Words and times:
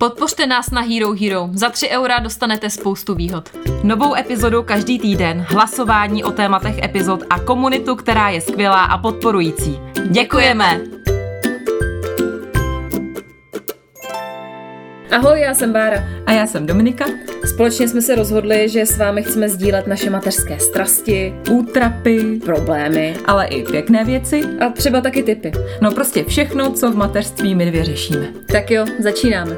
Podpořte 0.00 0.46
nás 0.46 0.70
na 0.70 0.80
Hero 0.80 1.12
Hero. 1.12 1.48
Za 1.52 1.70
3 1.70 1.88
eura 1.88 2.18
dostanete 2.18 2.70
spoustu 2.70 3.14
výhod. 3.14 3.50
Novou 3.82 4.14
epizodu 4.14 4.62
každý 4.62 4.98
týden, 4.98 5.46
hlasování 5.48 6.24
o 6.24 6.30
tématech 6.30 6.82
epizod 6.82 7.22
a 7.30 7.40
komunitu, 7.40 7.96
která 7.96 8.28
je 8.28 8.40
skvělá 8.40 8.84
a 8.84 8.98
podporující. 8.98 9.78
Děkujeme! 10.10 10.80
Ahoj, 15.10 15.40
já 15.40 15.54
jsem 15.54 15.72
Bára. 15.72 16.04
A 16.26 16.32
já 16.32 16.46
jsem 16.46 16.66
Dominika. 16.66 17.04
Společně 17.54 17.88
jsme 17.88 18.02
se 18.02 18.14
rozhodli, 18.14 18.68
že 18.68 18.86
s 18.86 18.98
vámi 18.98 19.22
chceme 19.22 19.48
sdílet 19.48 19.86
naše 19.86 20.10
mateřské 20.10 20.60
strasti, 20.60 21.34
Útrapy, 21.50 22.40
problémy 22.44 23.16
ale 23.26 23.46
i 23.46 23.62
pěkné 23.62 24.04
věci. 24.04 24.44
a 24.60 24.68
třeba 24.68 25.00
taky 25.00 25.22
typy. 25.22 25.52
No 25.80 25.92
prostě 25.92 26.24
všechno, 26.24 26.72
co 26.72 26.92
v 26.92 26.96
mateřství 26.96 27.54
my 27.54 27.66
dvě 27.66 27.84
řešíme. 27.84 28.28
Tak 28.52 28.70
jo, 28.70 28.84
začínáme. 28.98 29.56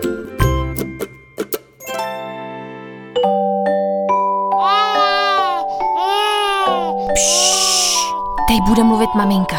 Mluvit 9.03 9.15
maminka. 9.15 9.57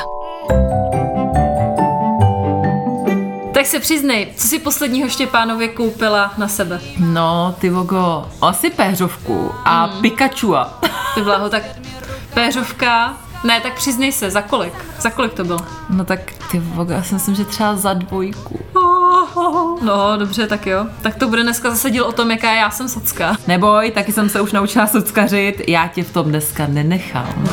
Tak 3.53 3.65
se 3.65 3.79
přiznej, 3.79 4.33
co 4.35 4.47
si 4.47 4.59
posledního 4.59 5.09
Štěpánově 5.09 5.67
koupila 5.67 6.33
na 6.37 6.47
sebe? 6.47 6.79
No, 6.99 7.55
ty 7.59 7.69
vogo, 7.69 8.29
asi 8.41 8.69
péřovku 8.69 9.51
a 9.65 9.87
mm. 9.87 10.01
Pikachua. 10.01 10.79
Ty 11.15 11.21
bláho, 11.21 11.49
tak 11.49 11.63
péřovka, 12.33 13.17
ne, 13.43 13.61
tak 13.61 13.73
přiznej 13.73 14.11
se, 14.11 14.31
za 14.31 14.41
kolik? 14.41 14.73
Za 14.99 15.09
kolik 15.09 15.33
to 15.33 15.43
bylo? 15.43 15.59
No 15.89 16.05
tak 16.05 16.19
ty 16.51 16.59
vogo, 16.59 16.93
já 16.93 17.03
si 17.03 17.13
myslím, 17.13 17.35
že 17.35 17.45
třeba 17.45 17.75
za 17.75 17.93
dvojku. 17.93 18.59
No, 19.81 20.17
dobře, 20.17 20.47
tak 20.47 20.67
jo. 20.67 20.85
Tak 21.01 21.15
to 21.15 21.27
bude 21.27 21.43
dneska 21.43 21.69
zase 21.69 21.91
díl 21.91 22.05
o 22.05 22.11
tom, 22.11 22.31
jaká 22.31 22.53
já 22.53 22.69
jsem 22.69 22.89
socka. 22.89 23.35
Neboj, 23.47 23.91
taky 23.91 24.11
jsem 24.11 24.29
se 24.29 24.41
už 24.41 24.51
naučila 24.51 24.87
suckařit, 24.87 25.61
já 25.67 25.87
tě 25.87 26.03
v 26.03 26.13
tom 26.13 26.25
dneska 26.25 26.67
nenechám. 26.67 27.47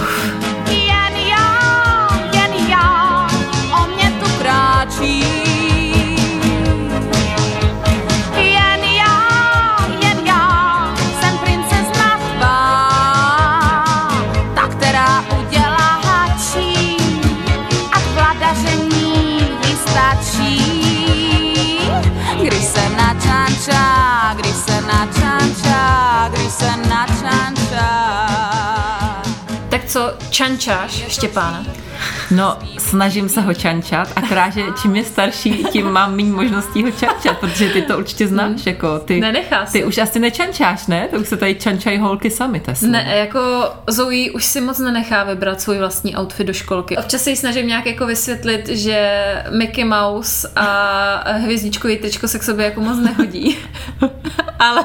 deixar. 23.61 24.00
Co, 29.91 30.13
čančáš 30.31 31.05
Štěpána? 31.09 31.65
No, 32.31 32.59
snažím 32.79 33.29
se 33.29 33.41
ho 33.41 33.55
čančat, 33.55 34.09
akorát, 34.17 34.51
že 34.51 34.63
čím 34.83 34.97
je 34.97 35.05
starší, 35.05 35.65
tím 35.65 35.91
mám 35.91 36.17
méně 36.17 36.33
možností 36.33 36.83
ho 36.83 36.91
čančat, 36.91 37.39
protože 37.39 37.69
ty 37.69 37.83
to 37.83 37.99
určitě 37.99 38.29
znáš, 38.29 38.67
jako 38.67 38.99
ty, 38.99 39.21
Nenechá 39.21 39.67
se. 39.67 39.73
ty 39.73 39.85
už 39.85 39.99
asi 39.99 40.19
nečančáš, 40.19 40.87
ne? 40.87 41.09
To 41.09 41.17
už 41.17 41.29
se 41.29 41.37
tady 41.37 41.55
čančají 41.55 41.99
holky 41.99 42.31
sami, 42.31 42.61
to. 42.61 42.73
Ne, 42.83 43.17
jako 43.17 43.41
Zoe 43.87 44.31
už 44.31 44.45
si 44.45 44.61
moc 44.61 44.79
nenechá 44.79 45.25
vybrat 45.25 45.61
svůj 45.61 45.79
vlastní 45.79 46.17
outfit 46.17 46.47
do 46.47 46.53
školky. 46.53 46.97
Občas 46.97 47.23
se 47.23 47.31
jí 47.31 47.37
snažím 47.37 47.67
nějak 47.67 47.87
jako 47.87 48.07
vysvětlit, 48.07 48.69
že 48.69 49.23
Mickey 49.51 49.85
Mouse 49.85 50.49
a 50.57 51.33
hvězdičkový 51.33 51.97
tričko 51.97 52.29
se 52.29 52.39
k 52.39 52.43
sobě 52.43 52.65
jako 52.65 52.81
moc 52.81 52.99
nehodí. 52.99 53.59
Ale 54.59 54.85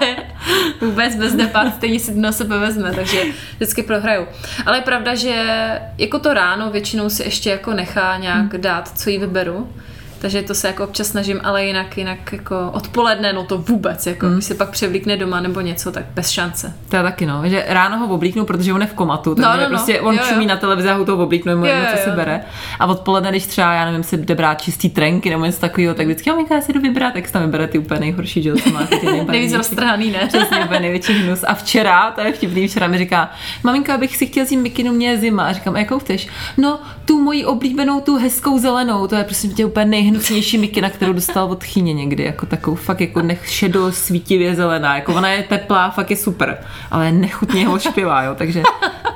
vůbec 0.81 1.15
bez 1.15 1.33
depát 1.33 1.75
stejně 1.75 1.99
si 1.99 2.15
na 2.15 2.31
sebe 2.31 2.59
vezme, 2.59 2.93
takže 2.93 3.21
vždycky 3.55 3.83
prohraju. 3.83 4.27
Ale 4.65 4.77
je 4.77 4.81
pravda, 4.95 5.15
že 5.15 5.81
jako 5.97 6.19
to 6.19 6.33
ráno 6.33 6.71
většinou 6.71 7.09
si 7.09 7.23
ještě 7.23 7.49
jako 7.49 7.73
nechá 7.73 8.17
nějak 8.17 8.57
dát, 8.57 8.97
co 8.97 9.09
jí 9.09 9.17
vyberu. 9.17 9.73
Takže 10.19 10.41
to 10.41 10.55
se 10.55 10.67
jako 10.67 10.83
občas 10.83 11.07
snažím, 11.07 11.39
ale 11.43 11.65
jinak, 11.65 11.97
jinak 11.97 12.33
jako 12.33 12.69
odpoledne, 12.73 13.33
no 13.33 13.43
to 13.43 13.57
vůbec, 13.57 14.05
jako 14.07 14.29
když 14.29 14.45
se 14.45 14.55
pak 14.55 14.69
převlíkne 14.69 15.17
doma 15.17 15.39
nebo 15.39 15.61
něco, 15.61 15.91
tak 15.91 16.05
bez 16.13 16.29
šance. 16.29 16.73
To 16.89 16.95
je 16.95 17.03
taky 17.03 17.25
no, 17.25 17.41
že 17.45 17.65
ráno 17.67 17.97
ho 17.97 18.13
oblíknu, 18.13 18.45
protože 18.45 18.73
on 18.73 18.81
je 18.81 18.87
v 18.87 18.93
komatu, 18.93 19.35
takže 19.35 19.49
no, 19.49 19.63
no. 19.63 19.67
prostě 19.69 20.01
on 20.01 20.15
Jo, 20.15 20.21
jo. 20.23 20.29
čumí 20.33 20.45
na 20.45 20.57
televizi 20.57 20.89
a 20.89 20.93
ho 20.93 21.05
to 21.05 21.17
oblíknu, 21.17 21.51
je 21.51 21.55
mu 21.55 21.65
Jo, 21.65 21.71
jedno, 21.71 21.85
co 21.91 21.97
jo, 21.97 22.03
si 22.03 22.09
jo. 22.09 22.15
bere. 22.15 22.41
A 22.79 22.85
odpoledne, 22.85 23.29
když 23.29 23.45
třeba, 23.45 23.73
já 23.73 23.85
nevím, 23.85 24.03
si 24.03 24.17
jde 24.17 24.35
brát 24.35 24.61
čistý 24.61 24.89
trenky 24.89 25.29
nebo 25.29 25.45
něco 25.45 25.59
takového, 25.59 25.93
tak 25.95 26.05
vždycky, 26.05 26.29
jo, 26.29 26.45
já 26.51 26.61
si 26.61 26.73
jdu 26.73 26.81
vybrat, 26.81 27.13
tak 27.13 27.27
si 27.27 27.33
tam 27.33 27.41
vybere 27.41 27.67
ty 27.67 27.79
úplně 27.79 27.99
nejhorší, 27.99 28.41
že 28.43 28.49
jo, 28.49 28.55
co 28.63 28.69
má 28.69 28.85
ty 28.85 28.99
Nejvíc 29.31 29.53
roztrhaný, 29.53 30.11
ne? 30.11 30.19
Přesně, 30.27 30.57
úplně 30.65 30.79
největší 30.79 31.13
hnus. 31.13 31.43
A 31.47 31.53
včera, 31.53 32.11
to 32.11 32.21
je 32.21 32.33
vtipný, 32.33 32.67
včera 32.67 32.87
mi 32.87 32.97
říká, 32.97 33.31
maminka, 33.63 33.95
abych 33.95 34.17
si 34.17 34.25
chtěl 34.27 34.45
vzít 34.45 34.57
mikinu, 34.57 34.93
mě 34.93 35.09
je 35.09 35.17
zima. 35.17 35.45
A 35.45 35.51
říkám, 35.53 35.75
a 35.75 35.79
jakou 35.79 35.99
chceš? 35.99 36.27
No, 36.57 36.79
tu 37.05 37.21
moji 37.21 37.45
oblíbenou, 37.45 38.01
tu 38.01 38.17
hezkou 38.17 38.57
zelenou, 38.59 39.07
to 39.07 39.15
je 39.15 39.23
prostě 39.23 39.47
tě 39.47 39.65
úplně 39.65 39.85
nejhnusnější 40.05 40.57
mikina, 40.57 40.89
kterou 40.89 41.13
dostal 41.13 41.51
od 41.51 41.63
chyně 41.63 41.93
někdy, 41.93 42.23
jako 42.23 42.45
takovou 42.45 42.75
fakt 42.75 43.01
jako 43.01 43.21
nech 43.21 43.49
šedo 43.49 43.91
svítivě 43.91 44.55
zelená, 44.55 44.95
jako 44.95 45.13
ona 45.13 45.29
je 45.29 45.43
teplá, 45.43 45.89
fakt 45.89 46.11
je 46.11 46.17
super, 46.17 46.57
ale 46.91 47.11
nechutně 47.11 47.67
hošpivá, 47.67 48.23
jo, 48.23 48.35
takže 48.35 48.63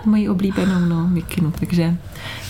moji 0.05 0.29
oblíbenou, 0.29 0.79
no, 0.79 1.07
mikinu, 1.07 1.53
takže 1.59 1.93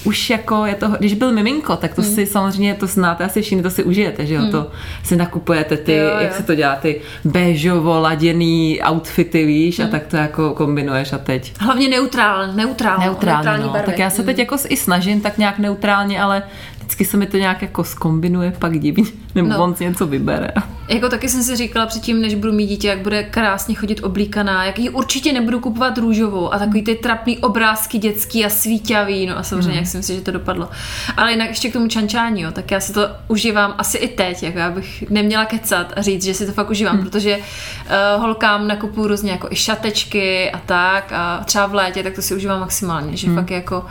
už 0.03 0.29
jako 0.29 0.65
je 0.65 0.75
to, 0.75 0.87
když 0.99 1.13
byl 1.13 1.31
miminko, 1.31 1.75
tak 1.75 1.97
Hmm. 1.97 2.05
to 2.07 2.11
si 2.15 2.25
samozřejmě 2.25 2.73
to 2.75 2.87
znáte, 2.87 3.23
asi 3.23 3.41
všichni 3.41 3.63
to 3.63 3.69
si 3.69 3.83
užijete, 3.83 4.25
že 4.25 4.33
jo, 4.33 4.41
to 4.51 4.71
si 5.03 5.15
nakupujete 5.15 5.77
ty, 5.77 5.93
Jo, 5.95 6.05
jak 6.19 6.31
jo. 6.31 6.37
se 6.37 6.43
to 6.43 6.55
dělá, 6.55 6.75
ty 6.75 7.01
béžovo 7.25 7.99
laděný 7.99 8.79
outfity, 8.91 9.45
víš, 9.45 9.79
Hmm. 9.79 9.87
a 9.87 9.91
tak 9.91 10.07
to 10.07 10.17
jako 10.17 10.53
kombinuješ 10.53 11.13
a 11.13 11.17
teď. 11.17 11.53
Hlavně 11.59 11.89
neutrál, 11.89 12.53
neutrál, 12.53 12.99
Neutrálně, 12.99 13.63
no. 13.63 13.69
barvy. 13.69 13.85
Tak 13.85 13.99
já 13.99 14.09
se 14.09 14.23
teď 14.23 14.39
jako 14.39 14.55
i 14.69 14.77
snažím 14.77 15.21
tak 15.21 15.37
nějak 15.37 15.59
neutrálně, 15.59 16.21
ale 16.21 16.43
vždycky 16.89 17.05
se 17.05 17.17
mi 17.17 17.25
to 17.25 17.37
nějak 17.37 17.61
jako 17.61 17.83
skombinuje 17.83 18.53
pak 18.59 18.79
divně, 18.79 19.03
nebo 19.35 19.49
No. 19.49 19.63
on 19.63 19.75
si 19.75 19.83
něco 19.85 20.07
vybere. 20.07 20.47
Jako 20.87 21.09
taky 21.09 21.29
jsem 21.29 21.43
si 21.43 21.55
říkala 21.55 21.85
předtím, 21.85 22.21
než 22.21 22.35
budu 22.35 22.53
mít 22.53 22.67
dítě, 22.67 22.87
jak 22.87 22.99
bude 22.99 23.23
krásně 23.23 23.75
chodit 23.75 24.03
oblíkaná, 24.03 24.65
jak 24.65 24.79
ji 24.79 24.89
určitě 24.89 25.33
nebudu 25.33 25.59
kupovat 25.59 25.97
růžovou 25.97 26.53
a 26.53 26.59
takový 26.59 26.83
ty 26.83 26.95
trapný 26.95 27.37
obrázky 27.37 27.97
dětský 27.97 28.45
a 28.45 28.49
svíťavý, 28.49 29.25
no 29.25 29.37
a 29.37 29.43
samozřejmě, 29.43 29.77
jak 29.77 29.87
si 29.87 29.97
myslím, 29.97 30.15
že 30.15 30.21
to 30.23 30.31
dopadlo. 30.31 30.69
Ale 31.17 31.31
jinak 31.31 31.49
ještě 31.49 31.69
k 31.69 31.73
tomu 31.73 31.87
čančání, 31.87 32.41
jo, 32.41 32.51
tak 32.51 32.71
já 32.71 32.79
si 32.79 32.93
to 32.93 33.01
užívám 33.27 33.75
asi 33.77 33.97
i 33.97 34.07
teď, 34.07 34.43
jako 34.43 34.57
já 34.59 34.69
bych 34.71 35.03
neměla 35.09 35.45
kecat 35.45 35.93
a 35.95 36.01
říct, 36.01 36.23
že 36.23 36.33
si 36.33 36.45
to 36.45 36.51
fakt 36.51 36.69
užívám, 36.69 36.97
protože 36.99 37.37
uh, 37.37 38.21
holkám 38.21 38.67
nakupuju 38.67 39.07
různě 39.07 39.31
jako 39.31 39.47
i 39.51 39.55
šatečky 39.55 40.51
a 40.51 40.59
tak 40.65 41.11
a 41.11 41.41
třeba 41.45 41.65
v 41.67 41.73
létě, 41.73 42.03
tak 42.03 42.13
to 42.13 42.21
si 42.21 42.35
užívám 42.35 42.59
maximálně, 42.59 43.17
že 43.17 43.33
fakt 43.33 43.51
jako 43.51 43.85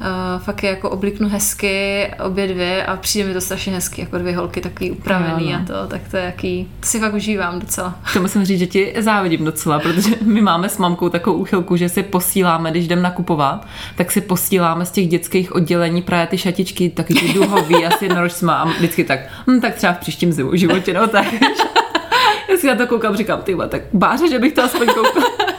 Uh, 0.00 0.42
fakt 0.42 0.62
je 0.62 0.70
jako 0.70 0.90
oblíknu 0.90 1.28
hezky 1.28 2.06
obě 2.24 2.46
dvě 2.48 2.86
a 2.86 2.96
přijde 2.96 3.28
mi 3.28 3.34
to 3.34 3.40
strašně 3.40 3.72
hezky, 3.72 4.00
jako 4.00 4.18
dvě 4.18 4.36
holky 4.36 4.60
takový 4.60 4.90
upravený 4.90 5.54
Ano. 5.54 5.64
a 5.64 5.66
to, 5.66 5.86
tak 5.88 6.00
to 6.10 6.16
je 6.16 6.24
jaký, 6.24 6.68
to 6.80 6.86
si 6.86 7.00
fakt 7.00 7.14
užívám 7.14 7.58
docela. 7.58 7.98
To 8.12 8.20
musím 8.20 8.44
říct, 8.44 8.58
že 8.58 8.66
ti 8.66 8.94
závidím 8.98 9.44
docela, 9.44 9.78
protože 9.78 10.10
my 10.22 10.40
máme 10.40 10.68
s 10.68 10.78
mamkou 10.78 11.08
takovou 11.08 11.38
úchylku, 11.38 11.76
že 11.76 11.88
si 11.88 12.02
posíláme, 12.02 12.70
když 12.70 12.84
jdem 12.84 13.02
nakupovat, 13.02 13.66
tak 13.96 14.10
si 14.10 14.20
posíláme 14.20 14.86
z 14.86 14.90
těch 14.90 15.08
dětských 15.08 15.54
oddělení 15.54 16.02
právě 16.02 16.26
ty 16.26 16.38
šatičky, 16.38 16.90
taky 16.90 17.14
ty 17.14 17.32
duhový 17.32 17.86
a 17.86 17.90
s 17.90 18.02
jednorožcima 18.02 18.54
a 18.54 18.64
vždycky 18.64 19.04
tak, 19.04 19.20
hm, 19.46 19.60
tak 19.60 19.74
třeba 19.74 19.92
v 19.92 19.98
příštím 19.98 20.32
zimu 20.32 20.56
životě, 20.56 20.94
no 20.94 21.06
tak. 21.06 21.26
Já 22.50 22.56
si 22.56 22.66
na 22.66 22.74
to 22.74 22.86
koukám, 22.86 23.16
říkám, 23.16 23.42
ty 23.42 23.56
tak 23.68 23.82
báře, 23.92 24.28
že 24.28 24.38
bych 24.38 24.52
to 24.52 24.62
aspoň 24.62 24.86
koukala. 24.86 25.57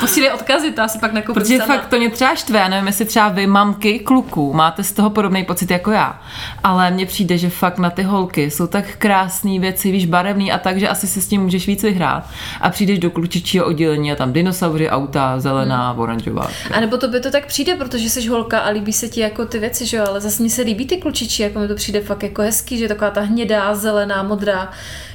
Posílej 0.00 0.30
odkazy, 0.32 0.72
to 0.72 0.82
asi 0.82 0.98
pak 0.98 1.12
nakoupím 1.12 1.42
Protože 1.42 1.58
sama. 1.58 1.74
fakt 1.76 1.86
to 1.88 1.96
mě 1.98 2.10
třeba 2.10 2.34
štve, 2.34 2.68
nevím, 2.68 2.86
jestli 2.86 3.04
třeba 3.04 3.28
vy, 3.28 3.46
mamky, 3.46 3.98
kluků, 3.98 4.52
máte 4.52 4.84
z 4.84 4.92
toho 4.92 5.10
podobný 5.10 5.44
pocit 5.44 5.70
jako 5.70 5.90
já. 5.90 6.22
Ale 6.64 6.90
mně 6.90 7.06
přijde, 7.06 7.38
že 7.38 7.50
fakt 7.50 7.78
na 7.78 7.90
ty 7.90 8.02
holky 8.02 8.50
jsou 8.50 8.66
tak 8.66 8.84
krásné 8.98 9.58
věci, 9.58 9.90
víš, 9.92 10.06
barevný 10.06 10.52
a 10.52 10.58
tak, 10.58 10.78
že 10.80 10.88
asi 10.88 11.06
se 11.06 11.20
s 11.22 11.26
tím 11.28 11.42
můžeš 11.42 11.66
víc 11.66 11.82
vyhrát. 11.82 12.28
A 12.60 12.70
přijdeš 12.70 12.98
do 12.98 13.10
klučičího 13.10 13.66
oddělení 13.66 14.12
a 14.12 14.16
tam 14.16 14.32
dinosaury, 14.32 14.90
auta, 14.90 15.40
zelená, 15.40 15.90
Hmm. 15.92 16.00
oranžová. 16.00 16.48
A 16.74 16.80
nebo 16.80 16.96
to 16.96 17.08
by 17.08 17.20
to 17.20 17.30
tak 17.30 17.46
přijde, 17.46 17.74
protože 17.74 18.10
jsi 18.10 18.26
holka 18.28 18.58
a 18.58 18.68
líbí 18.68 18.92
se 18.92 19.08
ti 19.08 19.20
jako 19.20 19.44
ty 19.46 19.58
věci, 19.58 19.86
že 19.86 19.96
jo, 19.96 20.04
ale 20.08 20.20
zase 20.20 20.42
mně 20.42 20.50
se 20.50 20.62
líbí 20.62 20.86
ty 20.86 20.96
klučičí, 20.96 21.42
jako 21.42 21.58
mi 21.58 21.68
to 21.68 21.74
přijde 21.74 22.00
fakt 22.00 22.22
jako 22.22 22.42
hezký, 22.42 22.78
že 22.78 22.88
taková 22.88 23.10
ta 23.10 23.20
hnědá, 23.20 23.74
zelená, 23.74 24.22
modrá, 24.22 24.70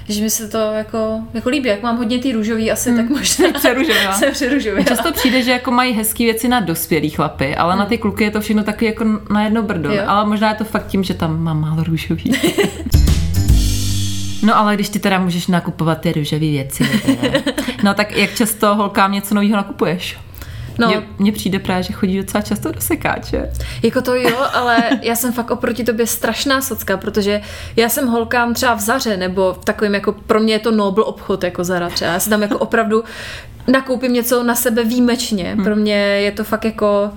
že 0.10 0.22
mi 0.24 0.30
se 0.30 0.48
to 0.48 0.58
jako, 0.58 1.20
jako 1.34 1.50
líbí, 1.50 1.70
jak 1.70 1.82
mám 1.84 1.98
hodně 1.98 2.20
ty 2.20 2.32
růžový 2.32 2.72
asi, 2.72 2.96
tak 2.96 3.10
možná 3.10 3.52
přeružová. 3.54 4.14
jsem 4.14 4.32
přeružová. 4.32 4.84
Často 4.88 5.12
přijde, 5.12 5.42
že 5.42 5.52
jako 5.52 5.72
mají 5.72 5.94
hezké 5.94 6.24
věci 6.24 6.48
na 6.48 6.60
dospělý 6.60 7.10
chlapy, 7.10 7.56
ale 7.56 7.76
na 7.76 7.86
ty 7.86 7.98
kluky 7.98 8.24
je 8.24 8.32
to 8.32 8.42
všechno 8.42 8.64
taky 8.64 8.86
jako 8.86 9.06
na 9.34 9.44
jedno 9.44 9.64
brdo. 9.64 9.90
Hmm. 9.90 9.98
Jo. 9.98 10.04
Ale 10.08 10.26
možná 10.26 10.50
je 10.50 10.56
to 10.56 10.64
fakt 10.64 10.88
tím, 10.88 11.04
že 11.04 11.14
tam 11.14 11.44
mám 11.44 11.62
málo 11.62 11.84
růžový. 11.84 12.32
No 14.44 14.58
ale 14.58 14.76
když 14.76 14.90
ty 14.90 15.00
teda 15.00 15.20
můžeš 15.20 15.48
nakupovat 15.48 16.02
ty 16.02 16.12
růžové 16.14 16.40
věci. 16.40 16.84
teda. 17.06 17.40
No 17.84 17.94
tak 17.94 18.18
jak 18.18 18.36
často 18.36 18.76
holkám 18.76 19.12
něco 19.12 19.36
nového 19.36 19.56
nakupuješ? 19.56 20.18
No, 20.78 20.88
Mně, 20.88 21.04
mně 21.20 21.32
přijde 21.32 21.60
právě, 21.60 21.84
že 21.84 21.94
chodí 21.94 22.18
docela 22.18 22.42
často 22.42 22.72
do 22.72 22.82
sekáče. 22.82 23.50
Jako 23.84 24.02
to 24.02 24.16
jo, 24.16 24.38
ale 24.54 24.78
já 25.02 25.16
jsem 25.16 25.34
fakt 25.34 25.52
oproti 25.52 25.84
tobě 25.84 26.08
strašná 26.08 26.62
socka, 26.62 26.98
protože 26.98 27.42
já 27.76 27.90
jsem 27.90 28.08
holkám 28.08 28.54
třeba 28.54 28.74
v 28.74 28.80
Zaře, 28.80 29.18
nebo 29.18 29.54
v 29.62 29.66
takovým 29.66 29.94
jako, 29.94 30.12
pro 30.12 30.40
mě 30.40 30.54
je 30.54 30.60
to 30.60 30.72
nobl 30.72 31.02
obchod 31.02 31.44
jako 31.44 31.64
Zara 31.64 31.90
třeba. 31.90 32.12
Já 32.12 32.20
si 32.20 32.30
tam 32.30 32.42
jako 32.42 32.58
opravdu 32.58 33.04
nakoupím 33.68 34.14
něco 34.14 34.44
na 34.44 34.56
sebe 34.56 34.84
výjimečně. 34.84 35.58
Pro 35.64 35.76
mě 35.76 35.96
je 35.96 36.32
to 36.32 36.44
fakt 36.44 36.66
jako, 36.66 37.12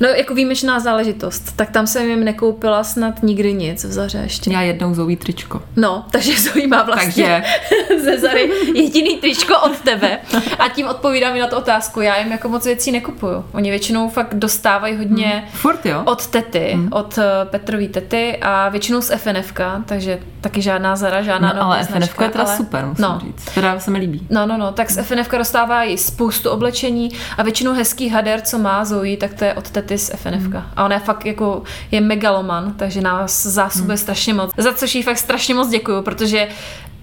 no 0.00 0.08
jako 0.08 0.34
výjimečná 0.34 0.80
záležitost. 0.80 1.56
Tak 1.56 1.70
tam 1.70 1.86
jsem 1.86 2.08
jim 2.10 2.24
nekoupila 2.24 2.84
snad 2.84 3.22
nikdy 3.22 3.52
nic 3.52 3.84
v 3.84 3.92
Zaře 3.92 4.18
ještě. 4.18 4.52
Já 4.52 4.60
jednou 4.62 4.94
zouví 4.94 5.16
tričko. 5.16 5.62
No, 5.76 6.04
takže 6.10 6.32
Zoe 6.40 6.66
má 6.66 6.82
vlastně 6.82 7.44
ze 8.04 8.18
Zary 8.18 8.50
jediný 8.74 9.16
tričko 9.16 9.54
od 9.60 9.80
tebe 9.80 10.18
a 10.58 10.68
tím 10.68 10.86
odpovídám 10.88 11.36
i 11.36 11.40
na 11.40 11.46
tu 11.46 11.56
otázku. 11.56 12.00
Já 12.00 12.18
jim 12.18 12.32
jako 12.32 12.48
moc 12.48 12.64
věcí 12.64 12.92
nekupuju. 12.92 13.44
Oni 13.52 13.70
většinou 13.70 14.08
fakt 14.08 14.34
dostávají 14.34 14.96
hodně 14.96 15.44
Furt 15.52 15.86
jo? 15.86 16.02
od 16.04 16.26
tety, 16.26 16.78
od 16.90 17.18
uh, 17.18 17.24
Petrový 17.44 17.88
tety 17.88 18.38
a 18.42 18.68
většinou 18.68 19.00
z 19.00 19.16
FNFK, 19.16 19.60
takže 19.86 20.18
taky 20.40 20.62
žádná 20.62 20.96
Zara, 20.96 21.22
žádná 21.22 21.52
No, 21.52 21.62
ale 21.62 21.84
FNF 21.84 22.20
je 22.20 22.28
teda 22.28 22.44
ale- 22.44 22.56
super, 22.56 22.86
musím 22.86 23.02
no, 23.02 23.20
říct. 23.24 23.44
Teda 23.54 23.80
se 23.80 23.90
mi 23.90 23.98
líbí. 23.98 24.26
No, 24.30 24.46
no, 24.46 24.56
no, 24.58 24.72
tak 24.72 24.90
z 24.90 25.02
FNFK 25.02 25.32
dostávají 25.32 25.98
spoustu 25.98 26.50
oblečení 26.50 27.10
a 27.38 27.42
většinou 27.42 27.72
hezký 27.74 28.08
hader, 28.08 28.40
co 28.40 28.58
má 28.58 28.84
Zoe, 28.84 29.16
tak 29.16 29.34
to 29.34 29.44
je 29.44 29.54
od 29.54 29.70
tety 29.70 29.89
z 29.98 30.10
FNFK. 30.16 30.54
A 30.76 30.84
ona 30.84 30.94
je 30.94 31.00
fakt 31.00 31.26
jako, 31.26 31.62
je 31.90 32.00
megaloman, 32.00 32.74
takže 32.74 33.00
nás 33.00 33.46
zásobuje 33.46 33.96
strašně 33.96 34.34
moc. 34.34 34.50
Za 34.56 34.72
což 34.72 34.94
jí 34.94 35.02
fakt 35.02 35.18
strašně 35.18 35.54
moc 35.54 35.68
děkuju, 35.68 36.02
protože 36.02 36.48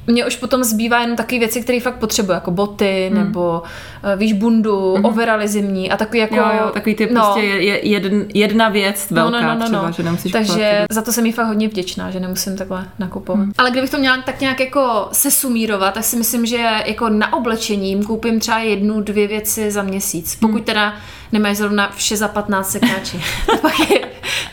mě 0.08 0.26
už 0.26 0.36
potom 0.36 0.64
zbývá 0.64 1.00
jenom 1.02 1.18
takové 1.18 1.40
věci, 1.40 1.62
které 1.62 1.80
fakt 1.80 1.96
potřebuji, 1.96 2.32
jako 2.32 2.52
boty, 2.52 3.12
nebo 3.14 3.64
eh, 4.04 4.16
víš, 4.16 4.34
bundu, 4.34 4.94
overaly 4.94 5.48
zimní 5.48 5.92
a 5.92 5.98
takový 5.98 6.20
jako... 6.20 6.36
Jo, 6.36 6.46
jo, 6.62 6.70
takový 6.74 6.96
ty 6.96 7.06
no. 7.06 7.22
prostě 7.22 7.40
je, 7.40 7.64
je 7.64 7.88
jeden, 7.88 8.26
jedna 8.34 8.70
věc 8.70 9.12
velká 9.12 9.56
třeba, 9.56 9.92
že 9.92 10.04
nemusíš 10.04 10.32
kupovat 10.32 10.48
Takže 10.48 10.86
ty- 10.90 10.96
za 10.96 11.02
to 11.02 11.12
jsem 11.12 11.26
jí 11.26 11.32
fakt 11.32 11.48
hodně 11.48 11.68
vděčná, 11.68 12.12
že 12.12 12.20
nemusím 12.20 12.58
takhle 12.58 12.86
nakupovat. 13.00 13.42
Hmm. 13.42 13.52
Ale 13.58 13.72
kdybych 13.72 13.90
to 13.90 13.98
měla 13.98 14.18
tak 14.22 14.42
nějak 14.42 14.60
jako 14.60 15.10
se 15.12 15.32
sumírovat, 15.32 15.94
tak 15.94 16.04
si 16.04 16.16
myslím, 16.16 16.46
že 16.46 16.70
jako 16.86 17.10
na 17.10 17.34
oblečení 17.34 18.04
koupím 18.04 18.40
třeba 18.40 18.60
jednu, 18.60 19.02
dvě 19.02 19.28
věci 19.28 19.72
za 19.72 19.82
měsíc. 19.84 20.36
Pokud 20.36 20.64
teda 20.64 20.94
nemáš 21.32 21.58
zrovna 21.58 21.92
vše 21.96 22.18
za 22.18 22.28
15 22.28 22.72
sekáči. 22.72 23.22
pak 23.62 23.80
je, 23.80 24.00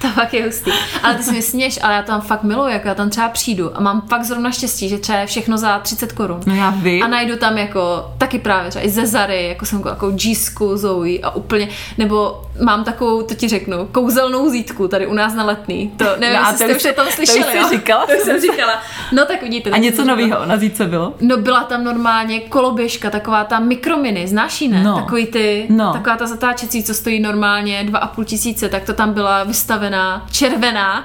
to 0.04 0.14
pak 0.14 0.34
je 0.34 0.44
hustý. 0.44 0.70
Ale 1.02 1.14
ty 1.14 1.22
si 1.22 1.32
mi 1.32 1.42
směš, 1.42 1.78
ale 1.82 1.94
já 1.94 2.02
tam 2.02 2.20
fakt 2.20 2.42
miluji, 2.42 2.72
jako 2.72 2.88
já 2.88 2.94
tam 2.94 3.10
třeba 3.10 3.28
přijdu 3.28 3.76
a 3.76 3.80
mám 3.80 4.00
fakt 4.08 4.24
zrovna 4.24 4.50
štěstí, 4.50 4.88
že 4.88 4.98
třeba 4.98 5.18
je 5.18 5.26
všechno 5.26 5.58
za 5.58 5.78
30 5.78 6.12
korun. 6.12 6.40
No 6.46 6.54
já 6.54 6.70
vím. 6.70 7.02
A 7.02 7.08
najdu 7.08 7.36
tam 7.36 7.58
jako 7.58 8.12
taky 8.18 8.38
právě 8.38 8.70
třeba 8.70 8.84
i 8.84 8.90
ze 8.90 9.06
Zary, 9.06 9.48
jako 9.48 9.66
jsem 9.66 9.82
jako 9.86 10.10
Gisku, 10.10 10.76
Zoe 10.76 11.18
a 11.22 11.30
úplně, 11.30 11.68
nebo 11.98 12.42
mám 12.62 12.84
takovou, 12.84 13.22
to 13.22 13.34
ti 13.34 13.48
řeknu, 13.48 13.88
kouzelnou 13.92 14.48
zítku 14.50 14.88
tady 14.88 15.06
u 15.06 15.14
nás 15.14 15.34
na 15.34 15.44
letný. 15.44 15.92
To 15.96 16.04
nevím, 16.18 16.38
No 16.42 16.48
jestli 16.50 16.66
to 16.74 16.80
jste 16.80 16.88
už- 16.90 16.92
o 16.92 16.96
tom 16.96 17.06
to 17.06 17.12
slyšeli. 17.12 17.42
jsi 17.44 17.56
jo? 17.56 17.68
říkala? 17.70 18.06
To 18.06 18.12
jsem 18.24 18.40
říkala. 18.40 18.82
No 19.12 19.24
tak 19.26 19.42
vidíte. 19.42 19.70
A 19.70 19.76
něco 19.78 20.04
nového 20.04 20.46
na 20.46 20.56
zítce 20.56 20.84
bylo? 20.84 21.14
No 21.20 21.36
byla 21.36 21.64
tam 21.64 21.84
normálně 21.84 22.40
koloběžka, 22.40 23.10
taková 23.10 23.44
ta 23.44 23.58
mikrominy, 23.58 24.28
znáš 24.28 24.60
ji, 24.60 24.68
ne? 24.68 24.82
No. 24.82 24.94
Takový 25.00 25.26
ty, 25.26 25.66
No. 25.70 25.92
taková 25.92 26.16
ta 26.16 26.26
zatáčecí, 26.26 26.82
co 26.82 26.94
stojí 26.94 27.20
normálně 27.20 27.84
2,5 27.84 28.24
tisíce, 28.24 28.68
tak 28.68 28.84
to 28.84 28.92
tam 28.92 29.12
byla 29.12 29.44
vystavená 29.44 30.26
červená. 30.32 31.04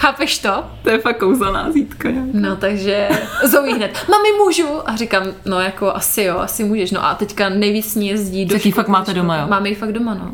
Chápeš 0.00 0.38
to? 0.38 0.64
To 0.82 0.90
je 0.90 0.98
fakt 0.98 1.18
kouzelná 1.18 1.70
zítka. 1.72 2.10
nějaká. 2.10 2.30
No 2.34 2.56
takže 2.56 3.08
Zoe 3.44 3.74
hned, 3.74 4.06
mami 4.10 4.28
můžu? 4.44 4.66
A 4.90 4.96
říkám, 4.96 5.22
no 5.44 5.60
jako 5.60 5.94
asi 5.96 6.22
jo, 6.22 6.38
asi 6.38 6.64
můžeš. 6.64 6.90
No 6.90 7.04
a 7.04 7.14
teďka 7.14 7.48
nejvíc 7.48 7.94
ní 7.94 8.08
jezdí 8.08 8.44
do 8.46 8.54
Tak 8.54 8.66
ji 8.66 8.72
fakt 8.72 8.84
školy, 8.84 8.92
máte 8.92 9.04
školy. 9.10 9.20
doma, 9.20 9.36
jo? 9.36 9.46
Máme 9.48 9.68
ji 9.68 9.74
fakt 9.74 9.92
doma, 9.92 10.14
no. 10.14 10.30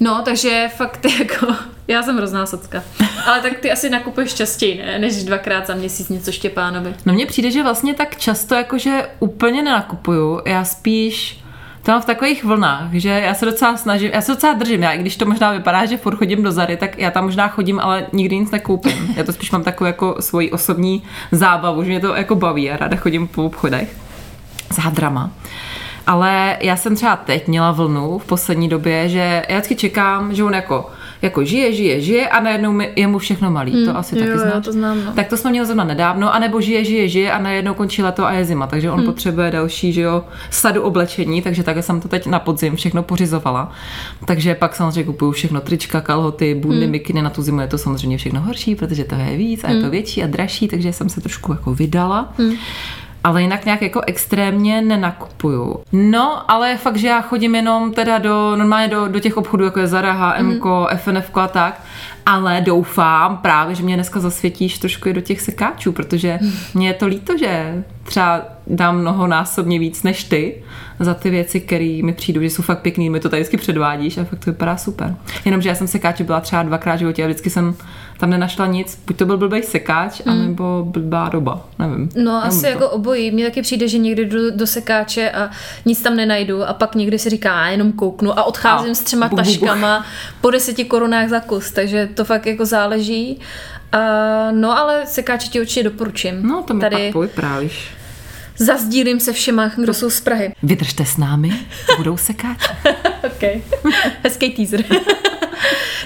No, 0.00 0.22
takže 0.24 0.70
fakt 0.76 1.04
jako, 1.18 1.46
já 1.88 2.02
jsem 2.02 2.16
hrozná 2.16 2.46
socka. 2.46 2.82
Ale 3.26 3.40
tak 3.40 3.58
ty 3.58 3.72
asi 3.72 3.90
nakupuješ 3.90 4.34
častěji, 4.34 4.82
ne? 4.86 4.98
Než 4.98 5.24
dvakrát 5.24 5.66
za 5.66 5.74
měsíc 5.74 6.08
něco 6.08 6.32
Štěpánovi. 6.32 6.94
No 7.06 7.12
mně 7.14 7.26
přijde, 7.26 7.50
že 7.50 7.62
vlastně 7.62 7.94
tak 7.94 8.16
často 8.16 8.54
jakože 8.54 9.08
úplně 9.20 9.62
nenakupuju. 9.62 10.40
Já 10.46 10.64
spíš 10.64 11.40
to 11.82 11.92
mám 11.92 12.02
v 12.02 12.04
takových 12.04 12.44
vlnách, 12.44 12.92
že 12.92 13.08
já 13.08 13.34
se 13.34 13.46
docela 13.46 13.76
snažím, 13.76 14.10
já 14.14 14.20
se 14.20 14.32
docela 14.32 14.52
držím, 14.52 14.82
já 14.82 14.92
i 14.92 14.98
když 14.98 15.16
to 15.16 15.26
možná 15.26 15.52
vypadá, 15.52 15.86
že 15.86 15.96
furt 15.96 16.16
chodím 16.16 16.42
do 16.42 16.52
Zary, 16.52 16.76
tak 16.76 16.98
já 16.98 17.10
tam 17.10 17.24
možná 17.24 17.48
chodím, 17.48 17.80
ale 17.80 18.06
nikdy 18.12 18.36
nic 18.36 18.50
nekoupím. 18.50 19.14
Já 19.16 19.24
to 19.24 19.32
spíš 19.32 19.50
mám 19.50 19.62
takovou 19.62 19.86
jako 19.86 20.16
svoji 20.20 20.50
osobní 20.50 21.02
zábavu, 21.32 21.82
že 21.82 21.88
mě 21.88 22.00
to 22.00 22.14
jako 22.14 22.34
baví, 22.34 22.62
já 22.62 22.76
ráda 22.76 22.96
chodím 22.96 23.28
po 23.28 23.44
obchodech 23.44 23.96
s 24.72 24.78
hadrama. 24.78 25.30
Ale 26.06 26.56
já 26.60 26.76
jsem 26.76 26.96
třeba 26.96 27.16
teď 27.16 27.48
měla 27.48 27.72
vlnu 27.72 28.18
v 28.18 28.24
poslední 28.24 28.68
době, 28.68 29.08
že 29.08 29.42
já 29.48 29.56
vždycky 29.56 29.76
čekám, 29.76 30.34
že 30.34 30.44
on 30.44 30.54
jako, 30.54 30.90
jako 31.22 31.44
žije, 31.44 31.72
žije, 31.72 32.00
žije 32.00 32.28
a 32.28 32.40
najednou 32.40 32.78
je 32.96 33.06
mu 33.06 33.18
všechno 33.18 33.50
malý. 33.50 33.84
to 33.84 33.96
asi 33.96 34.18
jo, 34.18 34.24
taky 34.24 34.38
znáš. 34.38 34.64
to 34.64 34.72
znám, 34.72 35.04
no. 35.04 35.12
Tak 35.12 35.28
to 35.28 35.36
jsme 35.36 35.50
měli 35.50 35.66
zrovna 35.66 35.84
nedávno, 35.84 36.34
anebo 36.34 36.60
žije, 36.60 36.84
žije, 36.84 37.08
žije 37.08 37.32
a 37.32 37.38
najednou 37.38 37.74
končí 37.74 38.02
leto 38.02 38.26
a 38.26 38.32
je 38.32 38.44
zima, 38.44 38.66
takže 38.66 38.90
on 38.90 38.98
hmm. 38.98 39.06
potřebuje 39.06 39.50
další, 39.50 39.92
že 39.92 40.00
jo, 40.00 40.24
sadu 40.50 40.82
oblečení, 40.82 41.42
takže 41.42 41.62
takhle 41.62 41.82
jsem 41.82 42.00
to 42.00 42.08
teď 42.08 42.26
na 42.26 42.38
podzim 42.38 42.76
všechno 42.76 43.02
pořizovala. 43.02 43.72
Takže 44.24 44.54
pak 44.54 44.76
samozřejmě 44.76 45.04
kupuju 45.04 45.32
všechno, 45.32 45.60
trička, 45.60 46.00
kalhoty, 46.00 46.54
bundy, 46.54 46.82
hmm. 46.82 46.90
mikiny, 46.90 47.22
na 47.22 47.30
tu 47.30 47.42
zimu 47.42 47.60
je 47.60 47.66
to 47.66 47.78
samozřejmě 47.78 48.18
všechno 48.18 48.40
horší, 48.40 48.74
protože 48.74 49.04
to 49.04 49.14
je 49.14 49.36
víc 49.36 49.64
a 49.64 49.70
je 49.70 49.82
to 49.82 49.90
větší 49.90 50.22
a 50.22 50.26
dražší, 50.26 50.68
takže 50.68 50.92
jsem 50.92 51.08
se 51.08 51.20
trošku 51.20 51.52
jako 51.52 51.74
vydala. 51.74 52.32
Hmm. 52.38 52.54
Ale 53.24 53.42
jinak 53.42 53.64
nějak 53.64 53.82
jako 53.82 54.00
extrémně 54.06 54.82
nenakupuju. 54.82 55.80
No, 55.92 56.50
ale 56.50 56.76
fakt, 56.76 56.96
že 56.96 57.08
já 57.08 57.20
chodím 57.20 57.54
jenom 57.54 57.92
teda 57.92 58.18
do, 58.18 58.56
normálně 58.56 58.88
do, 58.88 59.08
do 59.08 59.20
těch 59.20 59.36
obchodů, 59.36 59.64
jako 59.64 59.80
je 59.80 59.86
Zara, 59.86 60.12
H&M, 60.12 60.60
FNF 60.96 61.36
a 61.36 61.48
tak. 61.48 61.82
Ale 62.26 62.60
doufám 62.60 63.36
právě, 63.36 63.74
že 63.74 63.82
mě 63.82 63.94
dneska 63.94 64.20
zasvětíš 64.20 64.78
trošku 64.78 65.08
i 65.08 65.12
do 65.12 65.20
těch 65.20 65.40
sekáčů, 65.40 65.92
protože 65.92 66.38
mě 66.74 66.88
je 66.88 66.94
to 66.94 67.06
líto, 67.06 67.38
že 67.38 67.84
třeba 68.02 68.42
dám 68.66 68.98
mnohonásobně 68.98 69.78
víc 69.78 70.02
než 70.02 70.24
ty 70.24 70.62
za 71.00 71.14
ty 71.14 71.30
věci, 71.30 71.60
které 71.60 72.00
mi 72.02 72.12
přijdou, 72.12 72.40
že 72.40 72.50
jsou 72.50 72.62
fakt 72.62 72.78
pěkný, 72.78 73.10
mi 73.10 73.20
to 73.20 73.28
tady 73.28 73.42
vždycky 73.42 73.56
předvádíš 73.56 74.18
a 74.18 74.24
fakt 74.24 74.44
to 74.44 74.50
vypadá 74.50 74.76
super. 74.76 75.16
Jenomže 75.44 75.68
já 75.68 75.74
jsem 75.74 75.86
sekáče 75.86 76.24
byla 76.24 76.40
třeba 76.40 76.62
dvakrát 76.62 76.94
v 76.94 76.98
životě 76.98 77.24
a 77.24 77.26
vždycky 77.26 77.50
jsem 77.50 77.74
tam 78.20 78.30
nenašla 78.30 78.66
nic, 78.66 78.98
buď 79.06 79.16
to 79.16 79.26
byl 79.26 79.36
blbý 79.38 79.62
sekáč, 79.62 80.20
anebo 80.26 80.82
blbá 80.88 81.28
doba, 81.28 81.66
nevím. 81.78 82.08
No 82.16 82.22
Nevím 82.22 82.30
asi 82.48 82.60
to. 82.60 82.66
jako 82.66 82.88
obojí. 82.90 83.30
Mně 83.30 83.44
taky 83.44 83.62
přijde, 83.62 83.88
že 83.88 83.98
někdy 83.98 84.24
jdu 84.26 84.50
do 84.50 84.66
sekáče 84.66 85.30
a 85.30 85.50
nic 85.84 86.02
tam 86.02 86.16
nenajdu 86.16 86.64
a 86.64 86.72
pak 86.72 86.94
někdy 86.94 87.18
si 87.18 87.30
říká, 87.30 87.52
"A, 87.62 87.66
jenom 87.68 87.92
kouknu 87.92 88.38
a 88.38 88.44
odcházím 88.44 88.90
A 88.90 88.94
s 88.94 89.00
třema 89.00 89.28
buk, 89.28 89.38
buk, 89.40 89.46
buk. 89.48 89.60
taškama 89.60 90.04
po 90.40 90.50
deseti 90.50 90.84
korunách 90.84 91.28
za 91.28 91.40
kus, 91.40 91.70
takže 91.70 92.08
to 92.14 92.24
fakt 92.24 92.46
jako 92.46 92.66
záleží. 92.66 93.40
A, 93.92 93.98
no 94.52 94.78
ale 94.78 95.02
sekáče 95.06 95.48
ti 95.48 95.60
určitě 95.60 95.82
doporučím. 95.82 96.42
No, 96.42 96.62
to 96.66 96.74
mi 96.74 96.80
Tady 96.80 96.96
pak 96.96 97.12
povyprávíš. 97.12 97.90
zazdílím 98.58 99.20
se 99.20 99.32
všema, 99.32 99.70
kdo 99.76 99.94
jsou 99.94 100.10
z 100.10 100.20
Prahy. 100.20 100.52
Vydržte 100.62 101.04
s 101.04 101.16
námi, 101.16 101.52
budou 101.96 102.16
sekáče. 102.16 102.68
OK. 103.26 103.62
Hezký 104.24 104.50
teaser. 104.50 104.84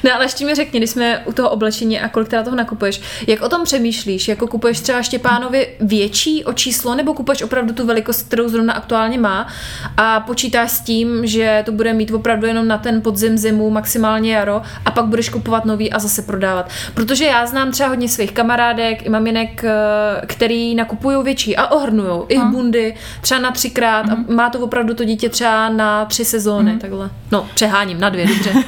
No 0.04 0.14
ale 0.14 0.24
ještě 0.24 0.46
mi 0.46 0.54
řekni, 0.54 0.80
když 0.80 0.90
jsme 0.90 1.18
u 1.18 1.32
toho 1.32 1.50
oblečení 1.50 2.00
a 2.00 2.08
kolik 2.08 2.28
teda 2.28 2.42
toho 2.42 2.56
nakupuješ, 2.56 3.00
jak 3.26 3.42
o 3.42 3.48
tom 3.48 3.64
přemýšlíš? 3.64 4.28
Jako 4.28 4.46
kupuješ 4.46 4.80
třeba 4.80 5.02
Štěpánovi 5.02 5.68
větší 5.80 6.44
o 6.44 6.52
číslo, 6.52 6.94
nebo 6.94 7.14
kupuješ 7.14 7.42
opravdu 7.42 7.74
tu 7.74 7.86
velikost, 7.86 8.26
kterou 8.26 8.48
zrovna 8.48 8.74
aktuálně 8.74 9.18
má 9.18 9.48
a 9.96 10.20
počítáš 10.20 10.70
s 10.70 10.80
tím, 10.80 11.26
že 11.26 11.62
to 11.66 11.72
bude 11.72 11.92
mít 11.92 12.10
opravdu 12.10 12.46
jenom 12.46 12.68
na 12.68 12.78
ten 12.78 13.02
podzim, 13.02 13.38
zimu, 13.38 13.70
maximálně 13.70 14.34
jaro 14.34 14.62
a 14.84 14.90
pak 14.90 15.04
budeš 15.04 15.28
kupovat 15.28 15.64
nový 15.64 15.92
a 15.92 15.98
zase 15.98 16.22
prodávat. 16.22 16.70
Protože 16.94 17.24
já 17.24 17.46
znám 17.46 17.72
třeba 17.72 17.88
hodně 17.88 18.08
svých 18.08 18.32
kamarádek 18.32 19.06
i 19.06 19.08
maminek, 19.08 19.64
eh, 19.64 20.26
který 20.26 20.74
nakupují 20.74 21.16
větší 21.24 21.56
a 21.56 21.66
ohrnujou 21.66 22.26
i 22.28 22.38
bundy 22.38 22.94
třeba 23.20 23.40
na 23.40 23.50
třikrát 23.50 24.10
a 24.10 24.16
má 24.28 24.50
to 24.50 24.58
opravdu 24.58 24.94
to 24.94 25.04
dítě 25.04 25.28
třeba 25.28 25.68
na 25.68 26.04
tři 26.04 26.24
sezóny, 26.24 26.78
takhle. 26.78 27.10
No, 27.32 27.48
přeháním, 27.54 28.00
na 28.00 28.08
dvě, 28.08 28.26
dobře. 28.26 28.52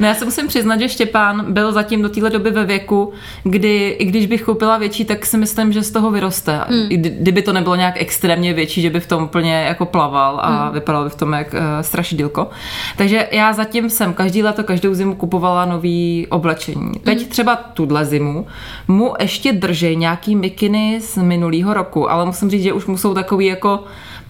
No 0.00 0.08
já 0.08 0.14
se 0.14 0.24
musím 0.24 0.48
přiznat, 0.52 0.80
že 0.80 0.88
Štěpán 0.88 1.52
byl 1.52 1.72
zatím 1.72 2.02
do 2.02 2.08
téhle 2.08 2.30
doby 2.30 2.50
ve 2.50 2.64
věku, 2.64 3.12
kdy 3.42 3.96
i 3.98 4.04
když 4.04 4.26
bych 4.26 4.42
koupila 4.42 4.78
větší, 4.78 5.04
tak 5.04 5.26
si 5.26 5.36
myslím, 5.36 5.72
že 5.72 5.82
z 5.82 5.90
toho 5.90 6.10
vyroste. 6.10 6.60
Hmm. 6.68 6.88
Kdyby 6.88 7.42
to 7.42 7.52
nebylo 7.52 7.76
nějak 7.76 7.94
extrémně 7.96 8.54
větší, 8.54 8.82
že 8.82 8.90
by 8.90 9.00
v 9.00 9.06
tom 9.06 9.22
úplně 9.22 9.54
jako 9.54 9.86
plaval 9.86 10.40
a 10.42 10.64
hmm. 10.64 10.74
vypadal 10.74 11.04
by 11.04 11.10
v 11.10 11.14
tom 11.14 11.32
jak 11.32 11.54
uh, 11.54 11.60
strašidelko. 11.80 12.50
Takže 12.96 13.28
já 13.32 13.52
zatím 13.52 13.90
jsem 13.90 14.14
každý 14.14 14.42
léto, 14.42 14.64
každou 14.64 14.94
zimu 14.94 15.14
kupovala 15.14 15.64
nový 15.64 16.26
oblečení. 16.30 16.92
Teď 17.04 17.18
hmm. 17.18 17.28
třeba 17.28 17.56
tuhle 17.56 18.04
zimu 18.04 18.46
mu 18.88 19.14
ještě 19.20 19.52
držej 19.52 19.96
nějaký 19.96 20.36
mikiny 20.36 21.00
z 21.00 21.16
minulého 21.16 21.74
roku, 21.74 22.10
ale 22.10 22.26
musím 22.26 22.50
říct, 22.50 22.62
že 22.62 22.72
už 22.72 22.86
mu 22.86 22.96
jsou 22.96 23.14
takový 23.14 23.46
jako 23.46 23.84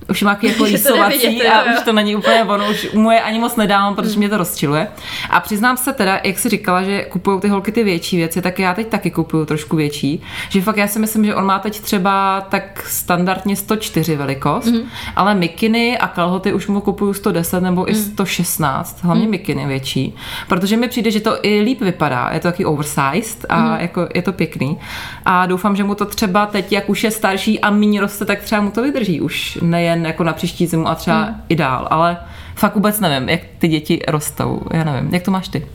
už 0.08 0.22
má 0.22 0.38
jako 0.42 0.64
nevidět, 1.08 1.46
a 1.48 1.62
už 1.62 1.82
to 1.84 1.92
není 1.92 2.16
úplně 2.16 2.44
ono, 2.44 2.70
už 2.70 2.92
mu 2.92 3.10
je 3.10 3.20
ani 3.20 3.38
moc 3.38 3.56
nedávám, 3.56 3.94
protože 3.94 4.18
mě 4.18 4.28
to 4.28 4.36
rozčiluje. 4.36 4.88
A 5.30 5.40
přiznám 5.40 5.76
se 5.76 5.92
teda, 5.92 6.20
jak 6.24 6.38
jsi 6.38 6.48
říkala, 6.48 6.82
že 6.82 7.04
kupují 7.04 7.40
ty 7.40 7.48
holky 7.48 7.72
ty 7.72 7.84
větší 7.84 8.16
věci, 8.16 8.42
tak 8.42 8.58
já 8.58 8.74
teď 8.74 8.88
taky 8.88 9.10
kupuju 9.10 9.44
trošku 9.44 9.76
větší. 9.76 10.22
Že 10.48 10.62
fakt 10.62 10.76
já 10.76 10.86
si 10.86 10.98
myslím, 10.98 11.24
že 11.24 11.34
on 11.34 11.46
má 11.46 11.58
teď 11.58 11.80
třeba 11.80 12.40
tak 12.40 12.84
standardně 12.86 13.56
104 13.56 14.16
velikost, 14.16 14.66
mm. 14.66 14.80
ale 15.16 15.34
mikiny 15.34 15.98
a 15.98 16.08
kalhoty 16.08 16.52
už 16.52 16.66
mu 16.66 16.80
kupuju 16.80 17.14
110 17.14 17.60
nebo 17.60 17.90
i 17.90 17.94
116, 17.94 19.02
hlavně 19.02 19.24
mm. 19.24 19.30
mikiny 19.30 19.66
větší, 19.66 20.14
protože 20.48 20.76
mi 20.76 20.88
přijde, 20.88 21.10
že 21.10 21.20
to 21.20 21.38
i 21.42 21.60
líp 21.60 21.80
vypadá, 21.80 22.30
je 22.32 22.40
to 22.40 22.48
taky 22.48 22.64
oversized 22.64 23.46
a 23.48 23.56
mm. 23.56 23.80
jako 23.80 24.08
je 24.14 24.22
to 24.22 24.32
pěkný. 24.32 24.78
A 25.24 25.46
doufám, 25.46 25.76
že 25.76 25.84
mu 25.84 25.94
to 25.94 26.04
třeba 26.04 26.46
teď, 26.46 26.72
jak 26.72 26.90
už 26.90 27.04
je 27.04 27.10
starší 27.10 27.60
a 27.60 27.70
méně 27.70 28.00
roste, 28.00 28.24
tak 28.24 28.40
třeba 28.42 28.60
mu 28.60 28.70
to 28.70 28.82
vydrží 28.82 29.20
už 29.20 29.58
nejen 29.62 29.91
jako 29.96 30.24
na 30.24 30.32
příští 30.32 30.66
zimu 30.66 30.88
a 30.88 30.94
třeba 30.94 31.24
mm. 31.24 31.42
i 31.48 31.56
dál, 31.56 31.88
ale 31.90 32.16
fakt 32.54 32.74
vůbec 32.74 33.00
nevím, 33.00 33.28
jak 33.28 33.40
ty 33.58 33.68
děti 33.68 34.00
rostou. 34.08 34.62
Já 34.72 34.84
nevím, 34.84 35.14
jak 35.14 35.22
to 35.22 35.30
máš 35.30 35.48
ty? 35.48 35.66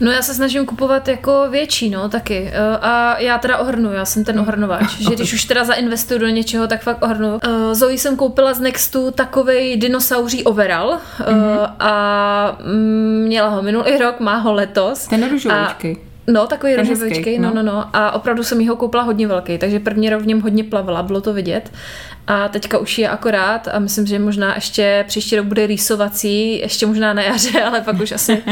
No 0.00 0.10
já 0.10 0.22
se 0.22 0.34
snažím 0.34 0.66
kupovat 0.66 1.08
jako 1.08 1.46
větší, 1.50 1.90
no 1.90 2.08
taky. 2.08 2.50
Eh, 2.52 2.78
A 2.80 3.18
já 3.18 3.38
teda 3.38 3.58
ohrnu, 3.58 3.92
já 3.92 4.04
jsem 4.04 4.24
ten 4.24 4.40
ohrnovač, 4.40 4.98
že 4.98 5.10
když 5.14 5.32
už 5.32 5.44
teda 5.44 5.64
zainvestuju 5.64 6.20
do 6.20 6.26
něčeho, 6.26 6.66
tak 6.66 6.82
fakt 6.82 7.02
ohrnu. 7.02 7.38
Eh, 7.42 7.74
Zoe 7.74 7.94
jsem 7.94 8.16
koupila 8.16 8.54
z 8.54 8.60
Nextu 8.60 9.10
takovej 9.10 9.76
dinosauří 9.76 10.44
overall 10.44 10.98
mm-hmm. 11.18 11.70
a 11.78 12.56
mm, 12.64 13.24
měla 13.26 13.48
ho 13.48 13.62
minulý 13.62 13.98
rok, 13.98 14.20
má 14.20 14.36
ho 14.36 14.52
letos. 14.52 15.06
Ten 15.06 15.24
A- 15.24 15.28
růžovoučky. 15.28 15.96
No, 16.26 16.46
takový 16.46 16.72
hezký, 16.76 17.38
no, 17.38 17.48
no. 17.48 17.54
no, 17.54 17.62
no. 17.62 17.84
A 17.92 18.10
opravdu 18.10 18.44
jsem 18.44 18.60
ji 18.60 18.66
ho 18.66 18.76
koupila 18.76 19.02
hodně 19.02 19.26
velký, 19.26 19.58
takže 19.58 19.80
první 19.80 20.10
rok 20.10 20.22
v 20.22 20.26
něm 20.26 20.40
hodně 20.40 20.64
plavala, 20.64 21.02
bylo 21.02 21.20
to 21.20 21.32
vidět. 21.32 21.72
A 22.26 22.48
teďka 22.48 22.78
už 22.78 22.98
je 22.98 23.08
akorát 23.08 23.68
a 23.68 23.78
myslím, 23.78 24.06
že 24.06 24.18
možná 24.18 24.54
ještě 24.54 25.04
příští 25.08 25.36
rok 25.36 25.46
bude 25.46 25.66
rýsovací, 25.66 26.58
ještě 26.58 26.86
možná 26.86 27.12
na 27.12 27.22
jaře, 27.22 27.62
ale 27.64 27.80
pak 27.80 28.00
už 28.00 28.12
asi 28.12 28.42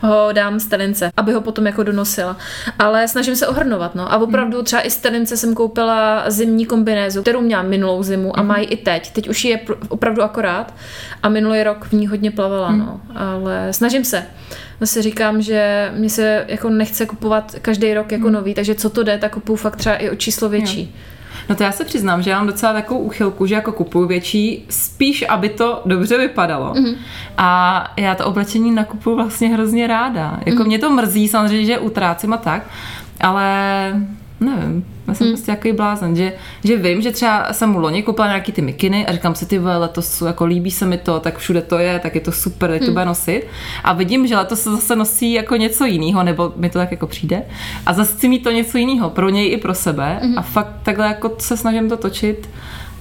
ho 0.00 0.28
dám 0.32 0.60
z 0.60 0.66
telince, 0.66 1.10
aby 1.16 1.32
ho 1.32 1.40
potom 1.40 1.66
jako 1.66 1.82
donosila. 1.82 2.36
Ale 2.78 3.08
snažím 3.08 3.36
se 3.36 3.46
ohrnovat, 3.46 3.94
no. 3.94 4.12
A 4.12 4.18
opravdu 4.18 4.62
třeba 4.62 4.82
i 4.86 4.90
z 4.90 4.96
telince 4.96 5.36
jsem 5.36 5.54
koupila 5.54 6.24
zimní 6.30 6.66
kombinézu, 6.66 7.22
kterou 7.22 7.40
měla 7.40 7.62
minulou 7.62 8.02
zimu 8.02 8.38
a 8.38 8.42
mají 8.42 8.66
i 8.66 8.76
teď. 8.76 9.12
Teď 9.12 9.28
už 9.28 9.44
je 9.44 9.56
pr- 9.56 9.76
opravdu 9.88 10.22
akorát 10.22 10.74
a 11.22 11.28
minulý 11.28 11.62
rok 11.62 11.84
v 11.84 11.92
ní 11.92 12.06
hodně 12.06 12.30
plavala, 12.30 12.72
no. 12.72 13.00
Ale 13.14 13.72
snažím 13.72 14.04
se. 14.04 14.26
Zase 14.80 15.02
říkám, 15.02 15.42
že 15.42 15.90
mi 15.96 16.10
se 16.10 16.44
jako 16.48 16.70
nechce 16.70 17.06
kupovat 17.06 17.54
každý 17.62 17.94
rok 17.94 18.12
jako 18.12 18.30
nový, 18.30 18.54
takže 18.54 18.74
co 18.74 18.90
to 18.90 19.02
jde, 19.02 19.18
tak 19.18 19.32
kupuju 19.34 19.56
fakt 19.56 19.76
třeba 19.76 19.96
i 19.96 20.10
o 20.10 20.14
číslo 20.16 20.48
větší. 20.48 20.94
No 21.48 21.54
to 21.56 21.62
já 21.62 21.72
se 21.72 21.84
přiznám, 21.84 22.22
že 22.22 22.30
já 22.30 22.38
mám 22.38 22.46
docela 22.46 22.72
takovou 22.72 23.00
uchylku, 23.00 23.46
že 23.46 23.54
jako 23.54 23.72
kupuju 23.72 24.06
větší, 24.06 24.66
spíš, 24.68 25.24
aby 25.28 25.48
to 25.48 25.82
dobře 25.84 26.18
vypadalo. 26.18 26.74
Mhm. 26.74 26.84
Mm-hmm. 26.84 26.96
A 27.38 27.92
já 27.96 28.14
to 28.14 28.26
oblečení 28.26 28.70
nakupuju 28.70 29.16
vlastně 29.16 29.48
hrozně 29.48 29.86
ráda. 29.86 30.22
Jako 30.38 30.50
Mhm. 30.50 30.58
mm-hmm. 30.58 30.66
mě 30.66 30.78
to 30.78 30.90
mrzí 30.90 31.28
samozřejmě, 31.28 31.66
že 31.66 31.78
utrácím 31.78 32.32
a 32.32 32.36
tak, 32.36 32.62
ale 33.20 33.92
nevím, 34.40 34.86
já 35.08 35.14
jsem 35.14 35.26
mm. 35.26 35.32
prostě 35.32 35.52
takový 35.52 35.72
blázen, 35.72 36.16
že, 36.16 36.32
že 36.64 36.76
vím, 36.76 37.02
že 37.02 37.12
třeba 37.12 37.52
jsem 37.52 37.70
mu 37.70 37.78
loni 37.78 38.02
koupila 38.02 38.26
nějaký 38.26 38.52
ty 38.52 38.62
mikiny 38.62 39.06
a 39.06 39.12
říkám 39.12 39.34
si, 39.34 39.46
ty 39.46 39.58
vole, 39.58 39.76
letos 39.76 40.12
jsou, 40.12 40.26
jako 40.26 40.44
líbí 40.44 40.70
se 40.70 40.86
mi 40.86 40.98
to, 40.98 41.20
tak 41.20 41.38
všude 41.38 41.62
to 41.62 41.78
je, 41.78 41.98
tak 41.98 42.14
je 42.14 42.20
to 42.20 42.32
super, 42.32 42.70
teď 42.70 42.84
to 42.84 42.92
bude 42.92 43.04
nosit. 43.04 43.42
A 43.84 43.92
vidím, 43.92 44.26
že 44.26 44.36
letos 44.36 44.60
se 44.60 44.70
zase 44.70 44.96
nosí 44.96 45.32
jako 45.32 45.56
něco 45.56 45.84
jiného, 45.84 46.22
nebo 46.22 46.52
mi 46.56 46.70
to 46.70 46.78
tak 46.78 46.90
jako 46.90 47.06
přijde. 47.06 47.42
A 47.86 47.92
zase 47.92 48.12
chci 48.12 48.28
mít 48.28 48.42
to 48.42 48.50
něco 48.50 48.78
jiného, 48.78 49.10
pro 49.10 49.28
něj 49.28 49.52
i 49.52 49.56
pro 49.56 49.74
sebe. 49.74 50.20
Mm. 50.22 50.38
A 50.38 50.42
fakt 50.42 50.72
takhle 50.82 51.06
jako 51.06 51.32
se 51.38 51.56
snažím 51.56 51.88
to 51.88 51.96
točit, 51.96 52.48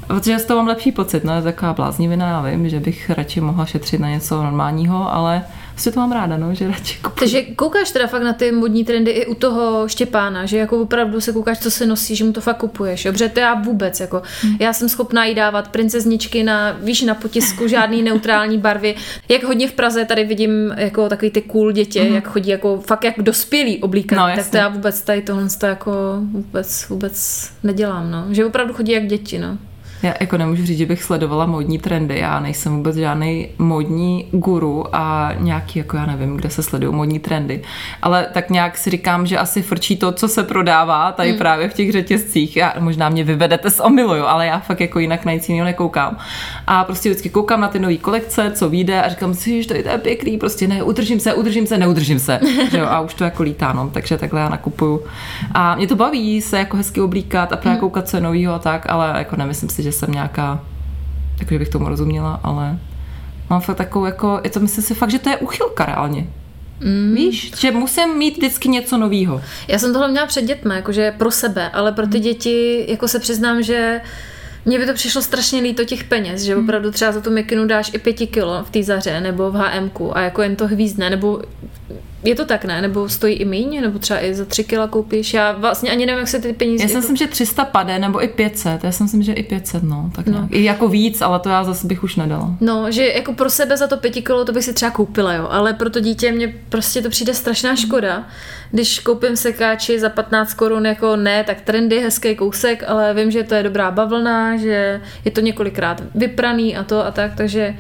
protože 0.07 0.39
z 0.39 0.45
toho 0.45 0.57
mám 0.57 0.67
lepší 0.67 0.91
pocit, 0.91 1.23
no, 1.23 1.35
je 1.35 1.41
taková 1.41 1.73
bláznivina, 1.73 2.27
já 2.27 2.41
vím, 2.41 2.69
že 2.69 2.79
bych 2.79 3.09
radši 3.09 3.41
mohla 3.41 3.65
šetřit 3.65 3.99
na 3.99 4.09
něco 4.09 4.43
normálního, 4.43 5.13
ale 5.13 5.43
prostě 5.75 5.91
to 5.91 5.99
mám 5.99 6.11
ráda, 6.11 6.37
no, 6.37 6.55
že 6.55 6.67
radši 6.67 6.97
kupuju. 6.97 7.19
Takže 7.19 7.41
koukáš 7.41 7.91
teda 7.91 8.07
fakt 8.07 8.23
na 8.23 8.33
ty 8.33 8.51
modní 8.51 8.85
trendy 8.85 9.11
i 9.11 9.25
u 9.25 9.35
toho 9.35 9.87
Štěpána, 9.87 10.45
že 10.45 10.57
jako 10.57 10.81
opravdu 10.81 11.21
se 11.21 11.31
koukáš, 11.33 11.59
co 11.59 11.71
se 11.71 11.85
nosí, 11.85 12.15
že 12.15 12.23
mu 12.23 12.33
to 12.33 12.41
fakt 12.41 12.57
kupuješ, 12.57 13.05
jo? 13.05 13.11
Protože 13.11 13.29
to 13.29 13.39
já 13.39 13.53
vůbec, 13.53 13.99
jako, 13.99 14.21
já 14.59 14.73
jsem 14.73 14.89
schopná 14.89 15.25
jí 15.25 15.35
dávat 15.35 15.67
princezničky 15.67 16.43
na, 16.43 16.71
víš, 16.71 17.01
na 17.01 17.15
potisku, 17.15 17.67
žádný 17.67 18.03
neutrální 18.03 18.57
barvy. 18.57 18.95
Jak 19.29 19.43
hodně 19.43 19.67
v 19.67 19.73
Praze 19.73 20.05
tady 20.05 20.23
vidím 20.23 20.73
jako 20.77 21.09
takový 21.09 21.31
ty 21.31 21.41
cool 21.41 21.71
dětě, 21.71 22.03
mm. 22.03 22.15
jak 22.15 22.27
chodí 22.27 22.49
jako 22.49 22.81
fakt 22.81 23.03
jak 23.03 23.15
dospělí 23.17 23.81
oblíkaný, 23.81 24.21
No, 24.21 24.35
tak 24.35 24.49
to 24.51 24.57
já 24.57 24.67
vůbec 24.67 25.01
tady 25.01 25.21
tohle 25.21 25.49
to 25.59 25.65
jako 25.65 25.91
vůbec, 26.31 26.85
vůbec 26.89 27.49
nedělám, 27.63 28.11
no. 28.11 28.25
Že 28.31 28.45
opravdu 28.45 28.73
chodí 28.73 28.91
jak 28.91 29.07
děti, 29.07 29.39
no. 29.39 29.57
Já 30.03 30.13
jako 30.19 30.37
nemůžu 30.37 30.65
říct, 30.65 30.77
že 30.77 30.85
bych 30.85 31.03
sledovala 31.03 31.45
módní 31.45 31.79
trendy. 31.79 32.19
Já 32.19 32.39
nejsem 32.39 32.75
vůbec 32.75 32.95
žádný 32.95 33.47
módní 33.57 34.27
guru 34.31 34.95
a 34.95 35.31
nějaký, 35.37 35.79
jako 35.79 35.97
já 35.97 36.05
nevím, 36.05 36.37
kde 36.37 36.49
se 36.49 36.63
sledují 36.63 36.95
módní 36.95 37.19
trendy. 37.19 37.61
Ale 38.01 38.27
tak 38.33 38.49
nějak 38.49 38.77
si 38.77 38.89
říkám, 38.89 39.25
že 39.25 39.37
asi 39.37 39.61
frčí 39.61 39.97
to, 39.97 40.11
co 40.11 40.27
se 40.27 40.43
prodává 40.43 41.11
tady 41.11 41.31
mm. 41.31 41.37
právě 41.37 41.69
v 41.69 41.73
těch 41.73 41.91
řetězcích. 41.91 42.57
Já, 42.57 42.73
možná 42.79 43.09
mě 43.09 43.23
vyvedete 43.23 43.69
z 43.69 43.79
omylu, 43.79 44.15
jo, 44.15 44.25
ale 44.25 44.45
já 44.45 44.59
fakt 44.59 44.81
jako 44.81 44.99
jinak 44.99 45.25
na 45.25 45.31
nic 45.31 45.49
jiného 45.49 45.65
nekoukám. 45.65 46.17
A 46.67 46.83
prostě 46.83 47.09
vždycky 47.09 47.29
koukám 47.29 47.61
na 47.61 47.67
ty 47.67 47.79
nové 47.79 47.97
kolekce, 47.97 48.51
co 48.51 48.69
vyjde 48.69 49.01
a 49.01 49.09
říkám 49.09 49.33
si, 49.33 49.61
že 49.61 49.67
to 49.67 49.73
je, 49.73 49.83
to 49.83 49.89
je 49.89 49.97
pěkný, 49.97 50.37
prostě 50.37 50.67
ne, 50.67 50.83
udržím 50.83 51.19
se, 51.19 51.33
udržím 51.33 51.67
se, 51.67 51.77
neudržím 51.77 52.19
se. 52.19 52.39
že 52.71 52.77
jo, 52.77 52.85
a 52.85 52.99
už 52.99 53.13
to 53.13 53.23
jako 53.23 53.43
lítá, 53.43 53.73
no, 53.73 53.89
takže 53.89 54.17
takhle 54.17 54.41
já 54.41 54.49
nakupuju. 54.49 55.01
A 55.53 55.75
mě 55.75 55.87
to 55.87 55.95
baví 55.95 56.41
se 56.41 56.59
jako 56.59 56.77
hezky 56.77 57.01
oblíkat 57.01 57.53
a 57.53 57.57
právě 57.57 57.79
koukat, 57.79 58.09
co 58.09 58.17
je 58.17 58.21
novýho 58.21 58.53
a 58.53 58.59
tak, 58.59 58.85
ale 58.89 59.13
jako 59.17 59.35
nemyslím 59.35 59.69
si, 59.69 59.83
že 59.85 59.91
jsem 59.91 60.11
nějaká, 60.11 60.63
takže 61.37 61.59
bych 61.59 61.69
tomu 61.69 61.89
rozuměla, 61.89 62.39
ale 62.43 62.79
mám 63.49 63.61
fakt 63.61 63.77
takovou 63.77 64.05
jako, 64.05 64.41
je 64.43 64.49
to 64.49 64.59
myslím 64.59 64.83
si 64.83 64.93
fakt, 64.93 65.11
že 65.11 65.19
to 65.19 65.29
je 65.29 65.37
uchylka 65.37 65.85
reálně. 65.85 66.27
Mm. 66.79 67.13
Víš, 67.15 67.51
že 67.59 67.71
musím 67.71 68.17
mít 68.17 68.37
vždycky 68.37 68.69
něco 68.69 68.97
novýho. 68.97 69.41
Já 69.67 69.79
jsem 69.79 69.93
tohle 69.93 70.07
měla 70.07 70.27
před 70.27 70.41
dětmi, 70.41 70.73
jakože 70.75 71.11
pro 71.11 71.31
sebe, 71.31 71.69
ale 71.69 71.91
pro 71.91 72.07
ty 72.07 72.19
děti, 72.19 72.85
jako 72.89 73.07
se 73.07 73.19
přiznám, 73.19 73.63
že 73.63 74.01
mně 74.65 74.79
by 74.79 74.85
to 74.85 74.93
přišlo 74.93 75.21
strašně 75.21 75.61
líto 75.61 75.85
těch 75.85 76.03
peněz, 76.03 76.41
že 76.41 76.55
opravdu 76.55 76.91
třeba 76.91 77.11
za 77.11 77.21
tu 77.21 77.31
mikinu 77.31 77.67
dáš 77.67 77.91
i 77.93 77.97
pěti 77.97 78.27
kilo 78.27 78.63
v 78.63 78.69
té 78.69 78.83
zaře 78.83 79.21
nebo 79.21 79.51
v 79.51 79.55
HMku 79.55 80.17
a 80.17 80.21
jako 80.21 80.41
jen 80.41 80.55
to 80.55 80.67
hvízdne, 80.67 81.09
nebo 81.09 81.41
je 82.25 82.35
to 82.35 82.45
tak, 82.45 82.65
ne? 82.65 82.81
Nebo 82.81 83.09
stojí 83.09 83.33
i 83.35 83.45
míň, 83.45 83.81
nebo 83.81 83.99
třeba 83.99 84.23
i 84.23 84.33
za 84.33 84.45
tři 84.45 84.63
kila 84.63 84.87
koupíš. 84.87 85.33
Já 85.33 85.51
vlastně 85.51 85.91
ani 85.91 86.05
nevím, 86.05 86.19
jak 86.19 86.27
se 86.27 86.39
ty 86.39 86.53
peníze... 86.53 86.83
Já 86.83 86.87
si 86.87 86.93
jako... 86.93 87.01
myslím, 87.01 87.17
že 87.17 87.27
300 87.27 87.65
pade, 87.65 87.99
nebo 87.99 88.23
i 88.23 88.27
500. 88.27 88.83
Já 88.83 88.91
si 88.91 89.03
myslím, 89.03 89.23
že 89.23 89.33
i 89.33 89.43
500, 89.43 89.83
no. 89.83 90.11
Tak 90.15 90.27
no. 90.27 90.47
I 90.51 90.63
jako 90.63 90.87
víc, 90.87 91.21
ale 91.21 91.39
to 91.39 91.49
já 91.49 91.63
zase 91.63 91.87
bych 91.87 92.03
už 92.03 92.15
nedala. 92.15 92.55
No, 92.61 92.91
že 92.91 93.07
jako 93.07 93.33
pro 93.33 93.49
sebe 93.49 93.77
za 93.77 93.87
to 93.87 93.97
pěti 93.97 94.21
kilo 94.21 94.45
to 94.45 94.51
bych 94.51 94.63
si 94.63 94.73
třeba 94.73 94.91
koupila, 94.91 95.33
jo, 95.33 95.47
ale 95.51 95.73
pro 95.73 95.89
to 95.89 95.99
dítě 95.99 96.31
mě 96.31 96.53
prostě 96.69 97.01
to 97.01 97.09
přijde 97.09 97.33
strašná 97.33 97.75
škoda. 97.75 98.23
Když 98.71 98.99
koupím 98.99 99.35
sekáči 99.35 99.99
za 99.99 100.09
15 100.09 100.53
korun, 100.53 100.85
jako 100.85 101.15
ne, 101.15 101.43
tak 101.43 101.61
trendy, 101.61 101.99
hezký 101.99 102.35
kousek, 102.35 102.83
ale 102.87 103.13
vím, 103.13 103.31
že 103.31 103.43
to 103.43 103.55
je 103.55 103.63
dobrá 103.63 103.91
bavlna, 103.91 104.57
že 104.57 105.01
je 105.25 105.31
to 105.31 105.41
několikrát 105.41 106.01
vypraný 106.15 106.77
a 106.77 106.83
to 106.83 107.05
a 107.05 107.11
tak, 107.11 107.35
takže 107.35 107.75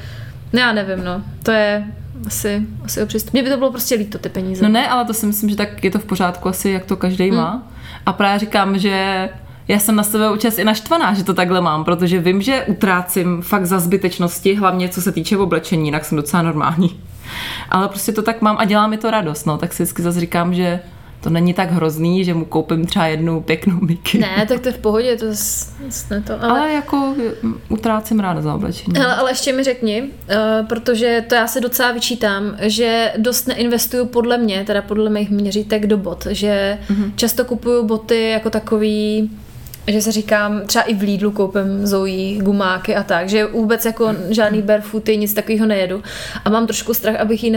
no 0.53 0.59
já 0.59 0.71
nevím, 0.73 1.03
no, 1.03 1.23
to 1.43 1.51
je 1.51 1.83
asi, 2.27 2.61
asi 2.85 3.01
o 3.01 3.05
přístup. 3.05 3.33
Mně 3.33 3.43
by 3.43 3.49
to 3.49 3.57
bylo 3.57 3.71
prostě 3.71 3.95
líto, 3.95 4.17
ty 4.17 4.29
peníze. 4.29 4.63
No 4.63 4.69
ne, 4.69 4.87
ale 4.89 5.05
to 5.05 5.13
si 5.13 5.25
myslím, 5.25 5.49
že 5.49 5.55
tak 5.55 5.83
je 5.83 5.91
to 5.91 5.99
v 5.99 6.05
pořádku 6.05 6.49
asi, 6.49 6.69
jak 6.69 6.85
to 6.85 6.95
každý 6.95 7.31
má. 7.31 7.63
A 8.05 8.13
právě 8.13 8.39
říkám, 8.39 8.77
že 8.79 9.29
já 9.67 9.79
jsem 9.79 9.95
na 9.95 10.03
sebe 10.03 10.31
účast 10.31 10.59
i 10.59 10.63
naštvaná, 10.63 11.13
že 11.13 11.23
to 11.23 11.33
takhle 11.33 11.61
mám, 11.61 11.83
protože 11.83 12.19
vím, 12.19 12.41
že 12.41 12.63
utrácím 12.67 13.41
fakt 13.41 13.65
za 13.65 13.79
zbytečnosti, 13.79 14.55
hlavně 14.55 14.89
co 14.89 15.01
se 15.01 15.11
týče 15.11 15.37
oblečení, 15.37 15.85
jinak 15.85 16.05
jsem 16.05 16.15
docela 16.15 16.43
normální. 16.43 16.99
Ale 17.69 17.87
prostě 17.87 18.11
to 18.11 18.21
tak 18.21 18.41
mám 18.41 18.57
a 18.59 18.65
dělá 18.65 18.87
mi 18.87 18.97
to 18.97 19.11
radost, 19.11 19.45
no, 19.45 19.57
tak 19.57 19.73
si 19.73 19.83
vždycky 19.83 20.01
zase 20.01 20.19
říkám, 20.19 20.53
že 20.53 20.79
to 21.25 21.29
není 21.29 21.53
tak 21.53 21.71
hrozný, 21.71 22.25
že 22.25 22.33
mu 22.33 22.45
koupím 22.45 22.85
třeba 22.85 23.05
jednu 23.05 23.41
pěknou 23.41 23.79
miky. 23.81 24.17
Ne, 24.17 24.45
tak 24.47 24.59
to 24.59 24.67
je 24.67 24.73
v 24.73 24.77
pohodě, 24.77 25.17
to 25.17 25.25
ne 26.09 26.21
to, 26.21 26.43
ale... 26.43 26.59
Ale 26.59 26.73
jako 26.73 27.15
utrácím 27.69 28.19
ráda 28.19 28.41
za 28.41 28.55
oblečení. 28.55 28.93
Hele, 28.97 29.15
ale 29.15 29.31
ještě 29.31 29.53
mi 29.53 29.63
řekni, 29.63 30.01
uh, 30.01 30.67
protože 30.67 31.25
to 31.29 31.35
já 31.35 31.47
se 31.47 31.61
docela 31.61 31.91
vyčítám, 31.91 32.55
že 32.61 33.13
dost 33.17 33.47
neinvestuju 33.47 34.05
podle 34.05 34.37
mě, 34.37 34.63
teda 34.67 34.81
podle 34.81 35.09
mých 35.09 35.29
měřítek 35.29 35.87
do 35.87 35.97
bot, 35.97 36.27
že 36.29 36.77
mm-hmm. 36.87 37.11
často 37.15 37.45
kupuju 37.45 37.83
boty 37.83 38.29
jako 38.29 38.49
takový 38.49 39.31
že 39.87 40.01
se 40.01 40.11
říkám, 40.11 40.61
třeba 40.65 40.83
i 40.83 40.93
v 40.93 41.01
Lidlu 41.01 41.31
koupím 41.31 41.87
Zoe, 41.87 42.37
gumáky 42.37 42.95
a 42.95 43.03
tak, 43.03 43.29
že 43.29 43.45
vůbec 43.45 43.85
jako 43.85 44.15
žádný 44.29 44.61
barefooty, 44.61 45.17
nic 45.17 45.33
takového 45.33 45.65
nejedu. 45.65 46.03
A 46.45 46.49
mám 46.49 46.67
trošku 46.67 46.93
strach, 46.93 47.15
abych 47.15 47.43
ji 47.43 47.51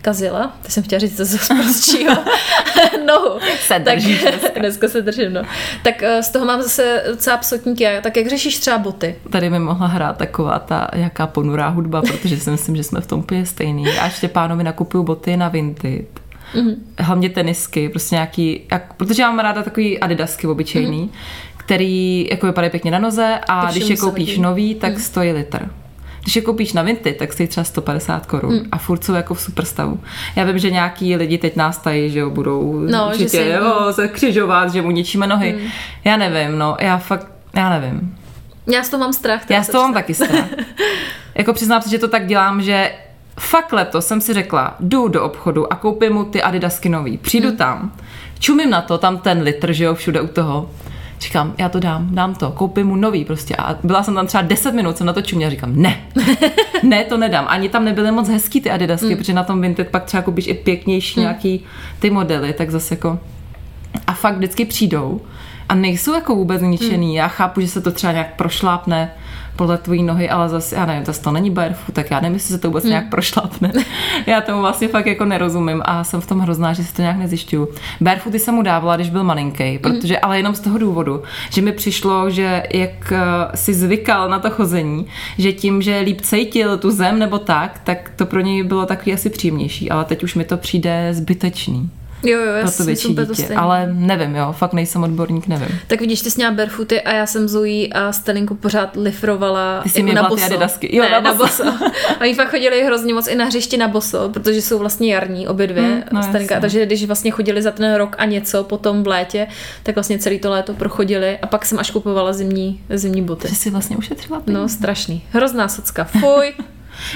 neskazila. 0.00 0.52
Teď 0.62 0.72
jsem 0.72 0.82
chtěla 0.82 0.98
říct 1.00 1.16
to 1.16 1.24
z 1.24 1.48
prostšího 1.48 2.14
nohu. 3.06 3.40
Se 3.60 3.78
držíš 3.78 4.22
tak, 4.22 4.58
dneska 4.58 4.88
se 4.88 5.02
držím, 5.02 5.32
no. 5.32 5.42
Tak 5.82 6.02
eh, 6.02 6.22
z 6.22 6.28
toho 6.28 6.44
mám 6.44 6.62
zase 6.62 7.02
docela 7.08 7.36
psotníky. 7.36 7.86
A 7.86 8.00
Tak 8.00 8.16
jak 8.16 8.26
řešíš 8.26 8.58
třeba 8.58 8.78
boty? 8.78 9.14
Tady 9.30 9.50
mi 9.50 9.58
mohla 9.58 9.86
hrát 9.86 10.16
taková 10.16 10.58
ta 10.58 10.88
jaká 10.94 11.26
ponurá 11.26 11.68
hudba, 11.68 12.02
protože 12.02 12.36
si 12.40 12.50
myslím, 12.50 12.76
že 12.76 12.82
jsme 12.82 13.00
v 13.00 13.06
tom 13.06 13.18
úplně 13.20 13.46
stejný. 13.46 13.88
A 13.88 14.04
ještě 14.04 14.28
pánovi 14.28 14.64
nakupuju 14.64 15.02
boty 15.02 15.36
na 15.36 15.48
Vinted. 15.48 16.20
Mm-hmm. 16.54 16.74
Hlavně 16.98 17.28
tenisky, 17.28 17.88
prostě 17.88 18.14
nějaký, 18.14 18.60
jak, 18.72 18.94
protože 18.94 19.22
já 19.22 19.30
mám 19.30 19.38
ráda 19.38 19.62
takový 19.62 20.00
adidasky 20.00 20.46
obyčejný, 20.46 21.04
mm-hmm. 21.04 21.56
který 21.56 22.28
jako 22.30 22.46
vypadají 22.46 22.70
pěkně 22.70 22.90
na 22.90 22.98
noze 22.98 23.38
a 23.48 23.66
To 23.66 23.72
když 23.72 23.88
je 23.88 23.96
koupíš 23.96 24.38
nový, 24.38 24.74
tak 24.74 24.92
mm. 24.92 24.98
stojí 24.98 25.32
litr. 25.32 25.68
Když 26.22 26.36
je 26.36 26.42
koupíš 26.42 26.72
na 26.72 26.82
Vinty, 26.82 27.12
tak 27.12 27.32
stojí 27.32 27.46
třeba 27.48 27.64
150 27.64 28.26
korun 28.26 28.54
mm. 28.54 28.68
a 28.72 28.78
furt 28.78 29.04
jsou 29.04 29.14
jako 29.14 29.34
v 29.34 29.40
super 29.40 29.64
stavu. 29.64 30.00
Já 30.36 30.44
vím, 30.44 30.58
že 30.58 30.70
nějaký 30.70 31.16
lidi 31.16 31.38
teď 31.38 31.56
nás 31.56 31.78
tají, 31.78 32.10
že 32.10 32.18
jo, 32.18 32.30
budou 32.30 32.80
No, 32.80 32.88
že 32.88 33.04
určitě 33.06 33.28
si- 33.28 33.48
jo, 33.48 33.86
se 33.90 34.08
křižovat, 34.08 34.72
že 34.72 34.82
mu 34.82 34.90
ničíme 34.90 35.26
nohy. 35.26 35.52
Mm. 35.52 35.68
Já 36.04 36.16
nevím, 36.16 36.58
no, 36.58 36.76
já 36.80 36.98
fakt, 36.98 37.26
já 37.54 37.70
nevím. 37.70 38.16
Já 38.66 38.82
z 38.82 38.88
toho 38.88 39.00
mám 39.00 39.12
strach. 39.12 39.50
Já 39.50 39.62
z 39.62 39.68
toho 39.68 39.82
mám 39.82 39.94
taky 39.94 40.14
strach. 40.14 40.46
jako 41.34 41.52
přiznám 41.52 41.82
se, 41.82 41.90
že 41.90 41.98
to 41.98 42.08
tak 42.08 42.26
dělám, 42.26 42.62
že 42.62 42.92
fakt 43.40 43.72
letos 43.72 44.06
jsem 44.06 44.20
si 44.20 44.34
řekla, 44.34 44.76
jdu 44.80 45.08
do 45.08 45.24
obchodu 45.24 45.72
a 45.72 45.76
koupím 45.76 46.12
mu 46.12 46.24
ty 46.24 46.42
adidasky 46.42 46.88
nový. 46.88 47.18
Přijdu 47.18 47.48
hmm. 47.48 47.56
tam, 47.56 47.92
čumím 48.38 48.70
na 48.70 48.82
to, 48.82 48.98
tam 48.98 49.18
ten 49.18 49.42
litr, 49.42 49.72
že 49.72 49.84
jo, 49.84 49.94
všude 49.94 50.20
u 50.20 50.26
toho. 50.26 50.70
Říkám, 51.20 51.54
já 51.58 51.68
to 51.68 51.80
dám, 51.80 52.08
dám 52.10 52.34
to, 52.34 52.50
koupím 52.50 52.86
mu 52.86 52.96
nový 52.96 53.24
prostě. 53.24 53.56
A 53.56 53.76
byla 53.82 54.02
jsem 54.02 54.14
tam 54.14 54.26
třeba 54.26 54.42
10 54.42 54.74
minut, 54.74 54.96
jsem 54.96 55.06
na 55.06 55.12
to 55.12 55.22
čuměla, 55.22 55.50
říkám, 55.50 55.76
ne, 55.76 56.00
ne, 56.82 57.04
to 57.04 57.16
nedám. 57.16 57.44
Ani 57.48 57.68
tam 57.68 57.84
nebyly 57.84 58.12
moc 58.12 58.28
hezký 58.28 58.60
ty 58.60 58.70
adidasky, 58.70 59.10
mm. 59.10 59.16
protože 59.16 59.32
na 59.32 59.44
tom 59.44 59.60
Vinted 59.60 59.88
pak 59.88 60.04
třeba 60.04 60.22
koupíš 60.22 60.46
i 60.46 60.54
pěknější 60.54 61.20
mm. 61.20 61.22
nějaký 61.22 61.64
ty 61.98 62.10
modely, 62.10 62.52
tak 62.52 62.70
zase 62.70 62.94
jako... 62.94 63.18
A 64.06 64.12
fakt 64.12 64.36
vždycky 64.36 64.64
přijdou 64.64 65.20
a 65.70 65.74
nejsou 65.74 66.14
jako 66.14 66.34
vůbec 66.34 66.62
ničený. 66.62 67.06
Hmm. 67.06 67.16
Já 67.16 67.28
chápu, 67.28 67.60
že 67.60 67.68
se 67.68 67.80
to 67.80 67.92
třeba 67.92 68.12
nějak 68.12 68.36
prošlápne 68.36 69.14
podle 69.56 69.78
tvojí 69.78 70.02
nohy, 70.02 70.30
ale 70.30 70.48
zase, 70.48 70.76
já 70.76 70.86
nevím, 70.86 71.04
zase 71.04 71.22
to 71.22 71.32
není 71.32 71.50
barefoot, 71.50 71.94
tak 71.94 72.10
já 72.10 72.20
nevím, 72.20 72.34
jestli 72.34 72.54
se 72.54 72.58
to 72.58 72.68
vůbec 72.68 72.84
hmm. 72.84 72.90
nějak 72.90 73.10
prošlápne. 73.10 73.72
já 74.26 74.40
tomu 74.40 74.60
vlastně 74.60 74.88
fakt 74.88 75.06
jako 75.06 75.24
nerozumím 75.24 75.82
a 75.84 76.04
jsem 76.04 76.20
v 76.20 76.26
tom 76.26 76.40
hrozná, 76.40 76.72
že 76.72 76.84
si 76.84 76.94
to 76.94 77.02
nějak 77.02 77.16
nezjišťuju. 77.16 77.68
Barefooty 78.00 78.38
jsem 78.38 78.54
mu 78.54 78.62
dávala, 78.62 78.96
když 78.96 79.10
byl 79.10 79.24
malinký, 79.24 79.78
protože 79.78 80.18
ale 80.18 80.36
jenom 80.36 80.54
z 80.54 80.60
toho 80.60 80.78
důvodu, 80.78 81.22
že 81.50 81.62
mi 81.62 81.72
přišlo, 81.72 82.30
že 82.30 82.62
jak 82.74 83.12
eh, 83.12 83.20
si 83.56 83.74
zvykal 83.74 84.28
na 84.28 84.38
to 84.38 84.50
chození, 84.50 85.06
že 85.38 85.52
tím, 85.52 85.82
že 85.82 85.98
líp 85.98 86.20
cítil 86.20 86.78
tu 86.78 86.90
zem 86.90 87.18
nebo 87.18 87.38
tak, 87.38 87.80
tak 87.84 88.12
to 88.16 88.26
pro 88.26 88.40
něj 88.40 88.62
bylo 88.62 88.86
takový 88.86 89.12
asi 89.12 89.30
příjemnější, 89.30 89.90
ale 89.90 90.04
teď 90.04 90.22
už 90.22 90.34
mi 90.34 90.44
to 90.44 90.56
přijde 90.56 91.08
zbytečný 91.14 91.90
Jo, 92.22 92.38
jo, 92.38 92.52
já 92.52 92.60
pro 92.60 92.70
to 92.70 92.76
jsem 92.76 92.86
větší 92.86 93.14
to 93.14 93.22
dítě. 93.22 93.34
stejný. 93.34 93.56
Ale 93.56 93.90
nevím, 93.92 94.36
jo, 94.36 94.52
fakt 94.58 94.72
nejsem 94.72 95.02
odborník, 95.02 95.46
nevím. 95.46 95.68
Tak 95.86 96.00
vidíš, 96.00 96.20
ty 96.22 96.30
jsi 96.30 96.36
měla 96.38 96.52
barefooty 96.54 97.00
a 97.02 97.12
já 97.12 97.26
jsem 97.26 97.48
Zoe 97.48 97.86
a 97.88 98.12
Stelinku 98.12 98.54
pořád 98.54 98.96
lifrovala 98.96 99.80
Ty 99.82 99.88
jsi 99.88 100.00
jako 100.00 100.12
na 100.12 100.22
ty 100.22 100.28
boso. 100.28 100.44
adidasky. 100.44 100.96
Jo, 100.96 101.02
ne, 101.04 101.10
na 101.10 101.20
na 101.20 101.34
boso. 101.34 101.64
Oni 102.20 102.34
fakt 102.34 102.50
chodili 102.50 102.84
hrozně 102.84 103.14
moc 103.14 103.26
i 103.28 103.34
na 103.34 103.44
hřišti 103.44 103.76
na 103.76 103.88
boso, 103.88 104.28
protože 104.28 104.62
jsou 104.62 104.78
vlastně 104.78 105.14
jarní 105.14 105.48
obě 105.48 105.66
dvě. 105.66 105.82
Mm, 105.82 106.02
no 106.12 106.22
Stalinka, 106.22 106.54
jasně. 106.54 106.60
takže 106.60 106.86
když 106.86 107.04
vlastně 107.04 107.30
chodili 107.30 107.62
za 107.62 107.70
ten 107.70 107.94
rok 107.94 108.16
a 108.18 108.24
něco 108.24 108.64
potom 108.64 109.02
v 109.02 109.06
létě, 109.06 109.46
tak 109.82 109.94
vlastně 109.94 110.18
celý 110.18 110.38
to 110.38 110.50
léto 110.50 110.74
prochodili 110.74 111.38
a 111.38 111.46
pak 111.46 111.64
jsem 111.66 111.78
až 111.78 111.90
kupovala 111.90 112.32
zimní, 112.32 112.80
zimní 112.90 113.22
boty. 113.22 113.48
Že 113.48 113.54
jsi 113.54 113.70
vlastně 113.70 113.96
ušetřila 113.96 114.40
peníze. 114.40 114.60
No, 114.62 114.68
strašný. 114.68 115.22
Hrozná 115.32 115.68
socka. 115.68 116.04
Fuj. 116.04 116.52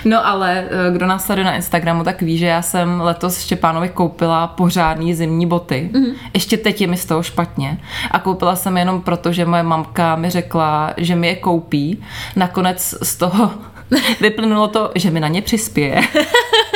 No 0.05 0.26
ale 0.26 0.64
eh, 0.71 0.93
kdo 0.93 1.07
nás 1.07 1.25
sleduje 1.25 1.45
na 1.45 1.55
Instagramu, 1.55 2.05
tak 2.05 2.23
ví, 2.23 2.38
že 2.38 2.47
já 2.47 2.62
jsem 2.62 3.00
letos 3.00 3.41
Štěpánovi 3.41 3.88
koupila 3.88 4.47
pořádný 4.47 5.14
zimní 5.14 5.47
boty. 5.47 5.91
Mhm. 5.93 6.05
Mm. 6.05 6.14
Ještě 6.35 6.57
teď 6.57 6.81
je 6.81 6.87
mi 6.87 6.97
z 6.97 7.05
toho 7.05 7.23
špatně. 7.23 7.79
A 8.11 8.19
koupila 8.19 8.57
jsem 8.57 8.76
jenom 8.76 9.00
proto, 9.00 9.33
že 9.33 9.45
moje 9.45 9.62
mamka 9.62 10.17
mi 10.17 10.31
řekla, 10.31 10.95
že 10.97 11.17
mi 11.17 11.26
je 11.26 11.37
koupí. 11.37 12.03
Nakonec 12.37 12.95
z 13.03 13.17
toho 13.17 13.50
vyplynulo 14.21 14.69
to, 14.69 14.91
že 14.95 15.11
mi 15.11 15.21
na 15.21 15.29
ně 15.29 15.43
přispěje. 15.43 16.00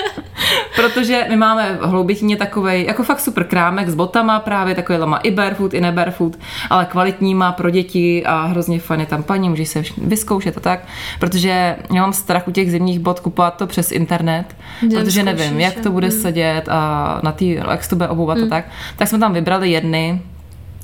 Protože 0.77 1.27
my 1.29 1.37
máme 1.37 1.79
v 1.81 1.85
Hloubitíně 1.85 2.37
takovej, 2.37 2.85
jako 2.85 3.03
fakt 3.03 3.21
super 3.21 3.45
krámek 3.45 3.89
s 3.89 3.95
botama 3.95 4.41
právě, 4.41 4.75
takový 4.75 4.99
má 5.05 5.17
i 5.17 5.31
barefoot, 5.31 5.75
i 5.75 5.81
ne 5.81 5.93
barefoot, 5.93 6.37
ale 6.71 6.85
kvalitní 6.85 7.35
má 7.35 7.53
pro 7.53 7.71
děti 7.71 8.25
a 8.27 8.45
hrozně 8.45 8.81
fajn 8.81 9.01
je 9.01 9.07
tam 9.07 9.23
paní, 9.23 9.49
můžeš 9.49 9.69
se 9.69 9.83
vyzkoušet 9.99 10.57
a 10.57 10.61
tak, 10.61 10.81
protože 11.21 11.77
já 11.95 12.03
mám 12.03 12.13
strach 12.13 12.49
u 12.49 12.51
těch 12.51 12.71
zimních 12.71 12.99
bot 12.99 13.21
kupovat 13.21 13.57
to 13.57 13.67
přes 13.67 13.93
internet, 13.93 14.45
Že 14.91 14.99
protože 14.99 15.23
nevím, 15.23 15.61
jak 15.61 15.81
to 15.81 15.91
bude 15.91 16.11
sedět 16.11 16.69
a 16.69 17.21
na 17.23 17.33
tý, 17.33 17.51
jak 17.51 17.85
se 17.85 17.91
to 17.91 17.97
bude 17.97 18.09
obouvat 18.09 18.39
a 18.39 18.47
tak. 18.47 18.65
Tak 18.97 19.09
jsme 19.09 19.19
tam 19.19 19.33
vybrali 19.33 19.71
jedny, 19.71 20.21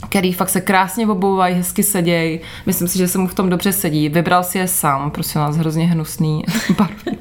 který 0.08 0.32
fakt 0.32 0.48
se 0.48 0.60
krásně 0.60 1.06
obouvají, 1.06 1.54
hezky 1.54 1.82
sedějí. 1.82 2.40
Myslím 2.66 2.88
si, 2.88 2.98
že 2.98 3.08
se 3.08 3.18
mu 3.18 3.26
v 3.26 3.34
tom 3.34 3.48
dobře 3.48 3.72
sedí. 3.72 4.08
Vybral 4.08 4.44
si 4.44 4.58
je 4.58 4.68
sám, 4.68 5.10
prosím 5.10 5.40
vás, 5.40 5.56
hrozně 5.56 5.86
hnusný 5.86 6.44
barvy. 6.78 7.18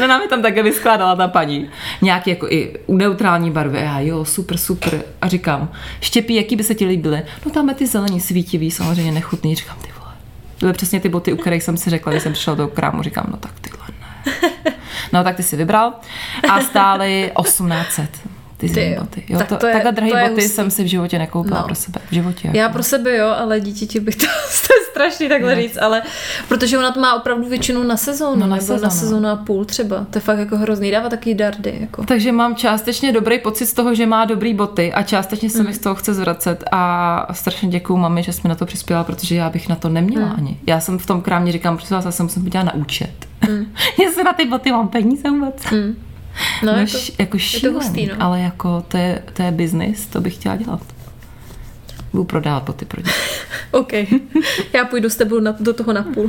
No 0.00 0.06
nám 0.06 0.22
je 0.22 0.28
tam 0.28 0.42
také 0.42 0.62
vyskládala 0.62 1.16
ta 1.16 1.28
paní. 1.28 1.68
Nějaký 2.02 2.30
jako 2.30 2.48
i 2.48 2.74
neutrální 2.88 3.50
barvy. 3.50 3.78
Já, 3.78 4.00
jo, 4.00 4.24
super, 4.24 4.56
super. 4.56 5.02
A 5.20 5.28
říkám, 5.28 5.68
štěpí, 6.00 6.34
jaký 6.34 6.56
by 6.56 6.64
se 6.64 6.74
ti 6.74 6.86
líbily? 6.86 7.22
No 7.46 7.52
tam 7.52 7.74
ty 7.74 7.86
zelení 7.86 8.20
svítivý, 8.20 8.70
samozřejmě 8.70 9.12
nechutný. 9.12 9.54
Říkám, 9.54 9.76
ty 9.82 9.88
vole. 9.98 10.12
Byly 10.60 10.72
přesně 10.72 11.00
ty 11.00 11.08
boty, 11.08 11.32
u 11.32 11.36
kterých 11.36 11.62
jsem 11.62 11.76
si 11.76 11.90
řekla, 11.90 12.12
když 12.12 12.22
jsem 12.22 12.32
přišla 12.32 12.54
do 12.54 12.68
krámu. 12.68 13.02
Říkám, 13.02 13.26
no 13.30 13.36
tak 13.36 13.52
tyhle 13.60 13.86
ne. 13.88 14.72
No 15.12 15.24
tak 15.24 15.36
ty 15.36 15.42
si 15.42 15.56
vybral 15.56 15.92
a 16.48 16.60
stály 16.60 17.32
1800. 17.42 18.37
Ty 18.60 18.68
zimní 18.68 18.94
boty. 19.00 19.22
Jo, 19.28 19.38
Tak 19.38 19.48
to, 19.48 19.56
to 19.56 19.66
je- 19.66 19.72
takhle 19.72 19.92
drahé 19.92 20.10
je 20.10 20.28
boty 20.28 20.40
hustý. 20.42 20.48
jsem 20.56 20.70
si 20.70 20.84
v 20.84 20.86
životě 20.86 21.18
nekoupila 21.18 21.60
No. 21.60 21.64
pro 21.66 21.74
sebe. 21.74 22.00
V 22.10 22.14
životě. 22.14 22.50
Já 22.54 22.62
jako. 22.62 22.72
pro 22.72 22.82
sebe 22.82 23.16
jo, 23.16 23.34
ale 23.38 23.60
dítěti 23.60 24.00
bych 24.00 24.16
to, 24.16 24.26
to 24.66 24.74
je 24.74 24.80
strašný 24.90 25.28
takhle 25.28 25.54
říct, 25.56 25.78
ale 25.80 26.02
protože 26.48 26.78
ona 26.78 26.90
to 26.92 27.00
má 27.00 27.14
opravdu 27.14 27.48
většinu 27.48 27.82
na 27.82 27.96
sezónu, 27.96 28.34
No, 28.34 28.40
na 28.40 28.46
no, 28.46 28.54
nebo 28.54 28.60
sezónu. 28.66 28.82
na 28.82 28.90
sezónu 28.90 29.28
a 29.28 29.36
půl 29.36 29.64
třeba. 29.64 29.96
To 30.10 30.18
je 30.18 30.20
fakt 30.20 30.38
jako 30.38 30.56
hrozný, 30.56 30.90
dává 30.90 31.08
takový 31.08 31.34
dardy. 31.34 31.76
Jako. 31.80 32.04
Takže 32.04 32.32
mám 32.32 32.56
částečně 32.56 33.12
dobrý 33.12 33.38
pocit 33.38 33.66
z 33.66 33.72
toho, 33.72 33.94
že 33.94 34.06
má 34.06 34.24
dobrý 34.24 34.54
boty 34.54 34.92
a 34.92 35.02
částečně 35.02 35.50
se 35.50 35.62
mi 35.62 35.74
z 35.74 35.78
toho 35.78 35.94
chce 35.94 36.14
zvracet 36.14 36.64
a 36.72 37.34
strašně 37.34 37.68
děkuju 37.68 37.98
mami, 37.98 38.22
že 38.22 38.32
jsi 38.32 38.40
mi 38.44 38.48
na 38.48 38.54
to 38.54 38.66
přispěla, 38.66 39.04
protože 39.04 39.34
já 39.36 39.50
bych 39.50 39.68
na 39.68 39.76
to 39.76 39.88
neměla 39.88 40.28
ani. 40.30 40.60
Já 40.66 40.80
jsem 40.80 40.98
v 40.98 41.06
tom 41.06 41.20
krámě 41.20 41.52
říkám, 41.52 41.76
prosím 41.76 41.94
vás, 41.94 42.04
já 42.04 42.10
se 42.12 42.22
musím 42.22 42.42
podívat 42.44 42.62
na 42.64 42.74
účet. 42.74 43.10
Jestli 44.02 44.24
na 44.24 44.32
ty 44.32 44.44
boty 44.44 44.72
mám 44.72 44.88
peníze 44.88 45.30
vůbec. 45.30 45.54
No, 46.62 46.72
No, 46.72 46.78
jako, 46.78 46.90
š- 46.96 47.12
jako 47.18 47.38
šílený, 47.38 47.74
hustý, 47.78 48.06
no. 48.06 48.14
ale 48.20 48.40
jako 48.40 48.84
to 48.88 48.96
je, 48.96 49.22
to 49.32 49.42
je 49.42 49.50
business, 49.50 50.06
to 50.06 50.20
bych 50.20 50.34
chtěla 50.34 50.56
dělat. 50.56 50.80
Budu 52.12 52.24
prodávat 52.24 52.62
boty 52.62 52.84
pro 52.84 53.02
děti. 53.02 53.16
OK. 53.70 53.92
Já 54.72 54.84
půjdu 54.90 55.10
s 55.10 55.16
tebou 55.16 55.40
na, 55.40 55.54
do 55.60 55.72
toho 55.72 55.92
na 55.92 56.02
půl. 56.14 56.28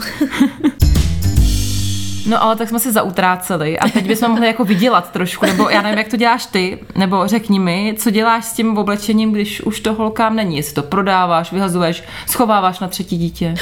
No 2.28 2.44
ale 2.44 2.56
tak 2.56 2.70
jsme 2.70 2.80
se 2.80 2.92
zautráceli 2.92 3.80
a 3.80 3.90
teď 3.90 4.06
bychom 4.08 4.32
mohli 4.32 4.48
jako 4.48 4.66
vydělat 4.66 5.12
trošku, 5.12 5.46
nebo 5.46 5.70
já 5.70 5.82
nevím, 5.82 5.98
jak 5.98 6.08
to 6.08 6.18
děláš 6.18 6.46
ty, 6.46 6.80
nebo 6.96 7.28
řekni 7.28 7.60
mi, 7.60 7.96
co 7.98 8.10
děláš 8.10 8.46
s 8.46 8.54
tím 8.54 8.78
oblečením, 8.78 9.32
když 9.32 9.62
už 9.62 9.80
to 9.80 9.94
holkám 9.94 10.36
není, 10.36 10.58
jestli 10.58 10.74
to 10.74 10.84
prodáváš, 10.84 11.52
vyhazuješ, 11.52 12.04
schováváš 12.28 12.80
na 12.80 12.88
třetí 12.88 13.18
dítě. 13.18 13.56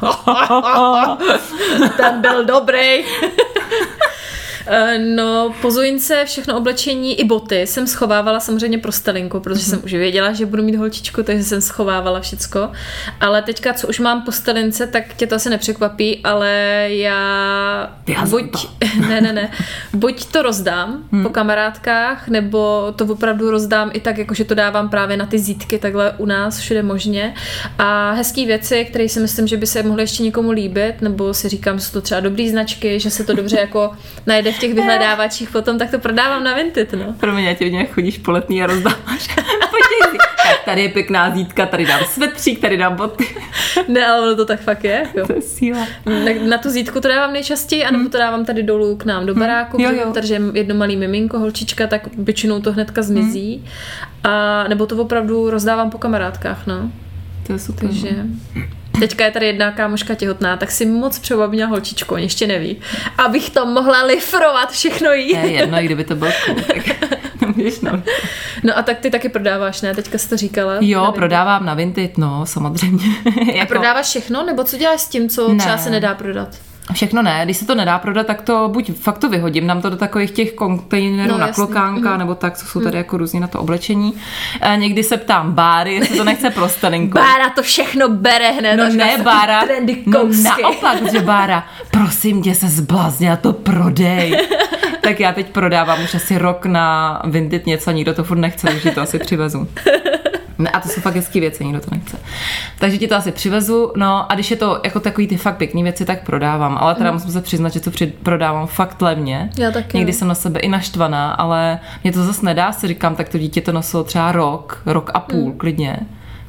Ten 1.96 2.20
byl 2.20 2.44
dobrý. 2.44 2.78
Eh, 4.68 4.98
No, 4.98 5.54
po 5.62 5.70
Zoince 5.70 6.24
všechno 6.24 6.56
oblečení 6.56 7.20
i 7.20 7.24
boty 7.24 7.66
jsem 7.66 7.86
schovávala 7.86 8.40
samozřejmě 8.40 8.78
pro 8.78 8.92
Stelinku, 8.92 9.40
protože 9.40 9.64
jsem 9.64 9.80
už 9.84 9.94
věděla, 9.94 10.32
že 10.32 10.46
budu 10.46 10.62
mít 10.62 10.76
holčičku, 10.76 11.22
takže 11.22 11.44
jsem 11.44 11.60
schovávala 11.60 12.20
všecko. 12.20 12.70
Ale 13.20 13.42
teďka, 13.42 13.72
co 13.72 13.88
už 13.88 13.98
mám 13.98 14.22
po 14.22 14.32
Stelince, 14.32 14.86
tak 14.86 15.14
tě 15.14 15.26
to 15.26 15.34
asi 15.34 15.50
nepřekvapí, 15.50 16.20
ale 16.24 16.50
já 16.88 17.92
Vyhazuj 18.06 18.42
buď, 18.42 18.66
ne, 19.08 19.20
ne, 19.20 19.32
ne, 19.32 19.50
buď 19.92 20.24
to 20.24 20.42
rozdám 20.42 21.04
hmm. 21.12 21.22
po 21.22 21.28
kamarádkách, 21.28 22.28
nebo 22.28 22.92
to 22.96 23.04
opravdu 23.04 23.50
rozdám 23.50 23.90
i 23.92 24.00
tak, 24.00 24.18
jakože 24.18 24.44
to 24.44 24.54
dávám 24.54 24.88
právě 24.88 25.16
na 25.16 25.26
ty 25.26 25.38
zítky 25.38 25.78
takhle 25.78 26.14
u 26.18 26.26
nás 26.26 26.58
všude 26.58 26.82
možně. 26.82 27.34
A 27.78 28.12
hezký 28.12 28.46
věci, 28.46 28.84
které 28.84 29.08
si 29.08 29.20
myslím, 29.20 29.46
že 29.46 29.56
by 29.56 29.66
se 29.66 29.82
mohly 29.82 30.02
ještě 30.02 30.22
někomu 30.22 30.50
líbit, 30.50 31.02
nebo 31.02 31.34
si 31.34 31.48
říkám, 31.48 31.78
že 31.78 31.84
jsou 31.84 31.92
to 31.92 32.00
třeba 32.00 32.20
dobrý 32.20 32.50
značky, 32.50 33.00
že 33.00 33.10
se 33.10 33.24
to 33.24 33.32
dobře 33.34 33.58
jako 33.60 33.90
najde 34.26 34.52
v 34.52 34.57
těch 34.58 34.74
vyhledávačích 34.74 35.50
potom, 35.50 35.78
tak 35.78 35.90
to 35.90 35.98
prodávám 35.98 36.44
na 36.44 36.54
Vinted, 36.54 36.92
no. 36.92 37.14
Pro 37.20 37.32
mě, 37.32 37.48
já 37.48 37.54
tě 37.54 37.64
vidím, 37.64 37.80
jak 37.80 37.90
chodíš 37.90 38.18
po 38.18 38.30
letní 38.30 38.62
a 38.62 38.66
rozdáváš. 38.66 39.28
Tak 40.48 40.64
tady 40.64 40.82
je 40.82 40.88
pěkná 40.88 41.34
zítka, 41.34 41.66
tady 41.66 41.86
dám 41.86 42.00
svetřík, 42.04 42.60
tady 42.60 42.76
dám 42.76 42.96
boty. 42.96 43.26
Ne, 43.88 44.06
ale 44.06 44.26
ono 44.26 44.36
to 44.36 44.44
tak 44.44 44.60
fakt 44.60 44.84
je. 44.84 45.06
Jako. 45.14 45.26
To 45.26 45.32
je 45.32 45.42
síla. 45.42 45.86
Na, 46.06 46.48
na 46.48 46.58
tu 46.58 46.70
zítku 46.70 47.00
to 47.00 47.08
dávám 47.08 47.32
nejčastěji, 47.32 47.84
anebo 47.84 48.08
to 48.08 48.18
dávám 48.18 48.44
tady 48.44 48.62
dolů 48.62 48.96
k 48.96 49.04
nám 49.04 49.26
do 49.26 49.34
baráku, 49.34 49.76
Hmm. 49.76 49.86
Jo, 49.86 49.90
protože 49.90 50.00
jo. 50.00 50.04
mám 50.04 50.14
tady 50.14 50.26
že 50.26 50.34
je 50.34 50.40
jedno 50.54 50.74
malý 50.74 50.96
miminko, 50.96 51.38
holčička, 51.38 51.86
tak 51.86 52.08
většinou 52.18 52.60
to 52.60 52.72
hnedka 52.72 53.02
zmizí. 53.02 53.56
Hmm. 53.56 54.32
A 54.32 54.64
nebo 54.68 54.86
to 54.86 54.96
opravdu 54.96 55.50
rozdávám 55.50 55.90
po 55.90 55.98
kamarádkách, 55.98 56.66
no. 56.66 56.90
To 57.46 57.52
je 57.52 57.58
super. 57.58 57.88
Takže 57.88 58.08
teďka 59.00 59.24
je 59.24 59.30
tady 59.30 59.46
jedna 59.46 59.72
kámoška 59.72 60.14
těhotná, 60.14 60.56
tak 60.56 60.70
si 60.70 60.86
moc 60.86 61.18
přeju, 61.18 61.42
aby 61.42 61.56
měla 61.56 61.70
holčičku, 61.70 62.14
on 62.14 62.20
ještě 62.20 62.46
neví. 62.46 62.80
Abych 63.18 63.50
to 63.50 63.66
mohla 63.66 64.02
lifrovat 64.04 64.70
všechno 64.70 65.12
jí. 65.12 65.28
Je 65.30 65.38
jedno, 65.52 65.78
i 65.78 65.84
kdyby 65.84 66.04
to 66.04 66.14
bylo 66.16 66.30
cool, 66.46 66.54
tak 66.66 66.76
na... 67.82 68.02
No 68.62 68.78
a 68.78 68.82
tak 68.82 68.98
ty 68.98 69.10
taky 69.10 69.28
prodáváš, 69.28 69.80
ne? 69.82 69.94
Teďka 69.94 70.18
jsi 70.18 70.28
to 70.28 70.36
říkala. 70.36 70.72
Na 70.74 70.78
Jo, 70.82 71.00
Vinted. 71.00 71.14
prodávám 71.14 71.66
na 71.66 71.74
Vinted, 71.74 72.18
no, 72.18 72.46
samozřejmě. 72.46 73.04
A 73.62 73.66
prodáváš 73.68 74.06
všechno, 74.06 74.46
nebo 74.46 74.64
co 74.64 74.76
děláš 74.76 75.00
s 75.00 75.08
tím, 75.08 75.28
co 75.28 75.48
Ne. 75.52 75.58
třeba 75.58 75.78
se 75.78 75.90
nedá 75.90 76.14
prodat? 76.14 76.48
Všechno 76.92 77.22
ne, 77.22 77.40
když 77.44 77.56
se 77.56 77.66
to 77.66 77.74
nedá 77.74 77.98
prodat, 77.98 78.26
tak 78.26 78.42
to 78.42 78.68
buď 78.72 78.92
fakt 78.96 79.18
to 79.18 79.28
vyhodím, 79.28 79.66
dám 79.66 79.82
to 79.82 79.90
do 79.90 79.96
takových 79.96 80.30
těch 80.30 80.52
kontejnerů 80.52 81.32
No, 81.32 81.38
na 81.38 81.46
jasný. 81.46 81.64
klokánka, 81.66 82.16
nebo 82.16 82.34
tak, 82.34 82.56
co 82.58 82.66
jsou 82.66 82.80
tady 82.80 82.96
jako 82.96 83.16
různý 83.16 83.40
na 83.40 83.46
to 83.46 83.60
oblečení. 83.60 84.14
E, 84.60 84.76
někdy 84.76 85.02
se 85.04 85.16
ptám 85.16 85.52
Báry, 85.52 85.94
jestli 85.94 86.16
to 86.16 86.24
nechce 86.24 86.50
pro 86.50 86.68
Stelinku. 86.68 87.14
Bára 87.18 87.50
to 87.50 87.62
všechno 87.62 88.08
bere 88.08 88.50
hned. 88.50 88.76
No 88.76 88.88
ne, 88.88 89.18
Bára, 89.22 89.64
no 90.06 90.28
naopak, 90.62 91.12
že 91.12 91.20
Bára, 91.20 91.66
prosím 91.90 92.42
tě 92.42 92.54
se 92.54 92.68
zblázně 92.68 93.32
a 93.32 93.36
to 93.36 93.52
prodej. 93.52 94.48
tak 95.00 95.20
já 95.20 95.32
teď 95.32 95.46
prodávám 95.46 96.02
už 96.04 96.14
asi 96.14 96.38
rok 96.38 96.66
na 96.66 97.20
Vinted 97.24 97.66
něco, 97.66 97.90
nikdo 97.90 98.14
to 98.14 98.24
furt 98.24 98.38
nechce, 98.38 98.66
takže 98.66 98.90
to 98.90 99.00
asi 99.00 99.18
přivezu. 99.18 99.68
A 100.72 100.80
to 100.80 100.88
jsou 100.88 101.00
fakt 101.00 101.14
hezký 101.14 101.40
věci, 101.40 101.64
nikdo 101.64 101.80
to 101.80 101.86
nechce. 101.92 102.18
Takže 102.78 102.98
ti 102.98 103.08
to 103.08 103.16
asi 103.16 103.32
přivezu, 103.32 103.92
no 103.96 104.32
a 104.32 104.34
když 104.34 104.50
je 104.50 104.56
to 104.56 104.80
jako 104.84 105.00
takový 105.00 105.26
ty 105.26 105.36
fakt 105.36 105.56
pěkný 105.56 105.82
věci, 105.82 106.04
tak 106.04 106.26
prodávám. 106.26 106.78
Ale 106.80 106.94
teda 106.94 107.12
musím 107.12 107.30
se 107.30 107.42
přiznat, 107.42 107.72
že 107.72 107.80
to 107.80 107.90
při, 107.90 108.06
prodávám 108.06 108.66
fakt 108.66 109.02
levně. 109.02 109.50
Já 109.58 109.70
taky, 109.70 109.96
Někdy 109.96 110.12
no. 110.12 110.18
jsem 110.18 110.28
na 110.28 110.34
sebe 110.34 110.60
i 110.60 110.68
naštvaná, 110.68 111.32
ale 111.32 111.78
mě 112.02 112.12
to 112.12 112.24
zase 112.24 112.46
nedá, 112.46 112.72
si 112.72 112.88
říkám, 112.88 113.16
tak 113.16 113.28
to 113.28 113.38
dítě 113.38 113.60
to 113.60 113.72
nosilo 113.72 114.04
třeba 114.04 114.32
rok, 114.32 114.82
rok 114.86 115.10
a 115.14 115.20
půl 115.20 115.52
klidně. 115.52 115.96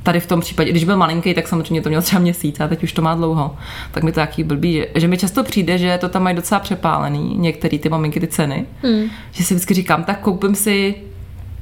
Tady 0.03 0.19
v 0.19 0.27
tom 0.27 0.41
případě, 0.41 0.69
když 0.71 0.83
byl 0.83 0.97
malinký, 0.97 1.33
tak 1.33 1.47
samozřejmě 1.47 1.81
to 1.81 1.89
měl 1.89 2.01
třeba 2.01 2.21
měsíc 2.21 2.59
a 2.59 2.67
teď 2.67 2.83
už 2.83 2.93
to 2.93 3.01
má 3.01 3.15
dlouho. 3.15 3.55
Tak 3.91 4.03
mi 4.03 4.11
to 4.11 4.19
jaký 4.19 4.43
blbý, 4.43 4.73
že, 4.73 4.87
že 4.95 5.07
mi 5.07 5.17
často 5.17 5.43
přijde, 5.43 5.77
že 5.77 5.97
to 5.97 6.09
tam 6.09 6.23
mají 6.23 6.35
docela 6.35 6.59
přepálený, 6.59 7.37
některé 7.37 7.79
ty 7.79 7.89
maminky 7.89 8.19
ty 8.19 8.27
ceny. 8.27 8.65
Hmm. 8.83 9.09
Že 9.31 9.43
si 9.43 9.53
vždycky 9.53 9.73
říkám, 9.73 10.03
tak 10.03 10.19
koupím 10.19 10.55
si 10.55 10.95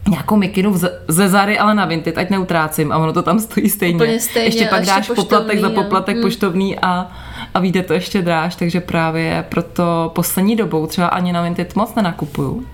nějakou 0.09 0.35
mikinu 0.35 0.77
ze- 0.77 1.29
Zary, 1.29 1.59
ale 1.59 1.75
na 1.75 1.85
Vinted, 1.85 2.17
ať 2.17 2.29
neutrácím 2.29 2.91
a 2.91 2.97
ono 2.97 3.13
to 3.13 3.21
tam 3.23 3.39
stojí 3.39 3.69
stejně. 3.69 3.95
Úplně 3.95 4.19
stejně 4.19 4.47
ještě 4.47 4.65
pak 4.65 4.79
ještě 4.79 4.95
dáš 4.95 5.07
poplatek 5.15 5.59
za 5.59 5.67
a- 5.67 5.69
poplatek 5.69 6.15
hmm. 6.15 6.23
poštovný 6.25 6.79
a, 6.79 7.11
a 7.53 7.59
vyjde 7.59 7.83
to 7.83 7.93
ještě 7.93 8.21
dráž, 8.21 8.55
takže 8.55 8.81
právě 8.81 9.45
proto 9.49 10.11
poslední 10.15 10.55
dobou 10.55 10.87
třeba 10.87 11.07
ani 11.07 11.33
na 11.33 11.41
Vinted 11.41 11.75
moc 11.75 11.95
nenakupuju. 11.95 12.65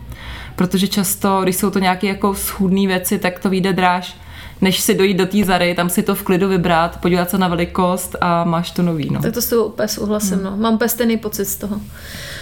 Protože 0.55 0.87
často, 0.87 1.39
když 1.43 1.55
jsou 1.55 1.69
to 1.69 1.79
nějaké 1.79 2.07
jako 2.07 2.33
schůdné 2.35 2.87
věci, 2.87 3.19
tak 3.19 3.39
to 3.39 3.49
vyjde 3.49 3.73
dráž, 3.73 4.15
než 4.63 4.79
si 4.79 4.95
dojít 4.95 5.17
do 5.17 5.25
té 5.25 5.43
Zary, 5.43 5.75
tam 5.75 5.89
si 5.89 6.03
to 6.03 6.15
v 6.15 6.23
klidu 6.23 6.47
vybrat, 6.49 7.01
podívat 7.01 7.29
se 7.29 7.37
na 7.37 7.47
velikost 7.47 8.15
a 8.21 8.43
máš 8.43 8.71
to 8.71 8.81
nový. 8.81 9.09
No. 9.11 9.21
Tak 9.21 9.33
to 9.33 9.41
s 9.41 9.49
tebou 9.49 9.63
úplně 9.63 9.87
souhlasím, 9.87 10.43
no. 10.43 10.57
Mám 10.57 10.73
úplně 10.73 10.89
stejný 10.89 11.17
pocit 11.17 11.45
z 11.45 11.55
toho. 11.55 11.81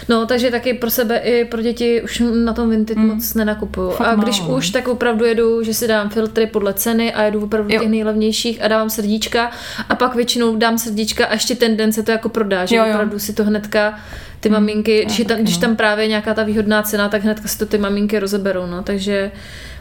No, 0.10 0.26
takže 0.26 0.52
taky 0.52 0.74
pro 0.74 0.90
sebe 0.90 1.18
i 1.18 1.46
pro 1.46 1.62
děti 1.62 2.02
už 2.02 2.24
na 2.46 2.54
tom 2.54 2.70
Vinted 2.70 2.98
mm. 2.98 3.08
moc 3.08 3.34
nenakupuju. 3.34 3.90
Fakt 3.90 4.08
a 4.08 4.16
když 4.16 4.42
málo. 4.42 4.58
už, 4.58 4.70
tak 4.70 4.88
opravdu 4.88 5.26
jedu, 5.26 5.64
že 5.64 5.74
si 5.74 5.88
dám 5.88 6.10
filtry 6.10 6.48
podle 6.48 6.74
ceny 6.74 7.14
a 7.14 7.24
jedu 7.24 7.44
opravdu 7.44 7.74
Jo. 7.74 7.80
těch 7.80 7.90
nejlevnějších 7.90 8.64
a 8.64 8.68
dávám 8.68 8.90
srdíčka 8.90 9.52
a 9.90 9.96
pak 9.96 10.16
většinou 10.16 10.56
dám 10.56 10.78
srdíčka 10.78 11.26
a 11.26 11.34
ještě 11.34 11.56
ten 11.56 11.78
den 11.78 11.92
se 11.92 12.04
to 12.04 12.12
jako 12.12 12.30
prodá, 12.30 12.66
že 12.66 12.76
Jo, 12.76 12.86
jo. 12.86 12.94
opravdu 12.94 13.20
si 13.20 13.34
to 13.34 13.44
hnedka 13.44 14.00
ty 14.42 14.50
maminky, 14.50 15.06
když, 15.06 15.20
je 15.20 15.26
tam, 15.26 15.38
když 15.38 15.58
tam 15.58 15.76
právě 15.76 16.08
nějaká 16.08 16.34
ta 16.34 16.44
výhodná 16.44 16.84
cena, 16.84 17.10
tak 17.10 17.24
hnedka 17.24 17.48
si 17.48 17.58
to 17.58 17.66
ty 17.66 17.78
maminky 17.78 18.20
rozeberou, 18.20 18.66
no, 18.66 18.84
takže 18.84 19.32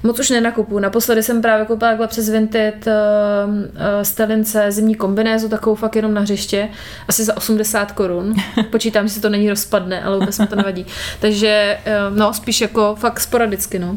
moc 0.03 0.21
už 0.21 0.31
nenakupuju. 0.31 0.79
Naposledy 0.79 1.23
jsem 1.23 1.43
právě 1.43 1.67
koupila 1.67 1.91
takhle 1.91 2.07
přes 2.07 2.29
Vinted 2.29 2.87
uh, 2.87 3.55
uh, 3.55 3.65
Stelince 4.03 4.73
zimní 4.73 4.95
kombinézu, 4.95 5.49
takovou 5.49 5.77
fakt 5.77 5.97
jenom 5.97 6.15
na 6.15 6.21
hřiště, 6.21 6.69
asi 7.09 7.25
za 7.25 7.37
80 7.37 7.93
korun. 7.93 8.35
Počítám, 8.71 9.09
že 9.09 9.15
se 9.15 9.21
to 9.21 9.29
není 9.29 9.51
rozpadne, 9.51 10.03
ale 10.03 10.19
vůbec 10.19 10.39
mi 10.39 10.47
to 10.47 10.57
nevadí. 10.57 10.87
Takže 11.21 11.79
uh, 11.87 12.17
no, 12.17 12.33
spíš 12.33 12.61
jako 12.61 12.97
fakt 12.99 13.21
sporadicky, 13.21 13.79
no. 13.79 13.97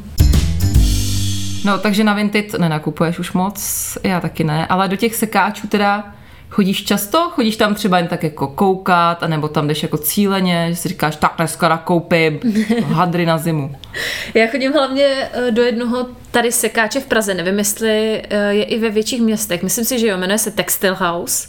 no, 1.65 1.77
takže 1.77 2.03
na 2.03 2.13
Vinted 2.13 2.53
nenakupuješ 2.53 3.19
už 3.19 3.31
moc, 3.33 3.97
já 4.03 4.21
taky 4.21 4.43
ne, 4.43 4.67
ale 4.67 4.87
do 4.87 4.95
těch 4.95 5.15
sekáčů 5.15 5.67
teda 5.67 6.13
chodíš 6.53 6.83
často? 6.83 7.29
Chodíš 7.29 7.57
tam 7.57 7.75
třeba 7.75 7.97
jen 7.97 8.07
tak 8.07 8.23
jako 8.23 8.47
koukat, 8.47 9.23
anebo 9.23 9.47
tam 9.47 9.67
jdeš 9.67 9.83
jako 9.83 9.97
cíleně, 9.97 10.67
že 10.69 10.75
si 10.75 10.89
říkáš, 10.89 11.15
tak 11.15 11.33
dneska 11.37 11.69
nakoupím 11.69 12.39
hadry 12.85 13.25
na 13.25 13.37
zimu. 13.37 13.75
Já 14.33 14.47
chodím 14.47 14.73
hlavně 14.73 15.05
eh, 15.33 15.51
do 15.51 15.61
jednoho 15.61 16.07
tady 16.31 16.51
sekáče 16.51 16.99
v 16.99 17.05
Praze, 17.05 17.33
nevím, 17.33 17.57
jestli 17.57 18.21
eh, 18.29 18.53
je 18.53 18.63
i 18.63 18.79
ve 18.79 18.89
větších 18.89 19.21
městech. 19.21 19.63
Myslím 19.63 19.85
si, 19.85 19.99
že 19.99 20.07
jo, 20.07 20.17
jmenuje 20.17 20.37
se 20.37 20.51
Textile 20.51 20.95
House. 20.99 21.47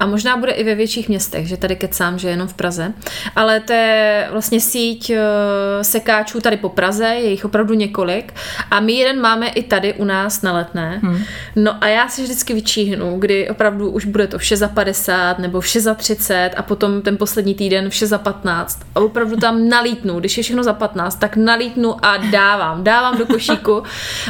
A 0.00 0.06
možná 0.06 0.36
bude 0.36 0.52
i 0.52 0.64
ve 0.64 0.74
větších 0.74 1.08
městech, 1.08 1.46
že 1.48 1.56
tady 1.56 1.76
kecám, 1.76 2.18
že 2.18 2.28
jenom 2.28 2.48
v 2.48 2.54
Praze. 2.54 2.92
Ale 3.36 3.60
to 3.60 3.72
je 3.72 4.28
vlastně 4.30 4.60
síť 4.60 5.10
eh, 5.10 5.84
sekáčů 5.84 6.40
tady 6.40 6.56
po 6.56 6.68
Praze, 6.68 7.06
je 7.06 7.30
jich 7.30 7.44
opravdu 7.44 7.74
několik. 7.74 8.34
A 8.70 8.80
my 8.80 8.92
jeden 8.92 9.20
máme 9.20 9.48
i 9.48 9.62
tady 9.62 9.92
u 9.92 10.04
nás 10.04 10.42
na 10.42 10.52
letné. 10.52 11.00
Hmm. 11.02 11.18
No 11.56 11.84
a 11.84 11.86
já 11.86 12.08
si 12.08 12.22
vždycky 12.22 12.54
vyčíhnu, 12.54 13.18
kdy 13.18 13.50
opravdu 13.50 13.90
už 13.90 14.04
bude 14.04 14.26
to 14.26 14.38
vše 14.38 14.56
za 14.56 14.68
50 14.68 15.38
nebo 15.38 15.60
vše 15.60 15.80
za 15.80 15.94
30 15.94 16.50
a 16.56 16.62
potom 16.62 17.02
ten 17.02 17.16
poslední 17.16 17.54
týden 17.54 17.90
vše 17.90 18.06
za 18.06 18.18
15. 18.18 18.80
A 18.94 19.00
opravdu 19.00 19.36
tam 19.36 19.68
nalítnu, 19.68 20.20
když 20.20 20.36
je 20.36 20.42
všechno 20.42 20.62
za 20.62 20.72
15, 20.72 21.14
tak 21.14 21.36
nalítnu 21.36 22.04
a 22.04 22.16
dávám. 22.16 22.84
Dávám 22.84 23.18
do 23.18 23.26
košíku. 23.26 23.82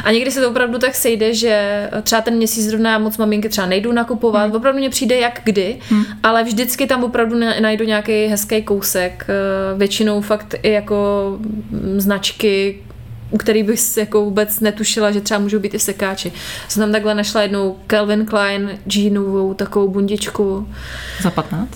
A 0.03 0.11
někdy 0.11 0.31
se 0.31 0.41
to 0.41 0.49
opravdu 0.49 0.79
tak 0.79 0.95
sejde, 0.95 1.33
že 1.33 1.89
třeba 2.03 2.21
ten 2.21 2.35
měsíc 2.35 2.65
zrovna 2.65 2.91
já 2.91 2.99
moc 2.99 3.17
maminky 3.17 3.49
třeba 3.49 3.67
nejdu 3.67 3.91
nakupovat. 3.91 4.45
Hmm. 4.45 4.55
Opravdu 4.55 4.79
mě 4.79 4.89
přijde 4.89 5.15
jak 5.15 5.41
kdy, 5.53 5.77
hmm. 5.89 6.05
ale 6.23 6.43
vždycky 6.43 6.87
tam 6.87 7.03
opravdu 7.03 7.39
na- 7.39 7.59
najdu 7.61 7.85
nějaký 7.85 8.25
hezký 8.25 8.61
kousek. 8.63 9.25
Eh, 9.29 9.77
Většinou 9.77 10.21
fakt 10.21 10.55
i 10.63 10.71
jako 10.71 10.95
mm, 11.39 11.95
značky, 12.01 12.79
u 13.31 13.37
který 13.37 13.63
bych 13.63 13.79
si 13.79 13.99
jako 13.99 14.25
vůbec 14.25 14.59
netušila, 14.59 15.11
že 15.11 15.21
třeba 15.21 15.39
můžou 15.39 15.59
být 15.59 15.73
i 15.73 15.79
sekáči. 15.79 16.31
Jsem 16.67 16.81
tam 16.83 16.91
takhle 16.91 17.15
našla 17.15 17.41
jednou 17.41 17.75
Calvin 17.87 18.25
Klein 18.25 18.79
jeanovou 18.95 19.53
takovou 19.53 19.87
bundičku. 19.87 20.67
Za 21.21 21.31
15? 21.31 21.69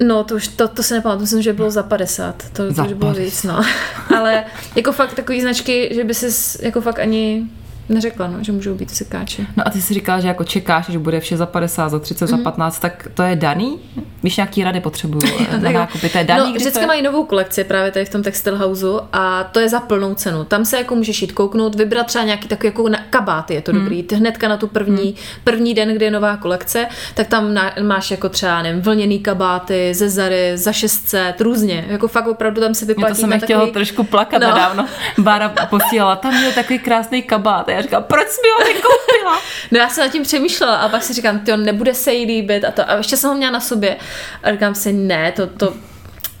No, 0.00 0.24
to 0.24 0.34
už, 0.34 0.48
to, 0.48 0.68
to 0.68 0.82
se 0.82 0.94
nepamatuju, 0.94 1.20
myslím, 1.20 1.42
že 1.42 1.52
bylo 1.52 1.70
za 1.70 1.82
50. 1.82 2.50
To, 2.52 2.72
Za 2.72 2.82
to 2.82 2.88
už 2.88 2.94
bylo 2.96 3.12
50. 3.12 3.24
víc, 3.24 3.42
no. 3.42 3.62
Ale 4.16 4.44
jako 4.76 4.92
fakt 4.92 5.14
takový 5.14 5.40
značky, 5.40 5.90
že 5.94 6.04
by 6.04 6.14
si 6.14 6.26
jako 6.66 6.80
fakt 6.80 6.98
ani 6.98 7.42
neřekla, 7.88 8.26
no, 8.26 8.38
že 8.44 8.52
můžou 8.52 8.74
být 8.74 8.90
sekáči. 8.90 9.46
No 9.56 9.66
a 9.66 9.70
ty 9.70 9.82
si 9.82 9.94
říkala, 9.94 10.20
že 10.20 10.28
jako 10.28 10.44
čekáš, 10.44 10.86
že 10.90 10.98
bude 10.98 11.20
vše 11.20 11.36
za 11.36 11.46
50, 11.46 11.88
za 11.88 11.98
30, 11.98 12.24
Mhm. 12.30 12.38
za 12.38 12.44
15, 12.44 12.78
tak 12.78 13.08
to 13.14 13.22
je 13.22 13.36
daný? 13.36 13.78
Víš, 14.22 14.36
nějaký 14.36 14.64
rady 14.64 14.80
potřebuju 14.80 15.22
na 15.52 15.58
Tak 15.60 15.72
jo. 15.72 15.78
nákupy, 15.78 16.08
to 16.08 16.18
je 16.18 16.24
daný, 16.24 16.52
no, 16.52 16.58
vždycky 16.58 16.80
je? 16.80 16.86
mají 16.86 17.02
novou 17.02 17.24
kolekci 17.24 17.64
právě 17.64 17.90
tady 17.90 18.04
v 18.04 18.08
tom 18.10 18.22
Textile 18.22 18.58
Houseu 18.58 19.00
a 19.12 19.44
to 19.44 19.60
je 19.60 19.68
za 19.68 19.80
plnou 19.80 20.14
cenu. 20.14 20.44
Tam 20.44 20.64
se 20.64 20.76
jako 20.78 20.94
můžeš 20.94 21.22
jít 21.22 21.32
kouknout, 21.32 21.74
vybrat 21.74 22.06
třeba 22.06 22.24
nějaký 22.24 22.48
takový 22.48 22.66
jako 22.66 22.88
na 22.88 22.98
kabáty, 23.10 23.54
je 23.54 23.62
to 23.62 23.72
Hmm. 23.72 23.80
dobrý. 23.80 24.04
Hnedka 24.14 24.48
na 24.48 24.56
tu 24.56 24.66
první, 24.66 25.14
první 25.44 25.74
den, 25.74 25.88
kdy 25.94 26.04
je 26.04 26.10
nová 26.10 26.36
kolekce, 26.36 26.86
tak 27.14 27.26
tam 27.26 27.54
na, 27.54 27.72
máš 27.82 28.10
jako 28.10 28.28
třeba, 28.28 28.62
nevím, 28.62 28.82
vlněný 28.82 29.18
kabáty 29.18 29.94
ze 29.94 30.08
Zary 30.10 30.52
za 30.54 30.72
600, 30.72 31.40
různě. 31.40 31.84
Jako 31.88 32.08
fakt 32.08 32.26
opravdu 32.26 32.60
tam 32.60 32.74
se 32.74 32.84
Mě 32.84 32.94
vyplatí 32.94 33.14
to 33.14 33.20
jsem 33.20 33.30
na 33.30 33.38
chtěla 33.38 33.60
takový... 33.60 33.72
trošku 33.72 34.04
plakat 34.04 34.42
No. 34.42 34.48
nedávno. 34.48 34.86
Bára 35.18 35.48
posílala, 35.70 36.16
tam 36.16 36.34
měl 36.38 36.52
takový 36.52 36.78
krásný 36.78 37.22
kabát. 37.22 37.68
Já 37.76 37.82
říkám, 37.82 38.04
proč 38.04 38.28
jsi 38.28 38.40
mi 38.42 38.48
ho 38.58 38.72
nekoupila? 38.72 39.40
No 39.70 39.78
já 39.78 39.88
jsem 39.88 40.04
nad 40.04 40.12
tím 40.12 40.22
přemýšlela 40.22 40.76
a 40.76 40.88
pak 40.88 41.02
si 41.02 41.12
říkám, 41.12 41.38
ty 41.38 41.56
nebude 41.56 41.94
se 41.94 42.12
jí 42.12 42.26
líbit 42.26 42.64
a 42.64 42.70
to. 42.70 42.90
A 42.90 42.94
ještě 42.94 43.16
jsem 43.16 43.30
ho 43.30 43.36
měla 43.36 43.52
na 43.52 43.60
sobě 43.60 43.96
a 44.42 44.52
říkám 44.52 44.74
si, 44.74 44.92
ne, 44.92 45.32
to, 45.32 45.46
to 45.46 45.74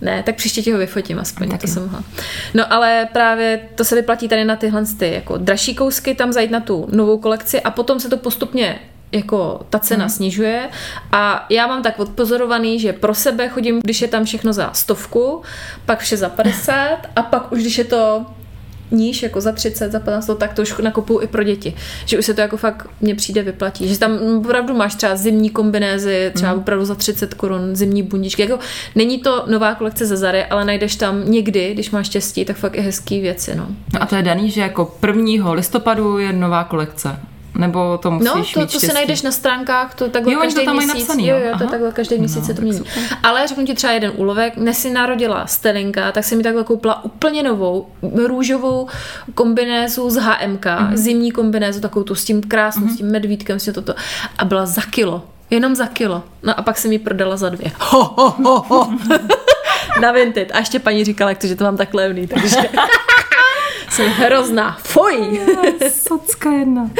ne, 0.00 0.22
tak 0.22 0.36
příště 0.36 0.62
ti 0.62 0.72
ho 0.72 0.78
vyfotím 0.78 1.18
aspoň, 1.18 1.50
Tak 1.50 1.60
to 1.60 1.66
jo. 1.66 1.74
jsem 1.74 1.82
mohla. 1.82 2.02
No 2.54 2.72
ale 2.72 3.08
právě 3.12 3.60
to 3.74 3.84
se 3.84 3.94
vyplatí 3.94 4.28
tady 4.28 4.44
na 4.44 4.56
tyhle 4.56 4.84
ty 4.98 5.12
jako 5.12 5.36
dražší 5.36 5.74
kousky, 5.74 6.14
tam 6.14 6.32
zajít 6.32 6.50
na 6.50 6.60
tu 6.60 6.88
novou 6.90 7.18
kolekci 7.18 7.60
a 7.60 7.70
potom 7.70 8.00
se 8.00 8.08
to 8.08 8.16
postupně 8.16 8.80
jako 9.12 9.66
ta 9.70 9.78
cena 9.78 10.04
hmm. 10.04 10.10
snižuje 10.10 10.68
a 11.12 11.46
já 11.50 11.66
mám 11.66 11.82
tak 11.82 11.98
odpozorovaný, 11.98 12.80
že 12.80 12.92
pro 12.92 13.14
sebe 13.14 13.48
chodím, 13.48 13.80
když 13.84 14.02
je 14.02 14.08
tam 14.08 14.24
všechno 14.24 14.52
za 14.52 14.72
stovku, 14.72 15.42
pak 15.86 16.00
vše 16.00 16.16
za 16.16 16.28
50 16.28 16.98
a 17.16 17.22
pak 17.22 17.52
už 17.52 17.60
když 17.60 17.78
je 17.78 17.84
to 17.84 18.26
níž, 18.90 19.22
jako 19.22 19.40
za 19.40 19.52
30, 19.52 19.92
za 19.92 20.00
15, 20.00 20.30
tak 20.38 20.52
to 20.52 20.62
už 20.62 20.78
nakupuju 20.78 21.20
i 21.20 21.26
pro 21.26 21.42
děti. 21.42 21.74
Že 22.06 22.18
už 22.18 22.26
se 22.26 22.34
to 22.34 22.40
jako 22.40 22.56
fakt 22.56 22.88
mně 23.00 23.14
přijde 23.14 23.42
vyplatí. 23.42 23.88
Že 23.88 23.98
tam 23.98 24.18
opravdu 24.38 24.74
máš 24.74 24.94
třeba 24.94 25.16
zimní 25.16 25.50
kombinézy, 25.50 26.30
třeba 26.34 26.52
mm. 26.52 26.58
opravdu 26.58 26.84
za 26.84 26.94
30 26.94 27.34
korun, 27.34 27.76
zimní 27.76 28.02
bundičky. 28.02 28.42
Jako, 28.42 28.58
není 28.94 29.18
to 29.18 29.44
nová 29.46 29.74
kolekce 29.74 30.06
ze 30.06 30.16
Zary, 30.16 30.44
ale 30.44 30.64
najdeš 30.64 30.96
tam 30.96 31.30
někdy, 31.30 31.74
když 31.74 31.90
máš 31.90 32.06
štěstí, 32.06 32.44
tak 32.44 32.56
fakt 32.56 32.76
i 32.76 32.80
hezký 32.80 33.20
věci. 33.20 33.54
No, 33.54 33.66
No 33.94 34.02
a 34.02 34.06
to 34.06 34.16
je 34.16 34.22
daný, 34.22 34.50
že 34.50 34.60
jako 34.60 34.98
1. 35.06 35.52
listopadu 35.52 36.18
je 36.18 36.32
nová 36.32 36.64
kolekce. 36.64 37.16
Nebo 37.58 37.98
to 37.98 38.10
musíš 38.10 38.26
No, 38.26 38.32
to, 38.32 38.38
mít 38.38 38.52
to 38.54 38.60
štěstí. 38.68 38.86
si 38.86 38.92
najdeš 38.92 39.22
na 39.22 39.30
stránkách, 39.30 39.94
to 39.94 40.08
takhle 40.08 40.32
Jo, 40.32 40.40
každý 40.40 40.54
to 40.60 40.64
tam 40.64 40.76
mají 40.76 40.86
měsíc. 40.88 41.08
napsaný, 41.08 41.26
jo, 41.28 41.36
jo? 41.38 41.58
to 41.58 41.66
takhle 41.66 41.92
každý 41.92 42.18
měsíc 42.18 42.36
No, 42.40 42.44
se 42.44 42.54
to 42.54 42.62
mění. 42.62 42.78
super. 42.78 42.92
Ale 43.22 43.46
řeknu 43.46 43.66
ti 43.66 43.74
třeba 43.74 43.92
jeden 43.92 44.12
úlovek, 44.16 44.52
dnes 44.56 44.78
si 44.78 44.90
narodila 44.90 45.46
Stelinka, 45.46 46.12
tak 46.12 46.24
jsem 46.24 46.38
mi 46.38 46.44
takhle 46.44 46.64
koupila 46.64 47.04
úplně 47.04 47.42
novou 47.42 47.86
růžovou 48.26 48.88
kombinézu 49.34 50.10
z 50.10 50.16
HMK, 50.16 50.66
Mhm. 50.66 50.92
mm-hmm. 50.92 50.96
zimní 50.96 51.32
kombinézu, 51.32 51.80
takovou 51.80 52.04
tu 52.04 52.14
s 52.14 52.24
tím 52.24 52.42
krásnou, 52.42 52.86
mm-hmm. 52.86 52.94
s 52.94 52.96
tím 52.96 53.10
medvídkem, 53.10 53.58
s 53.60 53.64
tím 53.64 53.74
toto. 53.74 53.94
A 54.38 54.44
byla 54.44 54.66
za 54.66 54.82
kilo. 54.82 55.22
Jenom 55.50 55.74
za 55.74 55.86
kilo. 55.86 56.22
No 56.42 56.58
a 56.58 56.62
pak 56.62 56.78
jsem 56.78 56.92
ji 56.92 56.98
prodala 56.98 57.36
za 57.36 57.48
dvě. 57.48 57.70
Ho, 57.80 58.04
ho, 58.16 58.30
ho, 58.44 58.60
ho. 58.68 58.92
Na 60.00 60.12
Vinted. 60.12 60.50
A 60.54 60.58
ještě 60.58 60.78
paní 60.78 61.04
říkala, 61.04 61.30
jak 61.30 61.38
to, 61.38 61.46
že 61.46 61.56
to 61.56 61.64
mám 61.64 61.76
tak 61.76 61.94
levný, 61.94 62.26
takže 62.26 62.56
jsem 63.90 64.06
hrozná. 64.06 64.78
Fuj! 64.82 65.40
Socka 65.90 66.52
jedna. 66.52 66.90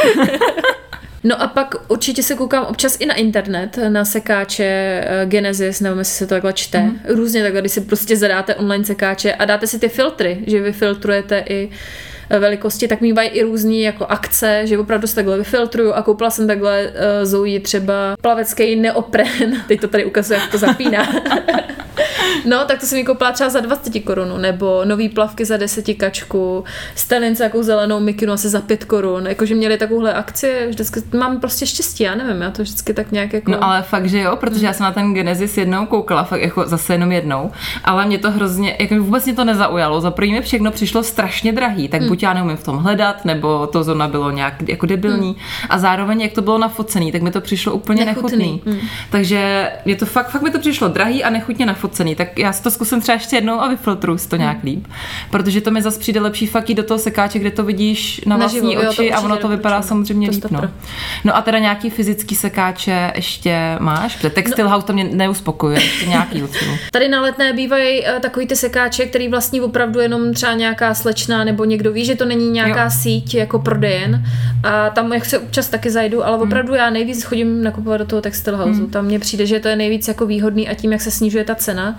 No 1.24 1.42
a 1.42 1.46
pak 1.46 1.74
určitě 1.88 2.22
se 2.22 2.34
koukám 2.34 2.64
občas 2.64 2.96
i 3.00 3.06
na 3.06 3.14
internet, 3.14 3.78
na 3.88 4.04
sekáče 4.04 4.64
eh, 4.64 5.26
Genesis, 5.26 5.80
nevím, 5.80 5.98
jestli 5.98 6.14
se 6.14 6.26
to 6.26 6.34
takhle 6.34 6.52
čte. 6.52 6.80
Mm. 6.80 7.00
Různě 7.08 7.42
takhle, 7.42 7.60
když 7.60 7.72
si 7.72 7.80
prostě 7.80 8.16
zadáte 8.16 8.54
online 8.54 8.84
sekáče 8.84 9.34
a 9.34 9.44
dáte 9.44 9.66
si 9.66 9.78
ty 9.78 9.88
filtry, 9.88 10.44
že 10.46 10.60
vy 10.60 10.72
filtrujete 10.72 11.44
i 11.48 11.70
eh, 11.70 11.76
velikosti, 12.30 12.88
tak 12.88 13.00
mývají 13.00 13.28
i 13.28 13.42
různý 13.42 13.82
jako 13.82 14.06
akce, 14.06 14.66
že 14.66 14.78
opravdu 14.78 15.06
se 15.06 15.14
takhle 15.14 15.38
vyfiltruju 15.38 15.92
a 15.92 16.02
koupila 16.02 16.30
jsem 16.30 16.46
takhle 16.46 16.86
uh, 16.86 16.92
Zoe 17.22 17.60
třeba 17.60 18.16
plavecký 18.20 18.76
neopren, 18.76 19.62
teď 19.68 19.80
to 19.80 19.88
tady 19.88 20.04
ukazuje, 20.04 20.40
jak 20.40 20.50
to 20.50 20.58
zapíná. 20.58 21.08
no, 22.44 22.64
tak 22.64 22.80
to 22.80 22.86
jsem 22.86 22.98
mi 22.98 23.04
koupila 23.04 23.32
třeba 23.32 23.50
za 23.50 23.60
20 23.60 24.00
korun, 24.00 24.40
nebo 24.40 24.84
nový 24.84 25.08
plavky 25.08 25.44
za 25.44 25.56
10 25.56 25.94
kačku, 25.94 26.64
stalince 26.94 27.44
jakou 27.44 27.62
zelenou 27.62 28.00
mikinu 28.00 28.32
asi 28.32 28.48
za 28.48 28.60
5 28.60 28.84
korun, 28.84 29.26
jakože 29.26 29.54
měli 29.54 29.78
takovouhle 29.78 30.14
akci, 30.14 30.66
vždycky 30.68 31.02
mám 31.16 31.40
prostě 31.40 31.66
štěstí, 31.66 32.04
já 32.04 32.14
nevím, 32.14 32.42
já 32.42 32.50
to 32.50 32.62
vždycky 32.62 32.94
tak 32.94 33.12
nějak 33.12 33.32
jako... 33.32 33.50
No 33.50 33.64
ale 33.64 33.82
fakt, 33.82 34.08
že 34.08 34.20
jo, 34.20 34.36
protože 34.36 34.66
já 34.66 34.72
jsem 34.72 34.84
na 34.84 34.92
ten 34.92 35.14
Genesis 35.14 35.56
jednou 35.56 35.86
koukala, 35.86 36.24
fakt 36.24 36.42
jako 36.42 36.64
zase 36.66 36.94
jenom 36.94 37.12
jednou, 37.12 37.50
ale 37.84 38.06
mě 38.06 38.18
to 38.18 38.30
hrozně, 38.30 38.76
jako 38.80 38.94
vůbec 38.94 39.24
mě 39.24 39.34
to 39.34 39.44
nezaujalo, 39.44 40.00
za 40.00 40.10
první 40.10 40.32
mi 40.32 40.40
všechno 40.40 40.70
přišlo 40.70 41.02
strašně 41.02 41.52
drahý, 41.52 41.88
tak 41.88 42.00
hmm. 42.00 42.08
Buď 42.16 42.22
já 42.22 42.32
neumím 42.32 42.56
v 42.56 42.64
tom 42.64 42.76
hledat, 42.76 43.24
nebo 43.24 43.66
to 43.66 43.84
zóna 43.84 44.08
bylo 44.08 44.30
nějak 44.30 44.68
jako 44.68 44.86
debilní 44.86 45.28
hmm. 45.28 45.68
a 45.70 45.78
zároveň 45.78 46.20
jak 46.20 46.32
to 46.32 46.42
bylo 46.42 46.58
nafocený, 46.58 47.12
tak 47.12 47.22
mi 47.22 47.30
to 47.30 47.40
přišlo 47.40 47.72
úplně 47.72 48.04
nechutný. 48.04 48.38
nechutný. 48.38 48.72
Hmm. 48.72 48.88
Takže 49.10 49.70
mě 49.84 49.96
to 49.96 50.06
fakt, 50.06 50.30
fakt 50.30 50.42
mi 50.42 50.50
to 50.50 50.58
přišlo 50.58 50.88
drahý 50.88 51.24
a 51.24 51.30
nechutně 51.30 51.66
nafocený, 51.66 52.14
tak 52.14 52.38
já 52.38 52.52
si 52.52 52.62
to 52.62 52.70
zkusím 52.70 53.00
třeba 53.00 53.14
ještě 53.14 53.36
jednou 53.36 53.60
a 53.60 53.68
vyfiltruju 53.68 54.18
si 54.18 54.28
to 54.28 54.36
nějak 54.36 54.56
hmm. 54.56 54.64
líp, 54.64 54.86
protože 55.30 55.60
to 55.60 55.70
mi 55.70 55.82
zase 55.82 55.98
přijde 55.98 56.20
lepší 56.20 56.46
fakt 56.46 56.68
do 56.68 56.82
toho 56.82 56.98
sekáče, 56.98 57.38
kde 57.38 57.50
to 57.50 57.64
vidíš 57.64 58.20
na 58.26 58.36
vlastní 58.36 58.74
Naživo, 58.74 58.90
oči 58.90 59.06
jo, 59.06 59.12
a 59.14 59.20
ono 59.20 59.36
to 59.36 59.48
vypadá 59.48 59.82
samozřejmě 59.82 60.30
líp. 60.30 60.44
No. 60.50 60.70
no 61.24 61.36
a 61.36 61.42
teda 61.42 61.58
nějaký 61.58 61.90
fyzický 61.90 62.34
sekáče 62.34 63.12
ještě 63.14 63.76
máš? 63.80 64.16
Protože 64.16 64.30
Textile 64.30 64.68
no. 64.68 64.74
House 64.74 64.86
to 64.86 64.92
mě 64.92 65.04
neuspokojuje, 65.04 65.82
ještě 65.82 66.06
nějaký. 66.06 66.42
Tady 66.92 67.08
na 67.08 67.20
letné 67.20 67.52
bývají 67.52 68.00
uh, 68.00 68.20
takový 68.20 68.46
ty 68.46 68.56
sekáče, 68.56 69.06
který 69.06 69.28
vlastně 69.28 69.62
opravdu 69.62 70.00
jenom 70.00 70.34
třeba 70.34 70.52
nějaká 70.52 70.94
slečna 70.94 71.44
nebo 71.44 71.64
někdo 71.64 71.92
ví, 71.92 72.04
že 72.06 72.14
to 72.14 72.24
není 72.24 72.50
nějaká 72.50 72.84
jo. 72.84 72.90
síť 72.90 73.34
jako 73.34 73.58
prodejen 73.58 74.24
a 74.62 74.90
tam 74.90 75.12
jak 75.12 75.24
se 75.24 75.38
občas 75.38 75.68
taky 75.68 75.90
zajdu, 75.90 76.24
ale 76.24 76.36
hmm. 76.36 76.46
opravdu 76.46 76.72
hmm. 76.72 76.78
já 76.78 76.90
nejvíc 76.90 77.24
chodím 77.24 77.62
nakupovat 77.62 78.00
do 78.00 78.06
toho 78.06 78.22
Textile 78.22 78.56
House. 78.56 78.80
Hmm. 78.80 78.90
Tam 78.90 79.04
mně 79.04 79.18
přijde, 79.18 79.46
že 79.46 79.60
to 79.60 79.68
je 79.68 79.76
nejvíc 79.76 80.08
jako 80.08 80.26
výhodný 80.26 80.68
a 80.68 80.74
tím, 80.74 80.92
jak 80.92 81.00
se 81.00 81.10
snižuje 81.10 81.44
ta 81.44 81.54
cena, 81.54 81.98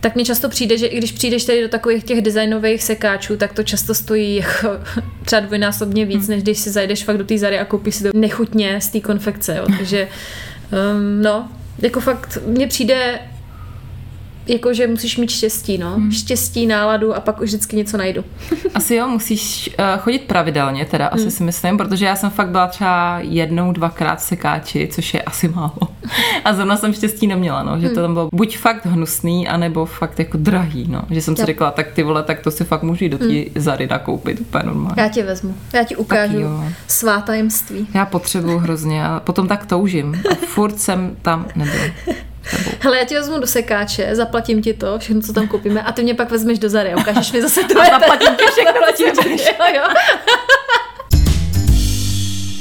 tak 0.00 0.16
mi 0.16 0.24
často 0.24 0.48
přijde, 0.48 0.78
že 0.78 0.86
i 0.86 0.98
když 0.98 1.12
přijdeš 1.12 1.44
tady 1.44 1.62
do 1.62 1.68
takových 1.68 2.04
těch 2.04 2.22
designových 2.22 2.82
sekáčů, 2.82 3.36
tak 3.36 3.52
to 3.52 3.62
často 3.62 3.94
stojí 3.94 4.36
jako 4.36 4.68
třeba 5.24 5.40
dvojnásobně 5.40 6.04
víc, 6.04 6.20
hmm. 6.20 6.30
než 6.30 6.42
když 6.42 6.58
si 6.58 6.70
zajdeš 6.70 7.04
fakt 7.04 7.18
do 7.18 7.24
té 7.24 7.38
zary 7.38 7.58
a 7.58 7.64
koupíš 7.64 7.94
si 7.94 8.02
to 8.02 8.10
nechutně 8.14 8.80
z 8.80 8.88
té 8.88 9.00
konfekce. 9.00 9.56
Jo. 9.56 9.64
Takže 9.78 10.08
um, 10.94 11.22
no, 11.22 11.48
jako 11.78 12.00
fakt 12.00 12.38
mně 12.46 12.66
přijde 12.66 13.18
jako, 14.46 14.74
že 14.74 14.86
musíš 14.86 15.16
mít 15.16 15.30
štěstí, 15.30 15.78
no. 15.78 15.94
Hmm. 15.94 16.12
Štěstí, 16.12 16.66
náladu 16.66 17.14
a 17.16 17.20
pak 17.20 17.40
už 17.40 17.48
vždycky 17.48 17.76
něco 17.76 17.96
najdu. 17.96 18.24
asi 18.74 18.94
jo, 18.94 19.08
musíš 19.08 19.70
uh, 19.78 20.00
chodit 20.00 20.22
pravidelně 20.22 20.84
teda, 20.84 21.06
asi 21.06 21.22
hmm. 21.22 21.30
si 21.30 21.42
myslím, 21.42 21.76
protože 21.76 22.04
já 22.04 22.16
jsem 22.16 22.30
fakt 22.30 22.48
byla 22.48 22.66
třeba 22.66 23.18
jednou, 23.20 23.72
dvakrát 23.72 24.18
v 24.18 24.22
sekáči, 24.22 24.88
což 24.92 25.14
je 25.14 25.22
asi 25.22 25.48
málo. 25.48 25.78
A 26.44 26.52
zrovna 26.52 26.76
jsem 26.76 26.92
štěstí 26.92 27.26
neměla, 27.26 27.62
no, 27.62 27.80
že 27.80 27.88
to 27.88 27.94
hmm. 27.94 28.02
tam 28.02 28.14
bylo 28.14 28.28
buď 28.32 28.58
fakt 28.58 28.86
hnusný, 28.86 29.48
anebo 29.48 29.86
fakt 29.86 30.18
jako 30.18 30.36
drahý, 30.36 30.86
no. 30.88 31.02
Že 31.10 31.22
jsem 31.22 31.36
si 31.36 31.44
řekla, 31.44 31.70
tak 31.70 31.92
ty 31.92 32.02
vole, 32.02 32.22
tak 32.22 32.40
to 32.40 32.50
si 32.50 32.64
fakt 32.64 32.82
můžu 32.82 33.08
do 33.08 33.18
té 33.18 33.24
hmm. 33.24 33.44
zary 33.56 33.86
nakoupit, 33.86 34.40
úplně 34.40 34.64
normálně. 34.64 35.02
Já 35.02 35.08
tě 35.08 35.22
vezmu, 35.22 35.54
já 35.72 35.84
ti 35.84 35.96
ukážu 35.96 36.38
svá 36.88 37.20
tajemství. 37.20 37.86
Já 37.94 38.06
potřebuju 38.06 38.58
hrozně 38.58 39.04
a 39.06 39.20
potom 39.20 39.48
tak 39.48 39.66
toužím. 39.66 40.22
A 40.30 40.34
furt 40.46 40.80
jsem 40.80 41.16
tam 41.22 41.46
nebyla. 41.56 41.84
Hele, 42.80 42.98
já 42.98 43.04
ti 43.04 43.14
vezmu 43.14 43.38
do 43.40 43.46
sekáče, 43.46 44.16
zaplatím 44.16 44.62
ti 44.62 44.74
to, 44.74 44.98
všechno, 44.98 45.22
co 45.22 45.32
tam 45.32 45.48
koupíme, 45.48 45.82
a 45.82 45.92
ty 45.92 46.02
mě 46.02 46.14
pak 46.14 46.30
vezmeš 46.30 46.58
do 46.58 46.68
Zary 46.68 46.92
a 46.92 46.96
ukážeš 46.96 47.32
mi 47.32 47.42
zase 47.42 47.60
to. 47.64 47.80
A 47.80 47.84
zaplatím 47.84 48.36
ti 48.36 48.44
všechno, 48.52 48.72
zaplatím 48.72 49.36
ti, 49.36 49.44
jo, 49.44 49.74
jo. 49.76 49.82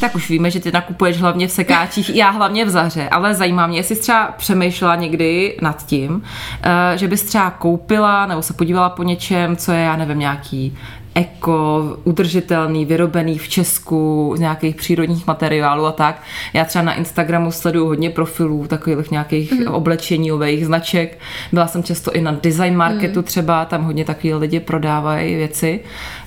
Tak 0.02 0.16
už 0.16 0.30
víme, 0.30 0.52
že 0.52 0.60
ty 0.60 0.72
nakupuješ 0.72 1.18
hlavně 1.18 1.48
v 1.48 1.52
sekáčích, 1.52 2.16
já 2.16 2.30
hlavně 2.30 2.66
v 2.66 2.70
Zaře, 2.70 3.10
ale 3.10 3.34
zajímá 3.34 3.68
mě, 3.68 3.80
jestli 3.80 3.96
jsi 3.96 4.02
třeba 4.02 4.34
přemýšlela 4.38 4.96
někdy 4.96 5.58
nad 5.62 5.86
tím, 5.86 6.24
eh, 6.64 6.98
že 6.98 7.08
bys 7.08 7.24
třeba 7.24 7.52
koupila 7.52 8.26
nebo 8.26 8.42
se 8.42 8.54
podívala 8.54 8.90
po 8.90 9.04
něčem, 9.04 9.56
co 9.56 9.72
je, 9.72 9.80
já 9.80 9.96
nevím, 9.96 10.20
nějaký 10.20 10.78
eko, 11.16 11.98
udržitelný, 12.04 12.86
vyrobený 12.86 13.38
v 13.38 13.48
Česku 13.48 14.34
z 14.38 14.40
nějakých 14.40 14.76
přírodních 14.76 15.28
materiálů 15.28 15.86
a 15.86 15.92
tak. 15.92 16.22
Já 16.54 16.66
třeba 16.66 16.84
na 16.84 16.94
Instagramu 16.94 17.52
sleduju 17.52 17.86
hodně 17.86 18.10
profilů 18.10 18.68
takových 18.68 19.12
nějakých 19.12 19.52
mm. 19.52 19.68
oblečeníových 19.68 20.66
značek. 20.66 21.20
Byla 21.52 21.68
jsem 21.68 21.84
často 21.84 22.12
i 22.12 22.22
na 22.22 22.32
design 22.44 22.76
marketu 22.76 23.20
mm. 23.20 23.24
třeba, 23.24 23.66
tam 23.66 23.84
hodně 23.84 24.06
takový 24.06 24.34
lidi 24.34 24.60
prodávají 24.60 25.36
věci. 25.36 25.80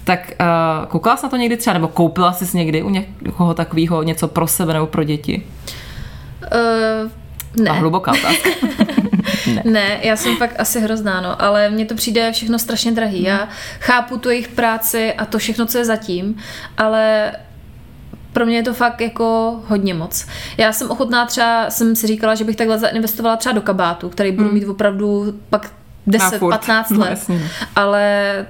Tak 0.05 0.33
uh, 0.41 0.87
koukala 0.87 1.17
jsi 1.17 1.27
na 1.27 1.31
to 1.31 1.37
někdy 1.37 1.57
třeba, 1.57 1.75
nebo 1.75 1.89
koupila 1.89 2.33
jsi 2.33 2.57
někdy 2.57 2.83
u 2.83 2.91
někoho 2.91 3.55
takového 3.55 4.03
něco 4.03 4.29
pro 4.29 4.47
sebe 4.47 4.73
nebo 4.73 4.87
pro 4.87 5.05
děti? 5.05 5.43
Uh, 6.43 7.11
ne. 7.57 7.71
A 7.71 7.73
hluboká 7.73 8.13
otázka. 8.13 8.51
ne. 9.55 9.63
ne, 9.65 9.99
já 10.03 10.17
jsem 10.17 10.37
fakt 10.37 10.55
asi 10.59 10.81
hrozná, 10.81 11.21
no, 11.21 11.43
ale 11.43 11.71
mně 11.71 11.87
to 11.87 11.95
přijde 11.95 12.33
všechno 12.33 12.59
strašně 12.59 12.93
drahý. 12.93 13.17
Hmm. 13.17 13.27
Já 13.27 13.49
chápu 13.81 14.19
tu 14.19 14.31
jejich 14.31 14.49
práci 14.49 15.13
a 15.13 15.25
to 15.25 15.39
všechno, 15.39 15.67
co 15.67 15.79
je 15.79 15.85
zatím, 15.85 16.37
ale 16.77 17.33
pro 18.33 18.47
mě 18.47 18.57
je 18.57 18.63
to 18.63 18.75
fakt 18.75 19.01
jako 19.01 19.61
hodně 19.67 19.95
moc. 19.95 20.27
Já 20.57 20.73
jsem 20.73 20.91
ochotná 20.91 21.27
třeba, 21.27 21.71
jsem 21.71 21.97
si 21.97 22.07
říkala, 22.07 22.35
že 22.35 22.45
bych 22.45 22.57
takhle 22.57 22.79
zainvestovala 22.79 23.37
třeba 23.37 23.53
do 23.53 23.61
kabátu, 23.61 24.09
který 24.09 24.33
budu 24.33 24.49
hmm. 24.49 24.59
mít 24.59 24.69
opravdu 24.69 25.35
pak 25.51 25.71
10-15 26.09 26.85
no, 26.91 27.01
let, 27.01 27.11
jasně. 27.11 27.51
ale 27.77 28.47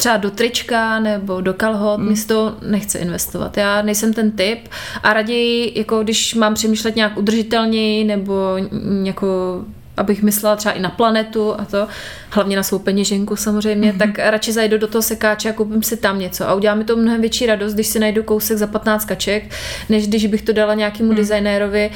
třeba 0.00 0.16
do 0.16 0.30
trička 0.30 1.00
nebo 1.00 1.40
do 1.40 1.54
kalhot, 1.54 2.00
mm. 2.00 2.08
místo 2.08 2.56
nechce 2.62 2.98
investovat. 2.98 3.56
Já 3.56 3.82
nejsem 3.82 4.12
ten 4.12 4.30
typ 4.30 4.68
a 5.02 5.12
raději, 5.12 5.72
jako 5.78 6.02
když 6.02 6.34
mám 6.34 6.54
přemýšlet 6.54 6.96
nějak 6.96 7.16
udržitelněji 7.16 8.04
nebo 8.04 8.56
jako 9.02 9.60
abych 9.96 10.22
myslela 10.22 10.56
třeba 10.56 10.72
i 10.72 10.80
na 10.80 10.90
planetu 10.90 11.60
a 11.60 11.64
to, 11.64 11.88
hlavně 12.30 12.56
na 12.56 12.62
svou 12.62 12.78
peněženku 12.78 13.36
samozřejmě, 13.36 13.92
mm-hmm. 13.92 13.98
tak 13.98 14.18
radši 14.18 14.52
zajdu 14.52 14.78
do 14.78 14.86
toho 14.86 15.02
sekáče 15.02 15.50
a 15.50 15.52
koupím 15.52 15.82
si 15.82 15.96
tam 15.96 16.18
něco 16.18 16.48
a 16.48 16.54
udělá 16.54 16.74
mi 16.74 16.84
to 16.84 16.96
mnohem 16.96 17.20
větší 17.20 17.46
radost, 17.46 17.74
když 17.74 17.86
si 17.86 17.98
najdu 17.98 18.22
kousek 18.22 18.58
za 18.58 18.66
15 18.66 19.04
kaček, 19.04 19.50
než 19.88 20.08
když 20.08 20.26
bych 20.26 20.42
to 20.42 20.52
dala 20.52 20.74
nějakému 20.74 21.10
mm. 21.10 21.16
designérovi 21.16 21.90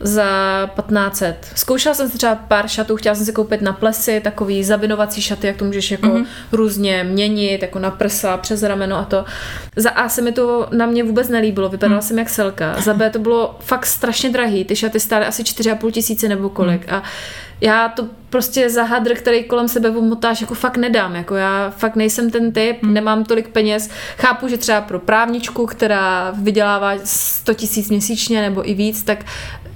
za 0.00 0.70
1500. 0.76 1.46
Zkoušela 1.54 1.94
jsem 1.94 2.10
si 2.10 2.16
třeba 2.16 2.34
pár 2.34 2.68
šatů, 2.68 2.96
chtěla 2.96 3.14
jsem 3.14 3.26
si 3.26 3.32
koupit 3.32 3.62
na 3.62 3.72
plesy, 3.72 4.20
takový 4.24 4.64
zavinovací 4.64 5.22
šaty, 5.22 5.46
jak 5.46 5.56
to 5.56 5.64
můžeš 5.64 5.90
jako 5.90 6.06
mm-hmm. 6.06 6.26
různě 6.52 7.04
měnit, 7.04 7.62
jako 7.62 7.78
na 7.78 7.90
prsa, 7.90 8.36
přes 8.36 8.62
rameno 8.62 8.96
a 8.96 9.04
to. 9.04 9.24
Za 9.76 9.90
A 9.90 10.08
se 10.08 10.22
mi 10.22 10.32
to 10.32 10.68
na 10.72 10.86
mě 10.86 11.04
vůbec 11.04 11.28
nelíbilo, 11.28 11.68
vypadala 11.68 12.00
mm. 12.00 12.02
jsem 12.02 12.18
jak 12.18 12.28
selka. 12.28 12.80
Za 12.80 12.94
B 12.94 13.10
to 13.10 13.18
bylo 13.18 13.56
fakt 13.60 13.86
strašně 13.86 14.30
drahý, 14.30 14.64
ty 14.64 14.76
šaty 14.76 15.00
stály 15.00 15.26
asi 15.26 15.42
4,5 15.42 15.90
tisíce 15.90 16.28
nebo 16.28 16.48
kolik 16.48 16.86
mm. 16.86 16.94
a 16.94 17.02
já 17.60 17.88
to 17.88 18.08
prostě 18.30 18.70
za 18.70 18.82
hadr, 18.82 19.14
který 19.14 19.44
kolem 19.44 19.68
sebe 19.68 19.90
omotáš, 19.90 20.40
jako 20.40 20.54
fakt 20.54 20.76
nedám. 20.76 21.14
Jako 21.14 21.34
já 21.34 21.70
fakt 21.70 21.96
nejsem 21.96 22.30
ten 22.30 22.52
typ, 22.52 22.82
hmm. 22.82 22.94
nemám 22.94 23.24
tolik 23.24 23.48
peněz. 23.48 23.90
Chápu, 24.18 24.48
že 24.48 24.56
třeba 24.56 24.80
pro 24.80 24.98
právničku, 24.98 25.66
která 25.66 26.32
vydělává 26.42 26.92
100 27.04 27.54
tisíc 27.54 27.90
měsíčně 27.90 28.42
nebo 28.42 28.70
i 28.70 28.74
víc, 28.74 29.02
tak 29.02 29.24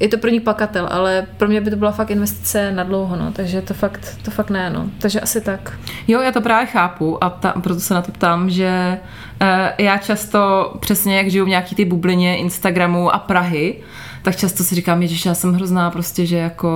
je 0.01 0.09
to 0.09 0.19
pro 0.19 0.31
ní 0.31 0.41
pakatel, 0.41 0.89
ale 0.91 1.27
pro 1.37 1.49
mě 1.49 1.61
by 1.61 1.71
to 1.71 1.77
byla 1.77 1.93
fakt 1.93 2.11
investice 2.11 2.73
na 2.73 2.85
dlouho, 2.85 3.17
no. 3.17 3.33
takže 3.33 3.63
to 3.63 3.75
fakt, 3.75 4.19
to 4.23 4.31
fakt 4.31 4.51
ne, 4.51 4.71
no. 4.71 4.91
takže 4.99 5.21
asi 5.21 5.41
tak. 5.41 5.79
Jo, 6.09 6.21
já 6.21 6.33
to 6.33 6.41
právě 6.41 6.67
chápu 6.67 7.25
a 7.25 7.31
ta, 7.31 7.53
proto 7.53 7.81
se 7.81 7.95
na 7.95 8.03
to 8.03 8.13
ptám, 8.13 8.51
že 8.51 8.99
uh, 9.43 9.49
já 9.79 9.99
často 9.99 10.73
přesně 10.81 11.17
jak 11.17 11.31
žiju 11.31 11.45
v 11.45 11.49
nějaký 11.49 11.75
ty 11.75 11.85
bublině 11.85 12.37
Instagramu 12.37 13.15
a 13.15 13.19
Prahy, 13.19 13.77
tak 14.29 14.37
často 14.37 14.65
si 14.65 14.75
říkám, 14.75 15.07
že 15.07 15.29
já 15.29 15.35
jsem 15.35 15.53
hrozná 15.53 15.91
prostě, 15.91 16.27
že 16.27 16.37
jako 16.37 16.69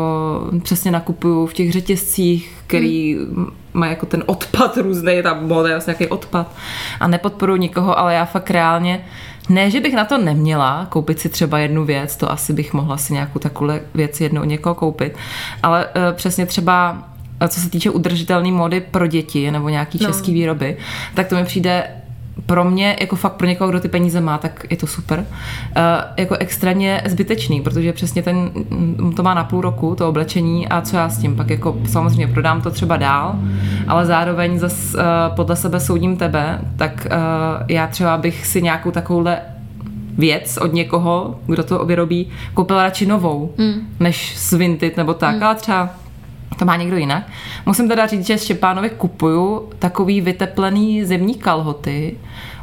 přesně 0.62 0.91
nakupuju 0.91 1.47
v 1.47 1.55
těch 1.55 1.73
řetězcích, 1.73 2.53
který 2.67 3.15
hmm. 3.15 3.47
má 3.73 3.87
jako 3.87 4.07
ten 4.07 4.23
odpad 4.27 4.77
různý, 4.77 5.12
je 5.12 5.23
tam 5.23 5.47
moda, 5.47 5.69
vlastně 5.69 5.91
nějaký 5.91 6.07
odpad 6.07 6.53
a 7.01 7.09
nepodporuji 7.09 7.61
nikoho, 7.61 7.99
ale 7.99 8.15
já 8.15 8.25
fakt 8.25 8.51
reálně 8.51 9.05
ne, 9.49 9.71
že 9.71 9.81
bych 9.81 9.95
na 9.95 10.05
to 10.05 10.19
neměla 10.19 10.87
koupit 10.88 11.21
si 11.21 11.29
třeba 11.29 11.59
jednu 11.59 11.85
věc, 11.85 12.17
to 12.17 12.33
asi 12.33 12.53
bych 12.53 12.73
mohla 12.73 12.97
si 12.97 13.12
nějakou 13.12 13.38
takovou 13.38 13.73
věc 13.95 14.21
jednou 14.21 14.45
někoho 14.45 14.75
koupit, 14.75 15.17
ale 15.62 15.87
uh, 15.87 15.93
přesně 16.12 16.47
třeba 16.47 17.09
eh, 17.41 17.49
co 17.49 17.61
se 17.61 17.71
týče 17.71 17.91
udržitelné 17.91 18.53
mody 18.53 18.81
pro 18.81 19.07
děti 19.07 19.51
nebo 19.51 19.69
nějaký 19.69 19.99
no. 20.03 20.07
český 20.07 20.35
výroby, 20.35 20.77
tak 21.15 21.29
to 21.29 21.35
mi 21.35 21.45
přijde 21.45 22.02
pro 22.47 22.64
mě, 22.64 22.97
jako 23.01 23.16
fakt 23.16 23.33
pro 23.33 23.47
někoho, 23.47 23.71
kdo 23.71 23.81
ty 23.81 23.88
peníze 23.88 24.21
má, 24.21 24.38
tak 24.38 24.66
je 24.71 24.77
to 24.77 24.87
super. 24.87 25.18
Uh, 25.18 25.25
jako 26.16 26.35
extrémně 26.35 27.03
zbytečný, 27.07 27.61
protože 27.61 27.92
přesně 27.92 28.23
ten, 28.23 28.51
mm, 28.71 29.12
to 29.16 29.23
má 29.23 29.35
na 29.35 29.45
půl 29.45 29.61
roku, 29.61 29.95
to 29.95 30.09
oblečení 30.09 30.68
a 30.68 30.81
co 30.81 30.97
já 30.97 31.09
s 31.09 31.18
tím, 31.18 31.37
pak 31.37 31.51
jako 31.51 31.77
samozřejmě 31.87 32.29
prodám 32.29 32.61
to 32.61 32.71
třeba 32.71 32.97
dál, 32.97 33.37
ale 33.88 34.07
zároveň 34.07 34.59
zas 34.59 34.95
uh, 34.95 35.01
podle 35.37 35.57
sebe 35.57 35.81
soudím 35.81 36.16
tebe, 36.16 36.61
tak 36.77 37.07
uh, 37.07 37.66
já 37.68 37.87
třeba 37.87 38.16
bych 38.16 38.47
si 38.47 38.62
nějakou 38.62 38.90
takovouhle 38.90 39.40
věc 40.18 40.57
od 40.57 40.73
někoho, 40.73 41.40
kdo 41.47 41.64
to 41.64 41.85
vyrobí, 41.85 42.29
koupila 42.55 42.83
radši 42.83 43.07
novou, 43.07 43.55
mm. 43.59 43.75
než 44.01 44.38
z 44.38 44.53
Vinted 44.53 44.97
nebo 44.97 45.14
tak, 45.14 45.37
mm. 45.37 45.42
ale 45.42 45.55
třeba 45.55 45.90
to 46.62 46.66
má 46.66 46.77
někdo 46.77 46.96
jinak. 46.96 47.22
Musím 47.66 47.88
teda 47.88 48.07
říct, 48.07 48.27
že 48.27 48.38
Štěpánovi 48.38 48.90
kupuju 48.90 49.70
takový 49.79 50.20
vyteplený 50.20 51.05
zimní 51.05 51.35
kalhoty, 51.35 52.18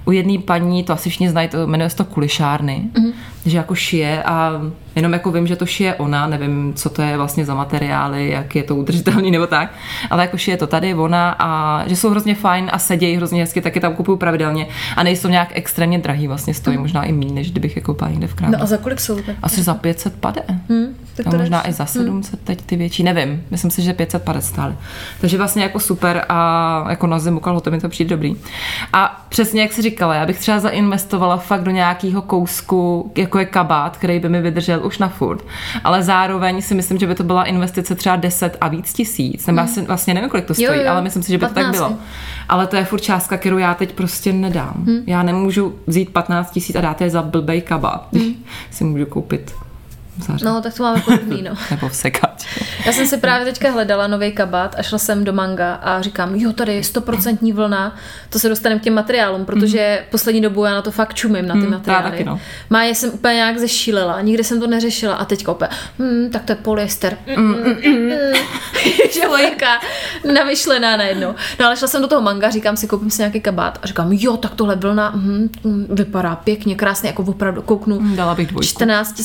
u 0.09 0.11
jedné 0.11 0.37
paní, 0.37 0.83
to 0.83 0.93
asi 0.93 1.09
všichni 1.09 1.29
znají, 1.29 1.49
to 1.49 1.67
jmenuje 1.67 1.89
se 1.89 1.95
to 1.95 2.05
kulišárny, 2.05 2.83
mm-hmm. 2.93 3.11
že 3.45 3.57
jako 3.57 3.75
šije 3.75 4.23
a 4.23 4.61
jenom 4.95 5.13
jako 5.13 5.31
vím, 5.31 5.47
že 5.47 5.55
to 5.55 5.65
šije 5.65 5.95
ona, 5.95 6.27
nevím, 6.27 6.73
co 6.73 6.89
to 6.89 7.01
je 7.01 7.17
vlastně 7.17 7.45
za 7.45 7.53
materiály, 7.53 8.29
jak 8.29 8.55
je 8.55 8.63
to 8.63 8.75
udržitelný 8.75 9.31
nebo 9.31 9.47
tak, 9.47 9.73
ale 10.09 10.23
jako 10.23 10.37
šije 10.37 10.57
to 10.57 10.67
tady 10.67 10.93
ona 10.93 11.35
a 11.39 11.83
že 11.87 11.95
jsou 11.95 12.09
hrozně 12.09 12.35
fajn 12.35 12.69
a 12.73 12.79
sedějí 12.79 13.15
hrozně 13.15 13.41
hezky, 13.41 13.61
taky 13.61 13.79
tam 13.79 13.95
kupuju 13.95 14.17
pravidelně 14.17 14.67
a 14.95 15.03
nejsou 15.03 15.27
nějak 15.27 15.49
extrémně 15.53 15.99
drahý, 15.99 16.27
vlastně 16.27 16.53
stojí 16.53 16.77
mm. 16.77 16.83
možná 16.83 17.03
i 17.03 17.11
méně, 17.11 17.33
než 17.33 17.51
kdybych 17.51 17.75
je 17.75 17.81
koupila 17.81 18.09
někde 18.09 18.27
v 18.27 18.33
krámě. 18.33 18.57
No 18.57 18.63
a 18.63 18.65
za 18.65 18.77
kolik 18.77 18.99
jsou? 18.99 19.21
Tak? 19.21 19.35
Asi 19.43 19.63
za 19.63 19.73
500 19.73 20.13
pade. 20.13 20.41
Hmm, 20.69 20.95
tak 21.15 21.27
a 21.27 21.31
to 21.31 21.37
možná 21.37 21.67
i 21.67 21.73
za 21.73 21.85
700 21.85 22.33
hmm. 22.33 22.41
teď 22.43 22.61
ty 22.61 22.75
větší, 22.75 23.03
nevím. 23.03 23.43
Myslím 23.51 23.71
si, 23.71 23.81
že 23.81 23.93
550 23.93 24.41
stály. 24.41 24.75
Takže 25.21 25.37
vlastně 25.37 25.63
jako 25.63 25.79
super 25.79 26.25
a 26.29 26.85
jako 26.89 27.07
na 27.07 27.19
zimu 27.19 27.39
kalhoty 27.39 27.71
mi 27.71 27.79
to 27.79 27.89
přijde 27.89 28.09
dobrý. 28.09 28.35
A 28.93 29.25
přesně 29.29 29.61
jak 29.61 29.73
jsi 29.73 29.81
říkala, 29.99 30.15
já 30.15 30.25
bych 30.25 30.39
třeba 30.39 30.59
zainvestovala 30.59 31.38
fakt 31.38 31.63
do 31.63 31.71
nějakého 31.71 32.21
kousku, 32.21 33.12
jako 33.17 33.39
je 33.39 33.45
kabát, 33.45 33.97
který 33.97 34.19
by 34.19 34.29
mi 34.29 34.41
vydržel 34.41 34.85
už 34.85 34.97
na 34.97 35.09
furt. 35.09 35.45
Ale 35.83 36.03
zároveň 36.03 36.62
si 36.62 36.75
myslím, 36.75 36.97
že 36.97 37.07
by 37.07 37.15
to 37.15 37.23
byla 37.23 37.43
investice 37.43 37.95
třeba 37.95 38.15
10 38.15 38.57
a 38.62 38.67
víc 38.67 38.93
tisíc. 38.93 39.47
Nebo 39.47 39.59
hmm. 39.59 39.67
já 39.67 39.73
si 39.73 39.81
vlastně 39.81 40.13
nevím, 40.13 40.29
kolik 40.29 40.45
to 40.45 40.53
stojí, 40.53 40.67
Jo, 40.67 40.83
jo, 40.83 40.91
ale 40.91 41.01
myslím 41.01 41.23
si, 41.23 41.31
že 41.31 41.38
by 41.38 41.45
to 41.45 41.53
tak 41.53 41.63
15. 41.63 41.75
bylo. 41.75 41.97
Ale 42.49 42.67
to 42.67 42.75
je 42.75 42.85
furt 42.85 42.99
částka, 42.99 43.38
kterou 43.38 43.57
já 43.57 43.73
teď 43.73 43.93
prostě 43.93 44.33
nedám. 44.33 44.83
Hmm. 44.85 45.03
Já 45.07 45.23
nemůžu 45.23 45.75
vzít 45.88 46.09
15 46.09 46.51
tisíc 46.51 46.75
a 46.75 46.81
dát 46.81 47.01
je 47.01 47.09
za 47.09 47.21
blbej 47.21 47.62
kabát. 47.62 48.07
Hmm. 48.13 48.33
si 48.71 48.83
můžu 48.83 49.05
koupit 49.05 49.51
v 50.17 50.23
září. 50.23 50.45
No, 50.45 50.62
tak 50.62 50.73
to 50.73 50.83
máme 50.83 51.01
podobný, 51.01 51.41
no. 51.41 51.51
Nebo 51.71 51.89
v 51.89 51.95
sekač. 51.95 52.45
Já 52.85 52.91
jsem 52.93 53.07
si 53.07 53.17
právě 53.17 53.45
teďka 53.45 53.71
hledala 53.71 54.07
nový 54.07 54.31
kabát 54.31 54.75
a 54.77 54.83
šla 54.83 54.97
jsem 54.97 55.23
do 55.23 55.33
manga 55.33 55.73
a 55.73 56.01
říkám, 56.01 56.35
jo, 56.35 56.53
tady 56.53 56.75
je 56.75 56.83
stoprocentní 56.83 57.53
vlna, 57.53 57.95
to 58.29 58.39
se 58.39 58.49
dostaneme 58.49 58.79
k 58.81 58.83
těm 58.83 58.93
materiálům, 58.93 59.45
protože 59.45 60.05
poslední 60.11 60.41
dobu 60.41 60.65
já 60.65 60.73
na 60.73 60.81
to 60.81 60.91
fakt 60.91 61.13
čumím, 61.13 61.47
na 61.47 61.53
ty 61.55 61.59
Mhm, 61.61 61.71
materiály. 61.71 62.11
taky, 62.11 62.23
no. 62.23 62.39
Má 62.69 62.83
je 62.83 62.95
jsem 62.95 63.09
úplně 63.13 63.33
nějak 63.33 63.57
zešílela, 63.57 64.21
nikdy 64.21 64.43
jsem 64.43 64.59
to 64.59 64.67
neřešila 64.67 65.15
a 65.15 65.25
teďka 65.25 65.51
opět, 65.51 65.69
hm, 65.99 66.29
tak 66.31 66.43
to 66.43 66.51
je 66.51 66.55
polyester. 66.55 67.17
Mm, 67.37 67.43
mm, 67.45 67.55
mm, 67.55 67.93
mm. 67.93 68.11
Že 69.13 69.27
lojka 69.27 69.67
namyšlená 70.33 70.97
najednou. 70.97 71.35
No 71.59 71.65
ale 71.65 71.77
šla 71.77 71.87
jsem 71.87 72.01
do 72.01 72.07
toho 72.07 72.21
manga, 72.21 72.49
říkám 72.49 72.77
si, 72.77 72.87
koupím 72.87 73.09
si 73.11 73.21
nějaký 73.21 73.41
kabát 73.41 73.79
a 73.83 73.87
říkám, 73.87 74.13
jo, 74.13 74.37
tak 74.37 74.55
tohle 74.55 74.75
vlna, 74.75 75.11
hm, 75.15 75.49
vypadá 75.89 76.35
pěkně, 76.35 76.75
krásně, 76.75 77.09
jako 77.09 77.23
opravdu 77.23 77.61
kouknu. 77.61 78.15
Dala 78.15 78.35
bych 78.35 78.47
dvojku. 78.47 78.67
14 78.67 79.15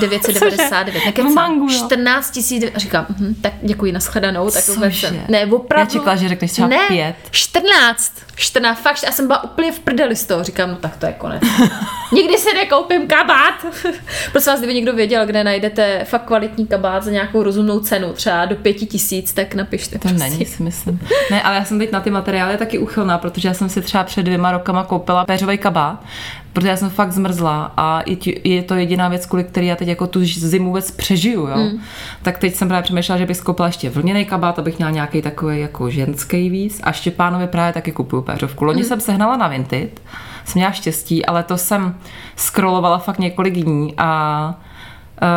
999, 0.00 1.04
nekecám. 1.04 1.32
V 1.32 1.34
mangu, 1.34 1.66
jo. 1.72 1.78
14 1.78 2.40
000, 2.50 2.72
a 2.74 2.78
říkám, 2.92 3.06
hm, 3.18 3.34
tak 3.40 3.52
děkuji, 3.62 3.92
nashledanou. 3.92 4.50
Tak 4.50 4.64
Cože? 4.64 4.90
jsem- 4.90 5.20
Ne, 5.28 5.46
opravdu. 5.46 5.80
Já 5.94 5.98
čekala, 6.00 6.16
že 6.16 6.28
řekneš 6.28 6.52
třeba 6.52 6.68
ne, 6.68 6.78
pět. 6.88 7.14
14. 7.30 8.12
14, 8.36 8.80
fakt, 8.82 9.02
já 9.06 9.12
jsem 9.12 9.26
byla 9.26 9.44
úplně 9.44 9.72
v 9.72 9.78
prdeli 9.78 10.16
z 10.16 10.26
toho. 10.26 10.44
Říkám, 10.44 10.70
no 10.70 10.76
tak 10.76 10.96
to 10.96 11.06
je 11.06 11.12
konec. 11.12 11.42
Nikdy 12.12 12.38
se 12.38 12.54
nekoupím 12.54 13.06
kabát. 13.06 13.54
Prosím 14.32 14.52
vás, 14.52 14.60
kdyby 14.60 14.74
někdo 14.74 14.92
věděl, 14.92 15.26
kde 15.26 15.44
najdete 15.44 16.04
fakt 16.04 16.24
kvalitní 16.24 16.66
kabát 16.66 17.02
za 17.04 17.10
nějakou 17.10 17.42
rozumnou 17.42 17.80
cenu, 17.80 18.12
třeba 18.12 18.44
do 18.44 18.56
pěti 18.56 18.86
tisíc, 18.86 19.32
tak 19.32 19.54
napište. 19.54 19.98
To 19.98 20.08
prosím. 20.08 20.18
není, 20.18 20.46
si 20.46 20.62
myslím. 20.62 21.00
Ne, 21.30 21.42
ale 21.42 21.56
já 21.56 21.64
jsem 21.64 21.78
teď 21.78 21.92
na 21.92 22.00
ty 22.00 22.10
materiály 22.10 22.56
taky 22.56 22.78
uchylná, 22.78 23.18
protože 23.18 23.48
já 23.48 23.54
jsem 23.54 23.68
si 23.68 23.80
třeba 23.82 24.04
před 24.04 24.22
dvěma 24.22 24.52
rokama 24.52 24.84
koupila 24.84 25.24
péřový 25.24 25.58
kabát, 25.58 26.04
protože 26.52 26.68
já 26.68 26.76
jsem 26.76 26.90
fakt 26.90 27.12
zmrzla 27.12 27.72
a 27.76 28.02
je, 28.44 28.62
to 28.62 28.74
jediná 28.74 29.08
věc, 29.08 29.26
kvůli 29.26 29.44
který 29.44 29.66
já 29.66 29.76
teď 29.76 29.88
jako 29.88 30.06
tu 30.06 30.20
zimu 30.24 30.66
vůbec 30.66 30.90
přežiju, 30.90 31.46
jo. 31.46 31.56
Mm. 31.56 31.80
Tak 32.22 32.38
teď 32.38 32.54
jsem 32.54 32.68
právě 32.68 32.82
přemýšlela, 32.82 33.18
že 33.18 33.26
bych 33.26 33.36
skoupila 33.36 33.68
ještě 33.68 33.90
vlněný 33.90 34.24
kabát, 34.24 34.58
abych 34.58 34.78
měla 34.78 34.90
nějaký 34.90 35.22
takový 35.22 35.60
jako 35.60 35.90
ženský 35.90 36.50
víc 36.50 36.80
a 36.84 36.92
Štěpánovi 36.92 37.46
právě 37.46 37.72
taky 37.72 37.92
kupuju 37.92 38.22
péřovku. 38.22 38.64
Loni 38.64 38.82
mm. 38.82 38.88
jsem 38.88 39.00
sehnala 39.00 39.36
na 39.36 39.48
Vinted, 39.48 40.00
jsem 40.44 40.54
měla 40.54 40.72
štěstí, 40.72 41.26
ale 41.26 41.42
to 41.42 41.58
jsem 41.58 41.94
scrollovala 42.36 42.98
fakt 42.98 43.18
několik 43.18 43.54
dní 43.54 43.94
a 43.98 44.54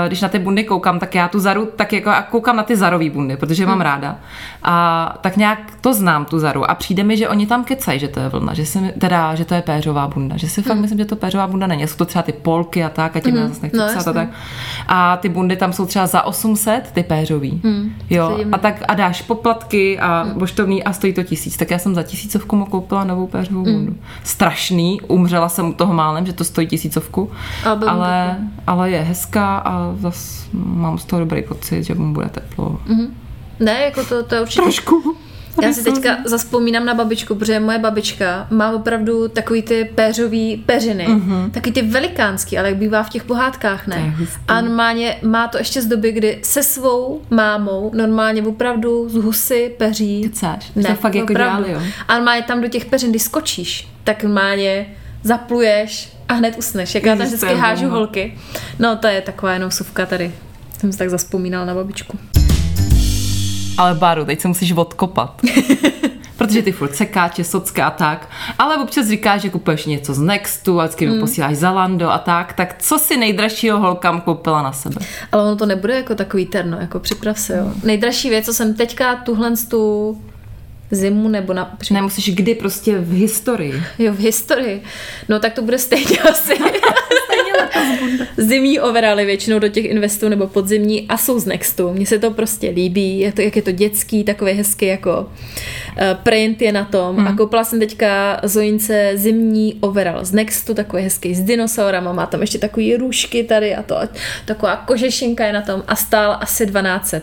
když 0.08 0.22
na 0.22 0.30
ty 0.30 0.40
bundy 0.40 0.64
koukám, 0.64 1.00
tak 1.00 1.16
já 1.16 1.28
tu 1.28 1.40
zaru, 1.40 1.70
tak 1.76 1.94
jako 1.94 2.10
já 2.10 2.22
koukám 2.22 2.56
na 2.56 2.64
ty 2.64 2.76
zarový 2.76 3.10
bundy, 3.10 3.38
protože 3.38 3.64
je 3.64 3.68
mám 3.68 3.82
ráda. 3.82 4.16
A 4.64 5.18
tak 5.22 5.38
nějak 5.38 5.60
to 5.82 5.94
znám, 5.94 6.26
tu 6.26 6.40
zaru. 6.40 6.70
A 6.70 6.76
přijde 6.76 7.04
mi, 7.04 7.18
že 7.18 7.30
oni 7.30 7.48
tam 7.48 7.64
kecají, 7.64 8.00
že 8.00 8.08
to 8.08 8.20
je 8.20 8.30
vlna, 8.30 8.54
že 8.54 8.66
si, 8.66 8.94
teda, 9.00 9.36
že 9.36 9.46
to 9.46 9.54
je 9.54 9.62
péřová 9.62 10.08
bunda. 10.08 10.38
Že 10.38 10.50
si 10.50 10.62
fakt 10.62 10.78
myslím, 10.78 11.00
že 11.00 11.06
to 11.06 11.16
péřová 11.16 11.48
bunda 11.48 11.68
není. 11.68 11.88
Jsou 11.88 11.96
to 11.96 12.06
třeba 12.06 12.24
ty 12.24 12.32
polky 12.32 12.84
a 12.84 12.90
tak, 12.90 13.16
a 13.16 13.20
tím 13.20 13.36
mm. 13.36 13.48
zase 13.48 13.62
nechci 13.62 13.78
No, 13.78 13.88
psát 13.88 14.08
a 14.08 14.14
tak. 14.14 14.30
A 14.88 15.18
ty 15.18 15.30
bundy 15.30 15.56
tam 15.56 15.74
jsou 15.74 15.86
třeba 15.86 16.08
za 16.08 16.22
800, 16.22 16.92
ty 16.92 17.04
péřový. 17.04 17.62
Jo, 18.10 18.30
to 18.30 18.40
je 18.40 18.46
a 18.52 18.58
tak 18.58 18.84
a 18.88 18.94
dáš 18.94 19.22
poplatky 19.22 20.00
a 20.00 20.28
boštovný 20.34 20.84
a 20.84 20.94
stojí 20.94 21.14
to 21.14 21.24
tisíc. 21.24 21.58
Tak 21.58 21.72
já 21.72 21.80
jsem 21.80 21.96
za 21.96 22.04
tisícovku 22.04 22.56
mu 22.56 22.66
koupila 22.66 23.04
novou 23.04 23.28
péřovou 23.28 23.64
bundu. 23.64 23.96
Strašný, 24.24 25.02
umřela 25.02 25.50
jsem 25.50 25.70
u 25.70 25.74
toho 25.74 25.94
málem, 25.94 26.26
že 26.26 26.34
to 26.34 26.44
stojí 26.44 26.68
tisícovku. 26.68 27.32
Ale, 27.88 28.38
ale 28.68 28.92
je 28.92 29.00
hezká 29.02 29.58
a 29.58 29.75
zas 30.00 30.48
mám 30.54 30.98
z 30.98 31.06
toho 31.06 31.20
dobrý 31.20 31.44
pocit, 31.44 31.84
že 31.84 31.96
mu 31.96 32.14
bude 32.14 32.30
teplo. 32.30 32.82
Ne, 33.60 33.82
jako 33.82 34.04
to, 34.04 34.24
to 34.24 34.36
je 34.36 34.42
určitě... 34.42 34.62
Trošku. 34.62 35.18
Já 35.62 35.74
si 35.74 35.84
teďka 35.84 36.18
zaspomínám 36.26 36.86
na 36.86 36.94
babičku, 36.94 37.36
protože 37.36 37.60
moje 37.60 37.80
babička 37.80 38.48
má 38.52 38.72
opravdu 38.72 39.28
takový 39.28 39.62
ty 39.62 39.92
péřový 39.96 40.64
peřiny, 40.66 41.08
mm-hmm. 41.08 41.52
taky 41.52 41.72
ty 41.72 41.82
velikánský, 41.82 42.58
ale 42.58 42.70
jak 42.70 42.78
bývá 42.78 43.04
v 43.04 43.10
těch 43.10 43.24
pohádkách, 43.24 43.88
ne? 43.88 44.16
A 44.48 44.62
normálně 44.62 45.18
má 45.24 45.48
to 45.48 45.58
ještě 45.58 45.82
z 45.82 45.86
doby, 45.86 46.12
kdy 46.12 46.40
se 46.42 46.64
svou 46.64 47.22
mámou 47.30 47.92
normálně 47.94 48.44
opravdu 48.44 49.10
z 49.10 49.14
husy 49.14 49.76
peří. 49.78 50.22
Kecáš? 50.22 50.72
To 50.88 50.94
fakt 50.94 51.16
jako 51.16 51.34
dělali, 51.34 51.72
jo? 51.72 51.82
A 52.08 52.16
normálně 52.16 52.42
tam 52.42 52.62
do 52.62 52.68
těch 52.68 52.86
peřin, 52.86 53.10
kdy 53.10 53.20
skočíš, 53.20 53.88
tak 54.04 54.24
normálně 54.24 54.86
zapluješ 55.24 56.15
a 56.28 56.34
hned 56.34 56.58
usneš. 56.58 56.96
Jak 56.96 57.06
já 57.06 57.16
tam 57.16 57.28
vždycky 57.28 57.56
hážu 57.56 57.90
holky. 57.90 58.38
No 58.80 58.96
to 58.96 59.08
je 59.08 59.22
taková 59.22 59.54
jenom 59.54 59.72
suvka 59.72 60.06
tady. 60.06 60.32
Jsem 60.80 60.92
si 60.92 60.98
tak 60.98 61.10
zaspomínal 61.10 61.66
na 61.66 61.74
babičku. 61.74 62.20
Ale 63.78 63.96
Báru, 63.96 64.26
teď 64.26 64.42
se 64.42 64.48
musíš 64.48 64.72
odkopat. 64.72 65.42
Protože 66.38 66.62
ty 66.62 66.72
furt 66.72 66.96
sekáče, 66.96 67.44
socka 67.44 67.88
a 67.88 67.92
tak. 67.92 68.30
Ale 68.60 68.78
občas 68.78 69.08
říkáš, 69.08 69.42
že 69.42 69.50
kupuješ 69.50 69.86
něco 69.86 70.14
z 70.14 70.20
Nextu 70.20 70.82
a 70.82 70.84
vždycky 70.84 71.08
mi 71.08 71.20
posíláš 71.20 71.56
Zalando 71.56 72.10
a 72.10 72.18
tak. 72.18 72.54
Tak 72.54 72.76
co 72.80 73.00
si 73.00 73.18
nejdražšího 73.18 73.80
holkám 73.80 74.22
koupila 74.22 74.62
na 74.62 74.72
sebe? 74.72 74.96
Ale 75.32 75.44
ono 75.44 75.56
to 75.56 75.66
nebude 75.66 75.96
jako 75.96 76.16
takový 76.16 76.46
terno, 76.46 76.78
jako 76.80 77.00
připrav 77.00 77.40
se, 77.40 77.58
jo. 77.58 77.72
Nejdražší 77.84 78.30
věc, 78.30 78.46
co 78.46 78.54
jsem 78.54 78.74
teďka 78.74 79.16
tuhle 79.16 79.52
tu 79.70 80.18
zimu 80.92 81.28
nebo 81.28 81.54
na, 81.54 81.78
Nemusíš 81.92 82.36
kdy 82.36 82.56
prostě 82.56 82.98
v 82.98 83.14
historii. 83.14 83.84
jo, 84.00 84.14
v 84.14 84.20
historii, 84.20 84.82
no 85.30 85.40
tak 85.40 85.54
to 85.54 85.62
bude 85.62 85.78
stejně 85.78 86.20
asi. 86.32 86.54
Zimní 88.38 88.80
overaly 88.80 89.26
většinou 89.26 89.60
do 89.60 89.68
těch 89.68 89.86
investů 89.86 90.30
nebo 90.30 90.48
podzimní 90.48 91.08
a 91.08 91.18
jsou 91.18 91.40
z 91.40 91.46
Nextu. 91.46 91.94
Mně 91.94 92.06
se 92.06 92.20
to 92.20 92.32
prostě 92.32 92.70
líbí, 92.70 93.20
je 93.20 93.32
to, 93.32 93.42
jak 93.42 93.56
je 93.56 93.62
to 93.62 93.72
dětský, 93.72 94.24
takový 94.24 94.52
hezký 94.52 94.86
jako 94.86 95.20
uh, 95.20 95.28
print 96.24 96.62
je 96.62 96.72
na 96.72 96.86
tom. 96.86 97.16
Hmm. 97.16 97.28
A 97.28 97.36
koupila 97.36 97.64
jsem 97.64 97.80
teďka 97.80 98.40
Zojince 98.44 99.12
zimní 99.16 99.78
overall 99.80 100.26
z 100.26 100.32
Nextu, 100.32 100.74
takový 100.74 101.04
hezký 101.04 101.36
s 101.36 101.42
dinosaurama, 101.42 102.14
má 102.14 102.26
tam 102.26 102.42
ještě 102.42 102.58
takový 102.58 102.96
růžky 102.96 103.44
tady 103.44 103.76
a 103.76 103.84
to, 103.84 104.00
taková 104.46 104.76
kožešinka 104.76 105.46
je 105.46 105.54
na 105.54 105.62
tom 105.62 105.84
a 105.88 105.96
stál 105.96 106.38
asi 106.42 106.66
1200. 106.66 107.22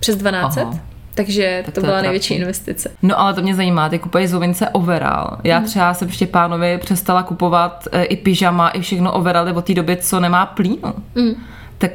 Přes 0.00 0.16
1200. 0.16 0.60
Aha. 0.60 0.80
Takže 1.18 1.62
Tak 1.66 1.74
to 1.74 1.80
to 1.80 1.86
byla 1.86 2.00
největší 2.00 2.34
investice. 2.34 2.90
No 3.02 3.20
ale 3.20 3.34
to 3.34 3.42
mě 3.42 3.54
zajímá, 3.54 3.88
ty 3.88 3.98
kupuješ 3.98 4.30
z 4.30 4.34
Ovince 4.34 4.68
overall. 4.68 5.28
Hmm. 5.30 5.40
Já 5.44 5.60
třeba 5.60 5.94
jsem 5.94 6.10
Štěpánovi 6.10 6.78
přestala 6.78 7.22
kupovat 7.22 7.88
e, 7.92 8.04
i 8.04 8.16
pyžama, 8.16 8.68
i 8.68 8.80
všechno 8.80 9.12
overaly 9.12 9.52
od 9.52 9.64
té 9.64 9.74
doby, 9.74 9.96
co 9.96 10.20
nemá 10.20 10.46
plínu. 10.46 10.94
Mm. 11.14 11.34
Tak 11.80 11.90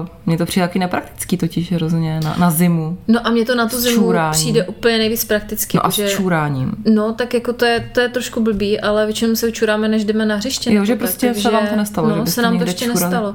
uh, 0.00 0.06
mně 0.26 0.38
to 0.38 0.46
přijde 0.46 0.66
taky 0.66 0.78
nepraktický 0.78 1.36
totiž 1.36 1.72
hrozně 1.72 2.20
na, 2.24 2.36
na 2.38 2.50
zimu. 2.50 2.98
No 3.08 3.26
a 3.26 3.30
mě 3.30 3.44
to 3.44 3.54
na 3.54 3.68
tu 3.68 3.76
S 3.76 3.80
zimu 3.82 4.12
přijde 4.30 4.64
úplně 4.66 4.98
nejvíc 4.98 5.24
prakticky. 5.24 5.76
No 5.76 5.86
a 5.86 5.90
s 5.90 5.94
protože- 5.96 6.08
čůráním. 6.16 6.72
No, 6.94 7.12
tak 7.12 7.34
jako 7.34 7.52
to 7.52 7.64
je, 7.64 7.90
to 7.94 8.00
je 8.00 8.08
trošku 8.08 8.40
blbý, 8.42 8.80
ale 8.80 9.06
většinou 9.06 9.34
se 9.36 9.48
učuráme, 9.48 9.88
než 9.88 10.04
jdeme 10.04 10.26
na 10.26 10.36
hřiště. 10.36 10.72
Jo, 10.74 10.84
že 10.84 10.92
tak, 10.92 10.98
prostě 10.98 11.34
se 11.34 11.50
vám 11.50 11.66
to 11.66 11.76
nestalo, 11.76 12.10
že 12.10 12.16
No, 12.16 12.22
byste 12.24 12.34
se 12.34 12.42
nám 12.42 12.58
to 12.58 12.64
ještě 12.64 12.84
čurali. 12.84 13.00
nestalo. 13.00 13.34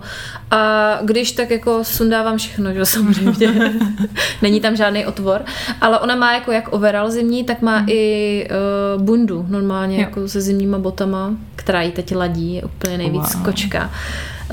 A 0.51 0.99
když 1.03 1.31
tak 1.31 1.49
jako 1.51 1.83
sundávám 1.83 2.37
všechno, 2.37 2.73
že 2.73 2.85
samozřejmě. 2.95 3.73
Není 4.41 4.61
tam 4.61 4.75
žádný 4.75 5.05
otvor. 5.05 5.41
Ale 5.81 5.99
ona 5.99 6.15
má 6.15 6.33
jako 6.33 6.51
jak 6.51 6.73
overall 6.73 7.11
zimní, 7.11 7.43
tak 7.43 7.61
má 7.61 7.83
i 7.87 8.47
uh, 8.95 9.01
bundu 9.03 9.45
normálně, 9.49 9.95
Jo. 9.95 10.01
jako 10.01 10.27
se 10.27 10.41
zimníma 10.41 10.79
botama, 10.79 11.33
která 11.55 11.81
jí 11.81 11.91
teď 11.91 12.15
ladí, 12.15 12.53
je 12.55 12.63
úplně 12.63 12.97
nejvíc 12.97 13.35
Wow. 13.35 13.43
kočka. 13.45 13.91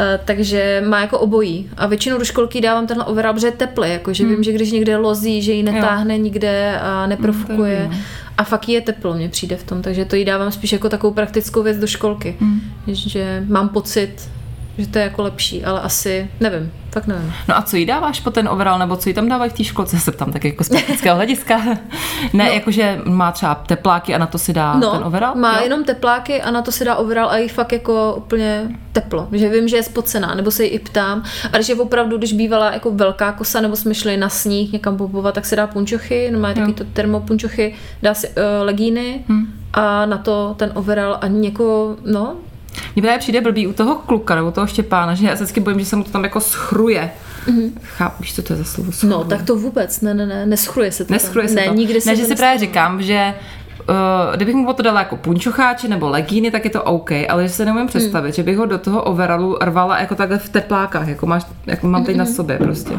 Eh, 0.01 0.21
takže 0.25 0.83
má 0.87 1.01
jako 1.01 1.19
obojí. 1.19 1.71
A 1.77 1.87
většinou 1.87 2.19
do 2.19 2.25
školky 2.25 2.61
dávám 2.61 2.87
tenhle 2.87 3.05
overall, 3.05 3.35
protože 3.35 3.47
je 3.47 3.53
teplý, 3.53 3.91
jako, 3.91 4.13
že 4.13 4.27
vím, 4.27 4.43
že 4.43 4.53
když 4.53 4.73
někde 4.73 4.97
lozí, 4.97 5.43
že 5.43 5.53
ji 5.53 5.63
netáhne 5.63 6.19
nikde 6.19 6.79
a 6.83 7.07
neprofukuje. 7.07 7.89
Hmm, 7.91 8.01
a 8.39 8.45
fakt 8.45 8.69
je 8.69 8.81
teplo, 8.81 9.15
mně 9.15 9.29
přijde 9.29 9.57
v 9.57 9.65
tom, 9.65 9.83
takže 9.83 10.05
to 10.05 10.17
jí 10.17 10.25
dávám 10.25 10.53
spíš 10.53 10.73
jako 10.73 10.89
takovou 10.89 11.15
praktickou 11.15 11.63
věc 11.63 11.79
do 11.79 11.87
školky. 11.87 12.37
Hmm. 12.41 12.61
Že 12.87 13.45
mám 13.49 13.69
pocit, 13.69 14.31
že 14.79 14.87
to 14.89 14.99
je 14.99 15.05
jako 15.05 15.23
lepší, 15.23 15.65
ale 15.65 15.81
asi 15.81 16.31
nevím, 16.41 16.73
fakt 16.93 17.07
nevím. 17.07 17.33
No 17.49 17.57
a 17.59 17.63
co 17.63 17.77
jí 17.77 17.87
dáváš 17.87 18.21
po 18.21 18.31
ten 18.31 18.49
overall, 18.49 18.79
nebo 18.79 18.97
co 18.97 19.09
jí 19.09 19.15
tam 19.15 19.29
dávají 19.29 19.51
v 19.51 19.55
té 19.55 19.65
školce, 19.65 19.99
se 20.01 20.13
ptám 20.13 20.33
tak 20.33 20.45
jako 20.45 20.65
z 20.65 20.69
praktického 20.69 21.17
hlediska. 21.17 21.59
Ne, 22.33 22.45
no. 22.45 22.51
jakože 22.53 22.99
má 23.05 23.33
třeba 23.33 23.55
tepláky 23.55 24.15
a 24.15 24.19
na 24.19 24.27
to 24.27 24.39
si 24.39 24.53
dá 24.53 24.75
No, 24.75 24.91
ten 24.93 25.05
overall? 25.05 25.35
má 25.37 25.57
Jo? 25.59 25.65
jenom 25.65 25.85
tepláky 25.85 26.43
a 26.43 26.51
na 26.51 26.63
to 26.63 26.73
se 26.73 26.85
dá 26.85 26.97
overall 26.97 27.31
a 27.31 27.37
jí 27.37 27.49
fakt 27.49 27.73
jako 27.73 28.15
úplně 28.19 28.69
teplo. 28.93 29.29
Že 29.33 29.49
vím, 29.49 29.69
že 29.69 29.77
je 29.77 29.83
spocená, 29.83 30.35
nebo 30.35 30.51
se 30.51 30.65
jí 30.65 30.71
i 30.71 30.79
ptám. 30.79 31.23
A 31.53 31.57
když 31.57 31.69
je 31.69 31.75
opravdu, 31.75 32.19
když 32.19 32.33
bývala 32.33 32.73
jako 32.73 32.91
velká 32.91 33.33
kosa, 33.33 33.61
nebo 33.61 33.77
jsme 33.77 33.95
šli 33.95 34.17
na 34.17 34.29
sníh 34.29 34.73
někam 34.73 34.97
popovat, 34.97 35.35
tak 35.35 35.47
se 35.47 35.57
dá 35.57 35.67
punčochy, 35.67 36.31
no 36.33 36.39
má 36.39 36.55
taky 36.55 36.73
to 36.73 36.85
termopunčochy, 36.85 37.75
dá 38.03 38.15
si 38.15 38.29
uh, 38.29 38.35
legíny 38.63 39.25
Hm. 39.29 39.47
a 39.73 40.07
na 40.07 40.19
to 40.19 40.55
ten 40.59 40.71
overall 40.75 41.19
a 41.21 41.27
někoho, 41.27 41.97
no, 42.05 42.35
Mně 42.99 43.03
právě 43.03 43.19
přijde 43.19 43.41
blbý 43.41 43.67
u 43.67 43.73
toho 43.73 43.95
kluka 43.95 44.35
nebo 44.35 44.49
u 44.49 44.51
toho 44.51 44.67
Štěpána, 44.67 45.15
že 45.15 45.27
já 45.27 45.31
se 45.37 45.45
vždycky 45.45 45.61
bojím, 45.61 45.81
že 45.81 45.87
se 45.87 45.97
mu 45.97 46.05
to 46.05 46.11
tam 46.11 46.25
jako 46.25 46.41
schruje. 46.41 47.11
Mm-hmm. 47.47 47.71
Chápeš, 47.83 48.35
co 48.35 48.43
to 48.43 48.53
je 48.53 48.57
za 48.57 48.65
slovo? 48.65 48.87
no, 48.89 48.93
Schruje. 48.93 49.25
tak 49.25 49.43
to 49.47 49.57
vůbec, 49.57 50.01
ne, 50.01 50.15
ne, 50.15 50.27
ne, 50.27 50.47
neschruje 50.47 50.93
se 50.93 51.05
to. 51.05 51.09
tam. 51.09 51.15
Neschruje 51.15 51.49
se 51.49 51.55
ne, 51.55 51.69
to. 51.69 51.75
nikdy 51.75 52.01
se 52.01 52.11
ne, 52.11 52.17
že 52.17 52.25
si 52.25 52.37
právě 52.37 52.59
říkám, 52.59 53.03
že 53.03 53.35
Uh, 53.89 54.37
kdybych 54.37 54.55
mu 54.55 54.73
to 54.73 54.83
dala 54.83 54.99
jako 55.01 55.17
punčocháče 55.17 55.89
nebo 55.89 56.09
legíny, 56.09 56.51
tak 56.51 56.65
je 56.65 56.71
to 56.71 56.83
OK, 56.83 57.11
ale 57.29 57.43
že 57.43 57.49
se 57.49 57.65
neumím 57.65 57.81
Hmm. 57.81 57.89
představit, 57.89 58.35
že 58.35 58.43
bych 58.43 58.57
ho 58.57 58.67
do 58.67 58.79
toho 58.79 59.03
overallu 59.03 59.59
rvala 59.63 60.01
jako 60.01 60.15
takhle 60.15 60.39
v 60.39 60.49
teplákách, 60.49 61.09
jako, 61.09 61.27
máš, 61.27 61.43
jako 61.67 61.87
mám 61.87 62.05
teď 62.05 62.17
na 62.17 62.27
sobě 62.27 62.59
prostě. 62.59 62.95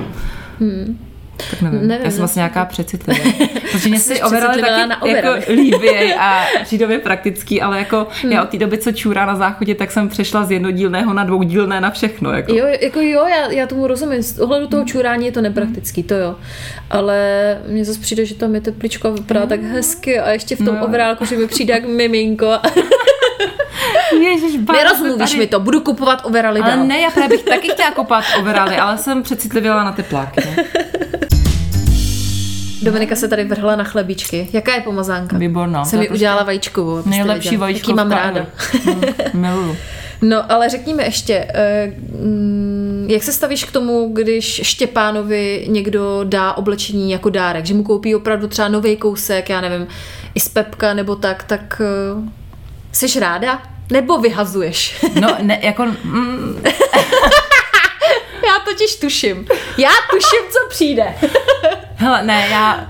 Tak 1.52 1.62
nevím. 1.62 1.80
Hmm. 1.80 1.88
Nevím, 1.88 2.06
Já 2.06 2.12
jsem 2.12 2.20
vlastně 2.20 2.28
zase. 2.28 2.40
nějaká 2.40 2.66
přecitlivá. 2.66 3.20
Protože 3.72 3.90
mě 3.90 4.00
si 4.00 4.22
overaly 4.22 4.62
přecitlivá 4.62 4.88
taky 4.88 4.90
na 5.06 5.18
jako 5.18 5.52
líbí 5.54 6.14
a 6.20 6.46
mi 6.88 7.00
praktický, 7.00 7.62
ale 7.62 7.80
jako 7.80 8.08
já 8.30 8.44
od 8.44 8.50
té 8.50 8.58
doby, 8.58 8.78
co 8.78 8.92
čůrá 8.92 9.26
na 9.26 9.36
záchodě, 9.36 9.76
tak 9.76 9.92
jsem 9.92 10.10
přešla 10.10 10.44
z 10.46 10.52
jednodílného 10.52 11.14
na 11.14 11.24
dvoudílné 11.24 11.82
na 11.82 11.92
všechno. 11.92 12.32
Jako. 12.32 12.54
Jo, 12.54 12.66
jako 12.82 13.00
jo, 13.02 13.26
já, 13.28 13.52
já 13.52 13.68
tomu 13.68 13.88
rozumím. 13.88 14.24
Z 14.24 14.40
ohledu 14.40 14.68
toho 14.68 14.86
čurání 14.86 15.26
je 15.26 15.32
to 15.32 15.42
nepraktický, 15.42 16.04
to 16.04 16.14
jo. 16.14 16.36
Ale 16.90 17.18
mně 17.68 17.86
zase 17.86 18.00
přijde, 18.00 18.26
že 18.26 18.36
tam 18.36 18.56
je 18.56 18.62
tepličko 18.62 19.08
a 19.08 19.12
vypadá 19.12 19.46
tak 19.46 19.64
hezky 19.64 20.20
a 20.20 20.30
ještě 20.32 20.56
v 20.56 20.58
tom 20.58 20.68
No. 20.68 20.74
no. 20.82 20.86
obrálku, 20.86 21.26
že 21.26 21.38
mi 21.38 21.48
přijde 21.48 21.74
jak 21.74 21.86
miminko. 21.86 22.52
Se 24.10 24.74
Nerozmluvíš 24.74 25.30
tady. 25.30 25.40
mi 25.40 25.48
to, 25.48 25.60
budu 25.60 25.82
kupovat 25.82 26.22
overaly 26.26 26.60
Ale 26.62 26.76
dál. 26.76 26.86
ne, 26.86 27.00
já 27.00 27.28
bych 27.28 27.44
taky 27.44 27.70
chtěla 27.70 27.92
kopat 27.92 28.24
overaly, 28.40 28.78
ale 28.78 28.98
jsem 28.98 29.24
přecitlivěla 29.24 29.84
na 29.84 29.92
tepláky. 29.92 30.42
No. 30.58 30.64
Dominika 32.90 33.16
se 33.16 33.28
tady 33.28 33.44
vrhla 33.44 33.76
na 33.76 33.84
chlebíčky. 33.84 34.48
Jaká 34.54 34.76
je 34.76 34.82
pomazánka? 34.82 35.38
Výborná. 35.38 35.86
Jsem 35.86 36.00
mi 36.00 36.06
prostě 36.06 36.18
udělala 36.18 36.44
vajíčkovou. 36.44 37.02
Nejlepší 37.06 37.50
věděla. 37.50 37.62
vajíčko 37.62 37.92
Jaký 37.92 37.98
mám 37.98 38.12
ráda. 38.12 38.46
Mm, 38.86 39.02
Miluju. 39.42 39.78
No, 40.22 40.52
ale 40.52 40.70
řekni 40.70 40.94
mi 40.94 41.04
ještě, 41.04 41.48
eh, 41.54 41.94
mm, 42.22 43.08
jak 43.10 43.24
se 43.24 43.34
stavíš 43.34 43.64
k 43.64 43.72
tomu, 43.72 44.10
když 44.14 44.62
Štěpánovi 44.64 45.66
někdo 45.70 46.22
dá 46.24 46.54
oblečení 46.54 47.12
jako 47.12 47.30
dárek, 47.30 47.66
že 47.66 47.74
mu 47.74 47.84
koupí 47.84 48.16
opravdu 48.16 48.48
třeba 48.48 48.68
nový 48.68 48.98
kousek, 48.98 49.50
já 49.50 49.62
nevím, 49.62 49.88
i 50.36 50.40
z 50.40 50.50
Pepka 50.50 50.94
nebo 50.94 51.16
tak, 51.16 51.44
tak 51.44 51.82
eh, 51.82 52.30
jsi 52.92 53.20
ráda? 53.20 53.62
Nebo 53.92 54.18
vyhazuješ? 54.18 55.06
No, 55.22 55.38
ne, 55.42 55.60
jako, 55.62 55.86
mm, 55.86 56.64
totiž 58.60 58.96
tuším. 58.96 59.48
Já 59.78 59.90
tuším, 60.12 60.52
co 60.52 60.60
přijde. 60.70 61.16
hele, 61.96 62.24
ne, 62.24 62.48
já 62.52 62.90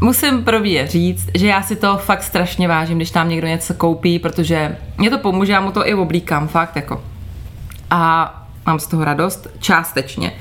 musím 0.00 0.44
prvě 0.44 0.86
říct, 0.86 1.26
že 1.34 1.46
já 1.46 1.62
si 1.62 1.76
to 1.76 1.96
fakt 1.96 2.22
strašně 2.22 2.68
vážím, 2.68 2.98
když 2.98 3.10
tam 3.10 3.28
někdo 3.28 3.46
něco 3.46 3.74
koupí, 3.74 4.18
protože 4.18 4.76
mě 4.98 5.10
to 5.10 5.18
pomůže, 5.18 5.52
já 5.52 5.60
mu 5.60 5.72
to 5.72 5.88
i 5.88 5.94
oblíkám, 5.94 6.48
fakt, 6.48 6.76
jako. 6.76 7.04
A 7.90 8.32
mám 8.66 8.78
z 8.80 8.86
toho 8.86 9.04
radost, 9.04 9.46
částečně. 9.58 10.32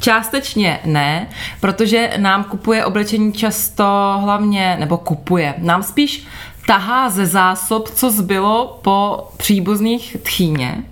Částečně 0.00 0.80
ne, 0.84 1.28
protože 1.60 2.10
nám 2.16 2.44
kupuje 2.44 2.84
oblečení 2.84 3.32
často 3.32 4.18
hlavně, 4.20 4.76
nebo 4.80 4.96
kupuje, 4.96 5.54
nám 5.58 5.82
spíš 5.82 6.26
tahá 6.66 7.08
ze 7.08 7.26
zásob, 7.26 7.90
co 7.90 8.10
zbylo 8.10 8.78
po 8.82 9.28
příbuzných 9.36 10.16
tchýně. 10.22 10.84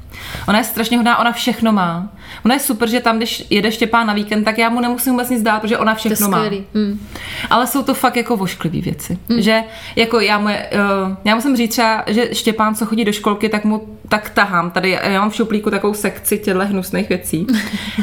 Ona 0.49 0.59
je 0.59 0.65
strašně 0.65 0.97
hodná, 0.97 1.19
ona 1.19 1.33
všechno 1.33 1.73
má. 1.73 2.09
Ona 2.45 2.55
je 2.55 2.61
super, 2.61 2.89
že 2.89 3.01
tam, 3.01 3.17
když 3.17 3.45
jede 3.51 3.73
Štěpán 3.73 4.07
na 4.07 4.13
víkend, 4.13 4.45
tak 4.45 4.59
já 4.59 4.69
mu 4.69 4.81
nemusím 4.81 5.13
vůbec 5.13 5.31
nic 5.31 5.43
dát, 5.43 5.61
protože 5.61 5.79
ona 5.79 5.95
všechno 5.95 6.29
má. 6.29 6.45
Hm. 6.75 7.07
Ale 7.51 7.67
jsou 7.67 7.83
to 7.83 7.95
fakt 7.95 8.17
jako 8.17 8.37
vošklivý 8.37 8.81
věci. 8.81 9.19
Mm. 9.29 9.41
Že 9.41 9.63
jako 9.97 10.21
já, 10.21 10.39
moje, 10.39 10.71
uh, 11.07 11.17
já 11.25 11.35
musím 11.35 11.57
říct 11.57 11.71
třeba, 11.71 12.05
že 12.07 12.35
Štěpán, 12.35 12.75
co 12.75 12.87
chodí 12.87 13.05
do 13.05 13.13
školky, 13.13 13.49
tak 13.49 13.65
mu 13.65 13.96
tak 14.09 14.31
tahám. 14.31 14.71
Tady 14.71 14.91
já 14.91 15.21
mám 15.21 15.31
v 15.31 15.35
šuplíku 15.35 15.71
takovou 15.71 15.95
sekci 15.95 16.39
těchto 16.39 16.67
hnusných 16.67 17.09
věcí 17.09 17.47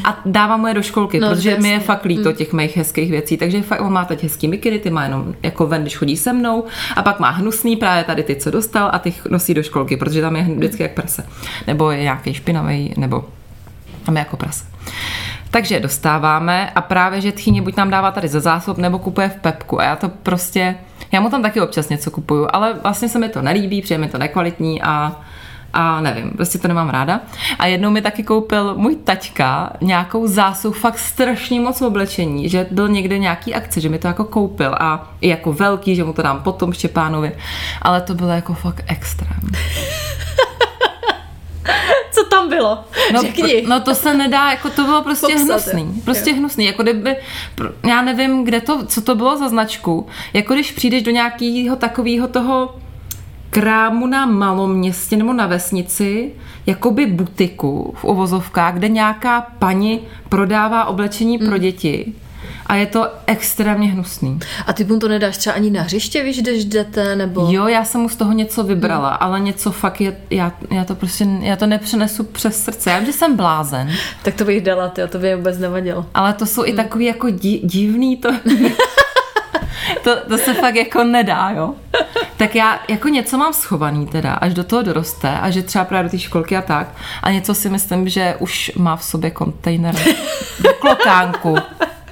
a 0.04 0.20
dávám 0.26 0.60
mu 0.60 0.68
je 0.68 0.74
do 0.74 0.82
školky, 0.82 1.20
No, 1.20 1.30
protože 1.30 1.58
mi 1.60 1.70
je 1.70 1.80
fakt 1.80 2.06
líto 2.06 2.32
těch 2.32 2.54
mých 2.54 2.78
hezkých 2.78 3.12
věcí. 3.12 3.38
Takže 3.38 3.62
fakt 3.62 3.82
on 3.82 3.94
má 3.94 4.06
teď 4.06 4.24
hezký 4.24 4.48
mikiny, 4.48 4.80
ty 4.80 4.90
má 4.90 5.04
jenom 5.04 5.36
jako 5.44 5.68
ven, 5.68 5.82
když 5.82 5.98
chodí 5.98 6.18
se 6.18 6.34
mnou 6.34 6.64
a 6.96 7.02
pak 7.02 7.20
má 7.20 7.30
hnusný 7.30 7.76
právě 7.76 8.04
tady 8.04 8.24
ty, 8.24 8.36
co 8.36 8.52
dostal 8.52 8.90
a 8.94 9.00
ty 9.00 9.14
nosí 9.30 9.54
do 9.54 9.64
školky, 9.64 9.98
protože 9.98 10.22
tam 10.22 10.36
je 10.36 10.44
vždycky 10.44 10.84
jak 10.84 10.92
prase. 10.92 11.26
Nebo 11.68 11.92
je 11.92 12.02
nějaký 12.02 12.34
špinavý, 12.34 12.94
nebo 12.98 13.26
tam 14.06 14.16
je 14.16 14.20
jako 14.20 14.38
prase. 14.38 14.66
Takže 15.52 15.80
dostáváme 15.80 16.70
a 16.70 16.82
právě, 16.82 17.22
že 17.22 17.32
tchyně 17.32 17.62
buď 17.62 17.78
nám 17.78 17.90
dává 17.90 18.12
tady 18.12 18.28
ze 18.28 18.40
zásob, 18.40 18.78
nebo 18.78 19.00
kupuje 19.00 19.30
v 19.30 19.36
Pepku 19.36 19.80
a 19.80 19.84
já 19.84 19.96
to 19.96 20.10
prostě, 20.10 20.76
já 21.12 21.20
mu 21.20 21.30
tam 21.30 21.42
taky 21.42 21.62
občas 21.62 21.90
něco 21.90 22.12
kupuju, 22.12 22.48
ale 22.54 22.74
vlastně 22.84 23.10
se 23.10 23.20
mi 23.20 23.30
to 23.30 23.42
nelíbí, 23.42 23.82
přijde 23.82 23.98
mi 23.98 24.10
to 24.10 24.18
nekvalitní 24.18 24.82
a 24.82 25.22
a 25.74 26.02
nevím, 26.02 26.30
prostě 26.32 26.58
to 26.58 26.68
nemám 26.68 26.90
ráda. 26.90 27.20
A 27.60 27.66
jednou 27.66 27.90
mi 27.90 28.02
taky 28.02 28.24
koupil 28.24 28.74
můj 28.78 28.96
taťka 28.96 29.74
nějakou 29.82 30.28
zásobu 30.28 30.74
fakt 30.74 31.00
strašně 31.00 31.62
moc 31.62 31.82
oblečení, 31.82 32.50
že 32.50 32.68
byl 32.72 32.88
někde 32.88 33.18
nějaký 33.20 33.54
akce, 33.54 33.82
že 33.82 33.90
mi 33.90 34.00
to 34.00 34.08
jako 34.08 34.24
koupil 34.24 34.76
a 34.80 35.12
i 35.22 35.28
jako 35.30 35.54
velký, 35.54 35.96
že 35.96 36.04
mu 36.04 36.14
to 36.14 36.22
dám 36.22 36.44
potom 36.44 36.74
Štěpánovi, 36.74 37.32
ale 37.82 38.02
to 38.02 38.14
bylo 38.14 38.30
jako 38.30 38.54
fakt 38.54 38.84
extrém. 38.88 39.40
Co 42.12 42.24
tam 42.24 42.50
bylo? 42.50 42.84
No, 43.14 43.22
Řekni. 43.22 43.64
no 43.68 43.80
to 43.80 43.96
se 43.96 44.14
nedá, 44.14 44.52
jako 44.52 44.70
to 44.70 44.84
bylo 44.84 45.02
prostě 45.02 45.34
Popsat, 45.34 45.44
hnusný. 45.44 46.02
Prostě 46.06 46.30
Jo. 46.30 46.36
hnusný. 46.36 46.66
Jako 46.66 46.84
kdyby, 46.84 47.16
já 47.88 48.02
nevím, 48.02 48.44
kde 48.44 48.62
to, 48.62 48.86
co 48.86 49.02
to 49.02 49.16
bylo 49.16 49.38
za 49.38 49.50
značku. 49.50 50.08
Jako 50.34 50.54
když 50.54 50.72
přijdeš 50.72 51.04
do 51.04 51.12
nějakého 51.12 51.76
takového 51.76 52.28
toho 52.28 52.76
krámu 53.54 54.08
na 54.08 54.26
maloměstě 54.26 55.18
nebo 55.18 55.34
na 55.34 55.48
vesnici, 55.48 56.32
jakoby 56.66 57.06
butiku 57.06 57.94
v 57.98 58.04
uvozovkách, 58.04 58.74
kde 58.74 58.90
nějaká 58.90 59.42
paní 59.60 60.00
prodává 60.30 60.86
oblečení 60.86 61.38
Mm. 61.38 61.48
pro 61.48 61.58
děti. 61.58 62.14
A 62.66 62.76
je 62.76 62.86
to 62.86 63.08
extrémně 63.28 63.88
hnusný. 63.92 64.40
A 64.68 64.74
ty 64.74 64.84
mu 64.84 65.00
to 65.00 65.08
nedáš 65.08 65.38
třeba 65.38 65.56
ani 65.56 65.70
na 65.70 65.82
hřiště, 65.82 66.24
víš, 66.24 66.42
když 66.42 66.66
jdete, 66.66 67.16
nebo... 67.16 67.48
Jo, 67.52 67.68
já 67.68 67.86
jsem 67.86 68.02
mu 68.02 68.10
z 68.10 68.16
toho 68.16 68.32
něco 68.34 68.64
vybrala, 68.64 69.10
Mm. 69.10 69.18
ale 69.20 69.40
něco 69.40 69.72
fakt 69.72 70.02
je, 70.02 70.18
já, 70.30 70.52
já 70.72 70.84
to 70.86 70.96
prostě, 70.96 71.28
já 71.40 71.56
to 71.56 71.68
nepřenesu 71.68 72.24
přes 72.24 72.64
srdce. 72.64 72.90
Já 72.90 72.98
vím, 72.98 73.06
že 73.06 73.14
jsem 73.14 73.36
blázen, 73.36 73.92
Tak 74.24 74.34
to 74.36 74.46
bych 74.46 74.62
dala, 74.64 74.90
ty, 74.90 75.02
to 75.10 75.20
by 75.20 75.36
vůbec 75.36 75.58
nevadilo. 75.60 76.06
Ale 76.14 76.34
to 76.34 76.46
jsou 76.46 76.66
i 76.66 76.74
takový 76.74 77.06
jako 77.06 77.28
di- 77.28 77.62
divný, 77.64 78.18
to, 78.18 78.30
to, 80.04 80.16
to 80.30 80.38
se 80.38 80.54
fakt 80.54 80.76
jako 80.76 81.04
nedá, 81.04 81.50
jo. 81.56 81.76
Tak 82.44 82.56
já 82.56 82.80
jako 82.90 83.08
něco 83.08 83.38
mám 83.38 83.54
schovaný 83.54 84.08
teda, 84.08 84.34
až 84.34 84.54
do 84.54 84.64
toho 84.64 84.82
doroste 84.82 85.40
a 85.40 85.50
že 85.50 85.64
třeba 85.64 85.86
právě 85.86 86.04
do 86.04 86.10
té 86.10 86.20
školky 86.20 86.58
a 86.58 86.62
tak 86.62 86.88
a 87.24 87.32
něco 87.32 87.56
si 87.56 87.70
myslím, 87.70 88.10
že 88.10 88.36
už 88.40 88.72
má 88.76 88.96
v 88.96 89.04
sobě 89.04 89.32
kontejner 89.32 89.96
do 90.60 90.74
klokánku. 90.74 91.56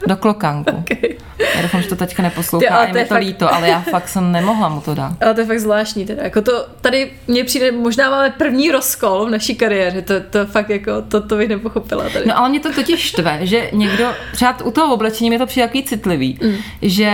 Do 0.08 0.18
klokánku. 0.18 0.72
Okay. 0.78 1.16
Já 1.56 1.62
doufám, 1.62 1.82
že 1.82 1.88
to 1.88 1.96
teďka 1.96 2.16
Ty, 2.16 2.22
neposlouchá 2.24 2.76
ale 2.76 2.86
a 2.86 2.88
je 2.88 2.92
to 2.92 2.98
je 2.98 3.06
to 3.06 3.14
fakt- 3.16 3.24
líto, 3.24 3.54
ale 3.54 3.70
já 3.70 3.82
fakt 3.82 4.10
jsem 4.10 4.32
nemohla 4.32 4.70
mu 4.70 4.82
to 4.82 4.96
dát. 4.96 5.24
Ale 5.24 5.34
to 5.34 5.40
je 5.40 5.46
fakt 5.46 5.60
zvláštní 5.60 6.06
teda. 6.06 6.24
Jako 6.24 6.42
to, 6.42 6.66
tady 6.82 7.12
mně 7.28 7.44
přijde, 7.44 7.72
možná 7.72 8.10
máme 8.10 8.30
první 8.30 8.72
rozkol 8.72 9.26
v 9.26 9.30
naší 9.30 9.56
kariéře. 9.56 10.02
To, 10.02 10.14
to 10.30 10.46
fakt 10.46 10.70
jako, 10.70 11.02
to, 11.02 11.22
to 11.22 11.36
bych 11.36 11.50
nepochopila 11.50 12.10
tady. 12.10 12.26
No 12.26 12.38
ale 12.38 12.50
mě 12.50 12.60
to 12.60 12.74
totiž 12.74 13.00
štve, 13.00 13.40
že 13.42 13.70
někdo, 13.74 14.08
třeba 14.34 14.58
u 14.64 14.72
toho 14.72 14.94
oblečení 14.94 15.30
mi 15.30 15.38
to 15.38 15.46
přijde 15.46 15.68
takový 15.68 15.84
citlivý, 15.84 16.40
mm. 16.44 16.56
že 16.82 17.12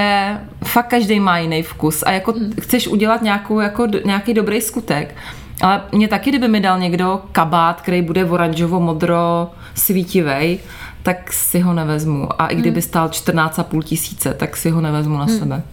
fakt 0.63 0.87
každý 0.87 1.19
má 1.19 1.37
jiný 1.37 1.63
vkus 1.63 2.03
a 2.03 2.11
jako 2.11 2.31
mm. 2.31 2.53
chceš 2.61 2.87
udělat 2.87 3.21
nějakou, 3.21 3.59
jako, 3.59 3.87
nějaký 4.05 4.33
dobrý 4.33 4.61
skutek. 4.61 5.15
Ale 5.61 5.81
mě 5.91 6.07
taky, 6.07 6.29
kdyby 6.29 6.47
mi 6.47 6.59
dal 6.59 6.79
někdo 6.79 7.21
kabát, 7.31 7.81
který 7.81 8.01
bude 8.01 8.25
oranžovo-modro 8.25 9.49
svítivej, 9.75 10.59
tak 11.07 11.33
si 11.33 11.59
ho 11.59 11.73
nevezmu. 11.73 12.41
A 12.41 12.47
i 12.47 12.55
kdyby 12.55 12.81
stál 12.81 13.07
14,5 13.07 13.83
tisíce, 13.83 14.33
tak 14.33 14.57
si 14.57 14.69
ho 14.69 14.81
nevezmu 14.81 15.17
na 15.17 15.27
sebe. 15.27 15.63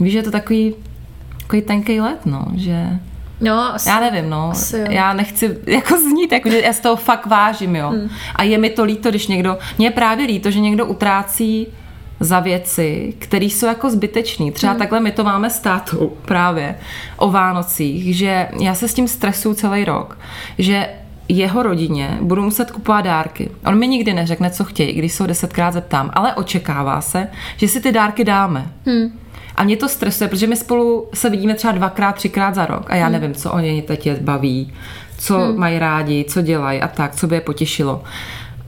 Víš, 0.00 0.12
že 0.12 0.18
je 0.18 0.22
to 0.22 0.30
takový, 0.30 0.74
takový 1.40 1.62
tenký 1.62 2.00
let, 2.00 2.20
no, 2.26 2.46
že 2.54 2.88
No, 3.40 3.74
asi, 3.74 3.88
Já 3.88 4.00
nevím, 4.00 4.30
no. 4.30 4.50
Asi 4.50 4.78
jo. 4.78 4.86
Já 4.88 5.12
nechci 5.12 5.58
jako 5.66 5.98
znít, 5.98 6.32
jako, 6.32 6.50
že 6.50 6.60
já 6.60 6.72
z 6.72 6.80
toho 6.80 6.96
fakt 6.96 7.26
vážím, 7.26 7.76
jo. 7.76 7.88
Hmm. 7.88 8.08
A 8.34 8.42
je 8.42 8.58
mi 8.58 8.70
to 8.70 8.84
líto, 8.84 9.10
když 9.10 9.26
někdo, 9.26 9.58
mně 9.78 9.86
je 9.86 9.90
právě 9.90 10.26
líto, 10.26 10.50
že 10.50 10.60
někdo 10.60 10.86
utrácí 10.86 11.66
za 12.20 12.40
věci, 12.40 13.14
které 13.18 13.44
jsou 13.44 13.66
jako 13.66 13.90
zbytečný. 13.90 14.52
Třeba 14.52 14.72
hmm. 14.72 14.78
takhle 14.78 15.00
my 15.00 15.12
to 15.12 15.24
máme 15.24 15.50
s 15.50 15.58
tátou 15.58 16.12
právě 16.24 16.78
o 17.16 17.30
Vánocích, 17.30 18.16
že 18.16 18.48
já 18.60 18.74
se 18.74 18.88
s 18.88 18.94
tím 18.94 19.08
stresuju 19.08 19.54
celý 19.54 19.84
rok, 19.84 20.18
že 20.58 20.88
jeho 21.28 21.62
rodině 21.62 22.18
budu 22.20 22.42
muset 22.42 22.70
kupovat 22.70 23.04
dárky. 23.04 23.50
On 23.66 23.78
mi 23.78 23.88
nikdy 23.88 24.14
neřekne, 24.14 24.50
co 24.50 24.64
chtějí, 24.64 24.92
když 24.92 25.12
se 25.12 25.22
ho 25.22 25.26
desetkrát 25.26 25.74
zeptám, 25.74 26.10
ale 26.12 26.34
očekává 26.34 27.00
se, 27.00 27.28
že 27.56 27.68
si 27.68 27.80
ty 27.80 27.92
dárky 27.92 28.24
dáme. 28.24 28.70
Hmm. 28.86 29.18
A 29.56 29.64
mě 29.64 29.76
to 29.76 29.88
stresuje, 29.88 30.28
protože 30.28 30.46
my 30.46 30.56
spolu 30.56 31.08
se 31.14 31.30
vidíme 31.30 31.54
třeba 31.54 31.72
dvakrát, 31.72 32.12
třikrát 32.12 32.54
za 32.54 32.66
rok 32.66 32.90
a 32.90 32.96
já 32.96 33.08
nevím, 33.08 33.34
co 33.34 33.52
oni 33.52 33.82
teď 33.82 34.06
je 34.06 34.18
baví, 34.20 34.72
co 35.18 35.38
hmm. 35.38 35.58
mají 35.58 35.78
rádi, 35.78 36.24
co 36.28 36.42
dělají 36.42 36.80
a 36.80 36.88
tak, 36.88 37.16
co 37.16 37.26
by 37.26 37.34
je 37.34 37.40
potěšilo. 37.40 38.02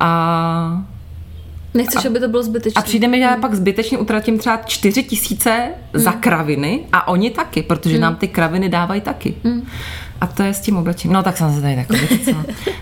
A 0.00 0.82
Nechceš, 1.74 2.04
aby 2.04 2.20
to 2.20 2.28
bylo 2.28 2.42
zbytečné. 2.42 2.80
a 2.80 2.82
přijde 2.82 3.08
mi, 3.08 3.16
že 3.16 3.22
já 3.22 3.36
pak 3.36 3.54
zbytečně 3.54 3.98
utratím 3.98 4.38
třeba 4.38 4.56
4 4.56 5.02
tisíce 5.02 5.68
za 5.92 6.12
kraviny 6.12 6.80
a 6.92 7.08
oni 7.08 7.30
taky, 7.30 7.62
protože 7.62 7.98
nám 7.98 8.16
ty 8.16 8.28
kraviny 8.28 8.68
dávají 8.68 9.00
taky. 9.00 9.34
A 10.20 10.26
to 10.26 10.42
je 10.42 10.54
s 10.54 10.60
tím 10.60 10.76
oblečením. 10.76 11.14
No 11.14 11.22
tak 11.22 11.36
jsem 11.36 11.54
se 11.54 11.60
tady 11.62 11.76
takový. 11.76 12.00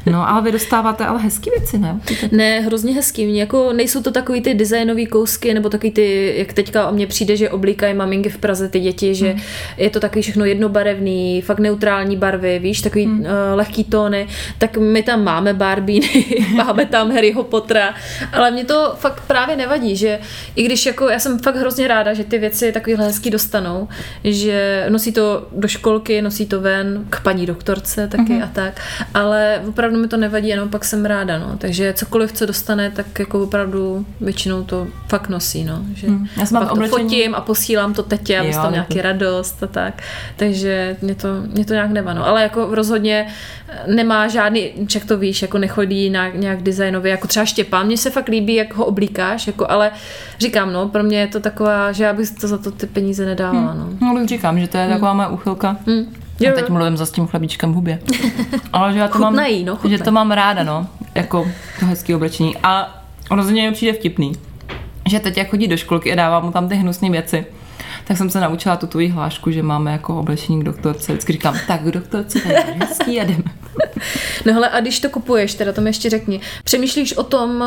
No 0.06 0.28
ale 0.30 0.42
vy 0.42 0.52
dostáváte 0.52 1.06
ale 1.06 1.20
hezký 1.20 1.50
věci, 1.50 1.78
ne? 1.78 2.00
Ne, 2.32 2.60
hrozně 2.60 2.94
hezký. 2.94 3.26
Mně 3.26 3.40
Jako 3.40 3.72
nejsou 3.72 4.02
to 4.02 4.10
takový 4.10 4.40
ty 4.40 4.54
designové 4.54 5.06
kousky, 5.06 5.54
nebo 5.54 5.68
takový 5.68 5.90
ty, 5.92 6.34
jak 6.36 6.52
teďka 6.52 6.88
o 6.88 6.92
mně 6.92 7.06
přijde, 7.06 7.36
že 7.36 7.50
oblíkají 7.50 7.94
maminky 7.94 8.28
v 8.28 8.38
Praze 8.38 8.68
ty 8.68 8.80
děti, 8.80 9.14
že 9.14 9.26
Hmm. 9.30 9.40
je 9.76 9.90
to 9.90 10.00
takový 10.00 10.22
všechno 10.22 10.44
jednobarevný, 10.44 11.42
fakt 11.42 11.58
neutrální 11.58 12.16
barvy, 12.16 12.58
víš, 12.58 12.80
takový 12.80 13.04
Hmm. 13.04 13.20
uh, 13.20 13.26
lehký 13.54 13.84
tóny. 13.84 14.26
Tak 14.58 14.76
my 14.76 15.02
tam 15.02 15.24
máme 15.24 15.54
Barbíny, 15.54 16.24
máme 16.56 16.86
tam 16.86 17.10
Harryho 17.12 17.44
Pottera, 17.44 17.94
ale 18.32 18.50
mě 18.50 18.64
to 18.64 18.94
fakt 18.98 19.22
právě 19.26 19.56
nevadí, 19.56 19.96
že 19.96 20.18
i 20.56 20.62
když 20.62 20.86
jako 20.86 21.08
já 21.08 21.18
jsem 21.18 21.38
fakt 21.38 21.56
hrozně 21.56 21.88
ráda, 21.88 22.14
že 22.14 22.24
ty 22.24 22.38
věci 22.38 22.72
takovýhle 22.72 23.04
hezký 23.06 23.30
dostanou, 23.30 23.88
že 24.24 24.86
nosí 24.88 25.12
to 25.12 25.46
do 25.52 25.68
školky, 25.68 26.22
nosí 26.22 26.46
to 26.46 26.60
ven 26.60 27.04
k 27.10 27.20
paní 27.26 27.46
doktorce 27.46 28.08
taky 28.08 28.32
Mhm. 28.32 28.42
a 28.42 28.46
tak, 28.52 28.80
ale 29.14 29.62
opravdu 29.68 29.98
mi 29.98 30.08
to 30.08 30.16
nevadí, 30.16 30.48
jenom 30.48 30.68
pak 30.68 30.84
jsem 30.84 31.04
ráda, 31.04 31.38
no. 31.38 31.56
Takže 31.58 31.92
cokoliv, 31.92 32.32
co 32.32 32.46
dostane, 32.46 32.90
tak 32.90 33.18
jako 33.18 33.42
opravdu 33.42 34.06
většinou 34.20 34.62
to 34.62 34.86
fakt 35.08 35.28
nosí, 35.28 35.64
no. 35.64 35.82
Že 35.94 36.06
Hmm. 36.06 36.26
Já 36.36 36.46
jsem 36.46 36.58
pak 36.60 36.68
to 36.68 36.74
oblečení- 36.74 37.02
fotím 37.08 37.34
a 37.34 37.40
posílám 37.40 37.94
to 37.94 38.02
tetě, 38.02 38.38
aby 38.38 38.52
to- 38.52 38.70
nějaký 38.70 39.00
radost 39.00 39.62
a 39.62 39.66
tak. 39.66 40.02
Takže 40.36 40.96
mě 41.02 41.14
to, 41.14 41.28
mě 41.54 41.64
to 41.64 41.72
nějak 41.72 41.90
nevano. 41.90 42.26
Ale 42.26 42.42
jako 42.42 42.68
rozhodně 42.70 43.26
nemá 43.86 44.28
žádný, 44.28 44.70
čak 44.86 45.04
to 45.04 45.18
víš, 45.18 45.42
jako 45.42 45.58
nechodí 45.58 46.10
nějak, 46.10 46.34
nějak 46.34 46.62
designově, 46.62 47.10
jako 47.10 47.26
třeba 47.28 47.44
Štěpán. 47.46 47.86
Mně 47.86 47.96
se 47.96 48.10
fakt 48.10 48.28
líbí, 48.28 48.54
jak 48.54 48.74
ho 48.74 48.84
oblíkáš, 48.84 49.46
jako, 49.46 49.70
ale 49.70 49.90
říkám, 50.38 50.72
no, 50.72 50.88
pro 50.88 51.02
mě 51.02 51.18
je 51.20 51.26
to 51.26 51.40
taková, 51.40 51.92
že 51.92 52.04
já 52.04 52.12
bych 52.12 52.30
to 52.30 52.48
za 52.48 52.58
to 52.58 52.70
ty 52.70 52.86
peníze 52.86 53.26
nedávala, 53.26 53.74
no. 53.74 53.88
No, 54.00 54.14
tak 54.18 54.28
říkám, 54.28 54.60
že 54.60 54.68
to 54.68 54.78
je 54.78 54.88
taková 54.88 55.12
moje 55.14 55.28
úchylka. 55.28 55.76
Hmm. 55.86 56.14
A 56.40 56.52
teď 56.54 56.68
mluvím 56.68 56.96
za 56.96 57.06
s 57.06 57.10
tím 57.10 57.26
chlebíčkem 57.26 57.72
v 57.72 57.74
hubě. 57.74 57.98
Ale 58.72 58.92
že 58.92 58.98
já 58.98 59.08
to 59.08 59.18
Chutnají, 59.18 59.64
mám, 59.64 59.78
no, 59.84 59.90
že 59.90 59.98
to 59.98 60.12
mám 60.12 60.30
ráda, 60.30 60.62
no. 60.62 60.86
Jako 61.14 61.46
to 61.80 61.86
hezké 61.86 62.16
oblečení. 62.16 62.56
A 62.62 63.02
rozhodně 63.30 63.68
mi 63.68 63.74
přijde 63.74 63.92
vtipný, 63.92 64.32
že 65.08 65.20
teď 65.20 65.36
jak 65.36 65.50
chodí 65.50 65.68
do 65.68 65.76
školky 65.76 66.12
a 66.12 66.16
dávám 66.16 66.44
mu 66.44 66.52
tam 66.52 66.68
ty 66.68 66.74
hnusné 66.74 67.10
věci, 67.10 67.46
tak 68.04 68.16
jsem 68.16 68.30
se 68.30 68.40
naučila 68.40 68.76
tu 68.76 68.86
tvoji 68.86 69.08
hlášku, 69.08 69.50
že 69.50 69.62
máme 69.62 69.92
jako 69.92 70.18
oblečení 70.18 70.60
k 70.60 70.64
doktorce. 70.64 71.12
Vždycky 71.12 71.32
říkám, 71.32 71.56
tak 71.66 71.80
k 71.80 71.90
doktorce, 71.90 72.38
hezký 72.78 73.20
a 73.20 73.24
jdeme. 73.24 73.55
No 74.46 74.52
hele, 74.52 74.68
a 74.68 74.80
když 74.80 75.00
to 75.00 75.10
kupuješ, 75.10 75.54
teda 75.54 75.72
to 75.72 75.80
mi 75.80 75.88
ještě 75.88 76.10
řekni, 76.10 76.40
přemýšlíš 76.64 77.12
o 77.12 77.22
tom 77.22 77.62
eh, 77.62 77.66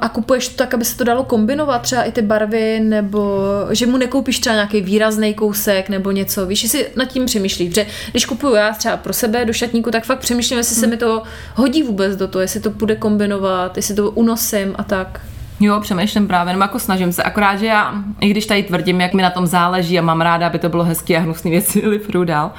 a 0.00 0.08
kupuješ 0.08 0.48
to 0.48 0.56
tak, 0.56 0.74
aby 0.74 0.84
se 0.84 0.96
to 0.96 1.04
dalo 1.04 1.24
kombinovat, 1.24 1.82
třeba 1.82 2.02
i 2.02 2.12
ty 2.12 2.22
barvy, 2.22 2.80
nebo 2.80 3.42
že 3.70 3.86
mu 3.86 3.96
nekoupíš 3.96 4.38
třeba 4.38 4.54
nějaký 4.54 4.80
výrazný 4.80 5.34
kousek 5.34 5.88
nebo 5.88 6.10
něco, 6.10 6.46
víš, 6.46 6.62
jestli 6.62 6.86
nad 6.96 7.04
tím 7.04 7.26
přemýšlíš, 7.26 7.68
protože 7.68 7.86
když 8.10 8.24
kupuju 8.24 8.54
já 8.54 8.72
třeba 8.72 8.96
pro 8.96 9.12
sebe 9.12 9.44
do 9.44 9.52
šatníku, 9.52 9.90
tak 9.90 10.04
fakt 10.04 10.18
přemýšlím, 10.18 10.58
jestli 10.58 10.76
se 10.76 10.86
mi 10.86 10.96
to 10.96 11.22
hodí 11.54 11.82
vůbec 11.82 12.16
do 12.16 12.28
toho, 12.28 12.42
jestli 12.42 12.60
to 12.60 12.70
bude 12.70 12.96
kombinovat, 12.96 13.76
jestli 13.76 13.94
to 13.94 14.10
unosím 14.10 14.74
a 14.78 14.82
tak. 14.82 15.20
Jo, 15.60 15.80
přemýšlím 15.80 16.26
právě, 16.26 16.52
nebo 16.52 16.62
jako 16.62 16.78
snažím 16.78 17.12
se. 17.12 17.22
Akorát, 17.22 17.56
že 17.56 17.66
já, 17.66 17.94
i 18.20 18.28
když 18.28 18.46
tady 18.46 18.62
tvrdím, 18.62 19.00
jak 19.00 19.14
mi 19.14 19.22
na 19.22 19.30
tom 19.30 19.46
záleží 19.46 19.98
a 19.98 20.02
mám 20.02 20.20
ráda, 20.20 20.46
aby 20.46 20.58
to 20.58 20.68
bylo 20.68 20.84
hezké 20.84 21.16
a 21.16 21.20
hnusné 21.20 21.50
věci 21.50 21.98
furt 21.98 22.24
dál, 22.24 22.52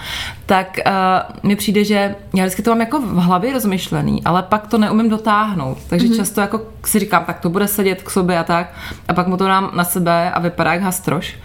tak 0.45 0.80
uh, 0.86 1.49
mi 1.49 1.56
přijde, 1.56 1.84
že 1.84 2.16
já 2.36 2.43
vždycky 2.43 2.62
to 2.62 2.72
mám 2.72 2.80
jako 2.80 3.02
v 3.02 3.16
hlavě 3.16 3.54
rozmyšlený, 3.54 4.24
ale 4.24 4.43
pak 4.43 4.68
to 4.68 4.78
neumím 4.78 5.10
dotáhnout. 5.10 5.78
Takže 5.89 6.08
mm-hmm. 6.08 6.16
často 6.16 6.41
jako 6.41 6.62
si 6.86 6.99
říkám, 6.99 7.26
tak 7.26 7.39
to 7.39 7.49
bude 7.49 7.68
sedět 7.68 8.04
k 8.04 8.10
sobě 8.10 8.39
a 8.39 8.43
tak, 8.43 8.74
a 9.08 9.14
pak 9.14 9.28
mu 9.28 9.38
to 9.38 9.47
dám 9.47 9.72
na 9.74 9.84
sebe 9.84 10.32
a 10.32 10.39
vypadá 10.39 10.74
jak 10.74 10.82
hastroš. 10.82 11.36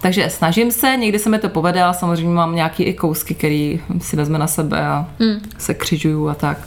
Takže 0.00 0.30
snažím 0.30 0.70
se, 0.70 0.96
někdy 0.96 1.18
se 1.18 1.30
mi 1.30 1.38
to 1.38 1.48
povede, 1.48 1.82
ale 1.82 1.94
samozřejmě 1.94 2.34
mám 2.34 2.54
nějaký 2.54 2.82
i 2.82 2.94
kousky, 2.94 3.34
který 3.34 3.80
si 3.98 4.16
vezme 4.16 4.38
na 4.38 4.46
sebe 4.46 4.86
a 4.86 5.06
mm. 5.18 5.40
se 5.58 5.74
křižuju 5.74 6.28
a 6.28 6.34
tak. 6.34 6.58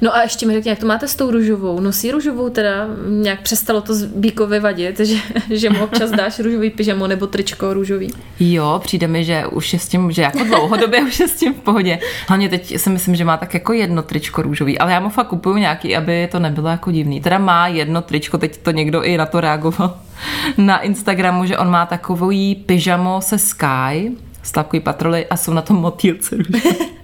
No 0.00 0.14
a 0.14 0.22
ještě 0.22 0.46
mi 0.46 0.52
řekni, 0.52 0.68
jak 0.68 0.78
to 0.78 0.86
máte 0.86 1.08
s 1.08 1.16
tou 1.16 1.30
růžovou? 1.30 1.80
Nosí 1.80 2.10
růžovou 2.10 2.48
teda? 2.48 2.86
Nějak 3.08 3.40
přestalo 3.42 3.80
to 3.80 3.92
Bíkovi 4.16 4.60
vadit, 4.60 5.00
že, 5.00 5.16
že 5.50 5.70
mu 5.70 5.84
občas 5.84 6.10
dáš 6.10 6.38
růžový 6.38 6.70
pyžamo 6.70 7.06
nebo 7.06 7.26
tričko 7.26 7.74
růžový? 7.74 8.12
Jo, 8.40 8.80
přijde 8.84 9.08
mi, 9.08 9.24
že 9.24 9.46
už 9.46 9.72
je 9.72 9.78
s 9.78 9.88
tím, 9.88 10.12
že 10.12 10.22
jako 10.22 10.44
dlouhodobě 10.44 11.02
už 11.08 11.20
je 11.20 11.28
s 11.28 11.36
tím 11.36 11.54
v 11.54 11.60
pohodě. 11.60 11.98
Hlavně 12.28 12.48
teď 12.48 12.80
si 12.80 12.90
myslím, 12.90 13.16
že 13.16 13.24
má 13.24 13.36
tak 13.36 13.54
jako 13.54 13.72
jedno 13.72 14.02
tričko 14.02 14.42
růžový, 14.42 14.78
ale 14.78 14.92
já 14.92 15.00
mu 15.00 15.08
fakt 15.08 15.26
kupuju 15.26 15.56
nějaký, 15.56 15.96
aby 15.96 16.28
to 16.32 16.38
nebylo 16.38 16.68
jako 16.68 16.90
divný. 16.90 17.20
Teda 17.20 17.38
má 17.38 17.68
jedno 17.68 18.02
tričko, 18.02 18.38
teď 18.38 18.56
to 18.56 18.70
někdo 18.70 19.02
i 19.02 19.16
na 19.16 19.26
to 19.26 19.40
reagoval 19.40 19.98
na 20.58 20.78
Instagramu, 20.80 21.46
že 21.46 21.58
on 21.58 21.70
má 21.70 21.86
takový 21.86 22.54
pyžamo 22.54 23.20
se 23.20 23.38
Sky, 23.38 24.12
stavkový 24.42 24.80
patroly 24.80 25.26
a 25.26 25.36
jsou 25.36 25.52
na 25.52 25.62
tom 25.62 25.76
motýlce 25.76 26.36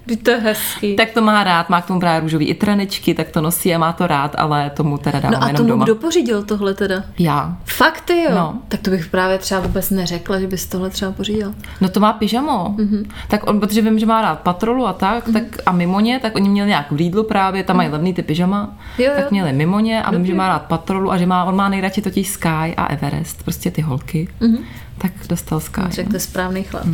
Vždyť 0.06 0.22
to 0.22 0.30
je 0.30 0.36
hezký. 0.36 0.96
Tak 0.96 1.10
to 1.10 1.22
má 1.22 1.44
rád, 1.44 1.68
má 1.68 1.80
k 1.80 1.86
tomu 1.86 2.00
právě 2.00 2.20
růžový 2.20 2.46
i 2.46 2.54
treničky, 2.54 3.14
tak 3.14 3.28
to 3.30 3.40
nosí 3.40 3.74
a 3.74 3.78
má 3.78 3.92
to 3.92 4.06
rád, 4.06 4.34
ale 4.38 4.70
tomu 4.70 4.98
teda 4.98 5.20
dávám 5.20 5.40
No 5.40 5.44
a 5.44 5.46
jenom 5.46 5.56
tomu 5.56 5.68
doma. 5.68 5.84
kdo 5.84 5.94
pořídil 5.94 6.42
tohle 6.42 6.74
teda? 6.74 7.04
Já. 7.18 7.56
Fakt 7.64 8.00
ty 8.00 8.22
jo? 8.22 8.30
No. 8.34 8.58
Tak 8.68 8.80
to 8.80 8.90
bych 8.90 9.06
právě 9.06 9.38
třeba 9.38 9.60
vůbec 9.60 9.90
neřekla, 9.90 10.40
že 10.40 10.46
bys 10.46 10.66
tohle 10.66 10.90
třeba 10.90 11.12
pořídil. 11.12 11.54
No 11.80 11.88
to 11.88 12.00
má 12.00 12.12
pyžamo. 12.12 12.74
Mhm. 12.78 12.86
Mm-hmm. 12.92 13.10
Tak 13.28 13.46
on, 13.50 13.60
protože 13.60 13.82
vím, 13.82 13.98
že 13.98 14.06
má 14.06 14.22
rád 14.22 14.40
patrolu 14.40 14.86
a 14.86 14.92
tak, 14.92 15.28
mm-hmm. 15.28 15.32
tak 15.32 15.42
a 15.66 15.72
mimoně, 15.72 16.18
tak 16.20 16.34
oni 16.34 16.48
měli 16.48 16.68
nějak 16.68 16.90
v 16.92 16.94
Lidlu 16.94 17.22
právě, 17.24 17.64
tam 17.64 17.76
mají 17.76 17.88
levný 17.88 18.14
ty 18.14 18.22
pyžama. 18.22 18.76
Jo, 18.98 19.04
jo. 19.04 19.12
tak 19.16 19.30
měli 19.30 19.52
mimoně 19.52 20.02
a 20.02 20.10
vím, 20.10 20.26
že 20.26 20.34
má 20.34 20.48
rád 20.48 20.62
patrolu 20.62 21.12
a 21.12 21.18
že 21.18 21.26
má, 21.26 21.44
on 21.44 21.56
má 21.56 21.68
nejradši 21.68 22.02
totiž 22.02 22.28
Sky 22.28 22.48
a 22.76 22.86
Everest, 22.86 23.42
prostě 23.44 23.70
ty 23.70 23.82
holky. 23.82 24.28
Mm-hmm. 24.40 24.58
Tak 24.98 25.12
dostal 25.28 25.60
Sky. 25.60 25.80
Řekl 25.88 26.10
to 26.10 26.16
je 26.16 26.20
správný 26.20 26.62
chlap. 26.62 26.84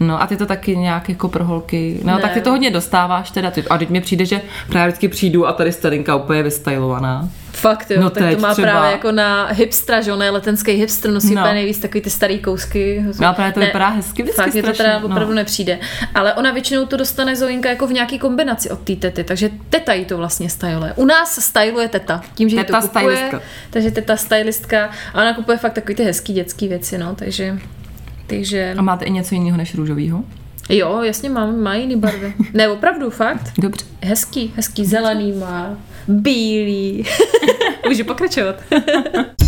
No 0.00 0.22
a 0.22 0.26
ty 0.26 0.36
to 0.36 0.46
taky 0.46 0.76
nějak 0.76 1.08
jako 1.08 1.28
pro 1.28 1.44
holky. 1.44 2.00
No 2.04 2.16
Ne. 2.16 2.22
tak 2.22 2.32
ty 2.32 2.40
to 2.40 2.50
hodně 2.50 2.70
dostáváš 2.70 3.30
teda. 3.30 3.50
Ty, 3.50 3.64
a 3.68 3.78
teď 3.78 3.90
mi 3.90 4.00
přijde, 4.00 4.26
že 4.26 4.40
právě 4.68 4.88
vždycky 4.88 5.08
přijdu 5.08 5.46
a 5.46 5.52
tady 5.52 5.72
Stelinka 5.72 6.16
úplně 6.16 6.42
vystylovaná. 6.42 7.28
Fakt 7.52 7.90
jo, 7.90 8.00
No 8.00 8.10
tak 8.10 8.34
to 8.34 8.40
má 8.40 8.52
třeba. 8.52 8.68
právě 8.68 8.90
jako 8.92 9.12
na 9.12 9.46
hipstra, 9.46 10.00
že 10.00 10.12
on 10.12 10.22
je 10.22 10.30
letenský 10.30 10.72
hipster, 10.72 11.10
nosí 11.10 11.34
No. 11.34 11.40
úplně 11.42 11.54
nejvíc 11.54 11.78
takový 11.78 12.00
ty 12.00 12.10
starý 12.10 12.38
kousky. 12.38 13.04
No 13.20 13.34
právě 13.34 13.52
to 13.52 13.60
vypadá 13.60 13.88
hezky 13.88 14.22
vždycky 14.22 14.42
Fakt 14.42 14.52
mě 14.54 14.62
to 14.62 14.72
teda 14.72 14.98
no. 14.98 15.06
opravdu 15.06 15.34
nepřijde. 15.34 15.78
Ale 16.14 16.34
ona 16.34 16.50
většinou 16.52 16.86
to 16.86 16.96
dostane 16.96 17.36
Zoinka 17.36 17.68
jako 17.68 17.86
v 17.86 17.92
nějaký 17.92 18.18
kombinaci 18.18 18.70
od 18.70 18.78
té 18.80 18.96
tety, 18.96 19.24
takže 19.24 19.50
teta 19.70 19.92
jí 19.92 20.04
to 20.04 20.16
vlastně 20.16 20.50
styluje. 20.50 20.92
U 20.96 21.04
nás 21.04 21.38
styluje 21.44 21.88
teta, 21.88 22.22
tím, 22.34 22.48
že 22.48 22.56
jí 22.56 22.64
Teta 22.64 22.80
to 22.80 22.88
kupuje, 22.88 23.16
stylistka. 23.16 23.40
takže 23.70 23.90
teta 23.90 24.16
stylistka 24.16 24.90
a 25.14 25.20
ona 25.20 25.34
kupuje 25.34 25.58
fakt 25.58 25.72
takový 25.72 25.94
ty 25.94 26.04
hezký 26.04 26.32
dětský 26.32 26.68
věci, 26.68 26.98
no, 26.98 27.14
takže 27.14 27.58
takže 28.26 28.74
A 28.78 28.82
máte 28.82 29.04
i 29.04 29.10
něco 29.10 29.34
jiného 29.34 29.56
než 29.56 29.74
růžovýho? 29.74 30.24
jo, 30.68 31.02
jasně 31.02 31.30
mám, 31.30 31.60
má 31.60 31.74
jiný 31.74 31.96
barvy. 31.96 32.34
Ne, 32.54 32.68
opravdu, 32.68 33.10
fakt. 33.10 33.52
Dobře. 33.58 33.86
Hezký, 34.02 34.52
hezký 34.56 34.86
zelený 34.86 35.32
má, 35.32 35.76
bílý. 36.08 37.04
Můžu 37.88 38.04
pokračovat. 38.04 38.56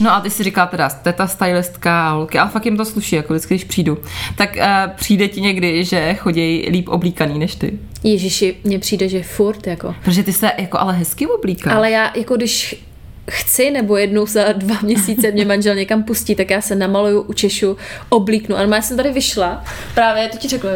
No 0.00 0.14
a 0.14 0.20
ty 0.20 0.30
si 0.30 0.44
říká 0.44 0.66
teda 0.66 0.88
teta 0.88 1.26
stylistka 1.26 2.08
a 2.08 2.12
holky, 2.12 2.38
ale 2.38 2.50
fakt 2.50 2.64
jim 2.64 2.76
to 2.76 2.84
sluší, 2.84 3.16
jako 3.16 3.32
vždycky, 3.32 3.54
když 3.54 3.64
přijdu. 3.64 3.98
Tak 4.36 4.56
uh, 4.56 4.92
přijde 4.96 5.28
ti 5.28 5.40
někdy, 5.40 5.84
že 5.84 6.14
chodí 6.14 6.68
líp 6.70 6.88
oblíkaný 6.88 7.38
než 7.38 7.54
ty. 7.54 7.78
Ježiši, 8.04 8.56
mně 8.64 8.78
přijde, 8.78 9.08
že 9.08 9.22
furt 9.22 9.66
jako. 9.66 9.94
Protože 10.04 10.22
ty 10.22 10.32
se 10.32 10.50
jako 10.58 10.78
ale 10.80 10.92
hezky 10.92 11.26
oblíkáš. 11.26 11.74
Ale 11.74 11.90
já, 11.90 12.12
jako 12.16 12.36
když 12.36 12.84
chci, 13.30 13.70
nebo 13.70 13.96
jednou 13.96 14.26
za 14.26 14.52
dva 14.52 14.76
měsíce 14.82 15.30
mě 15.30 15.44
manžel 15.44 15.74
někam 15.74 16.02
pustí, 16.02 16.34
tak 16.34 16.50
já 16.50 16.60
se 16.60 16.74
namaluju, 16.74 17.20
učešu, 17.20 17.76
oblíknu. 18.08 18.56
Ale 18.56 18.76
já 18.76 18.82
jsem 18.82 18.96
tady 18.96 19.12
vyšla, 19.12 19.64
právě 19.94 20.28
to 20.28 20.36
ti 20.36 20.48
řekla, 20.48 20.70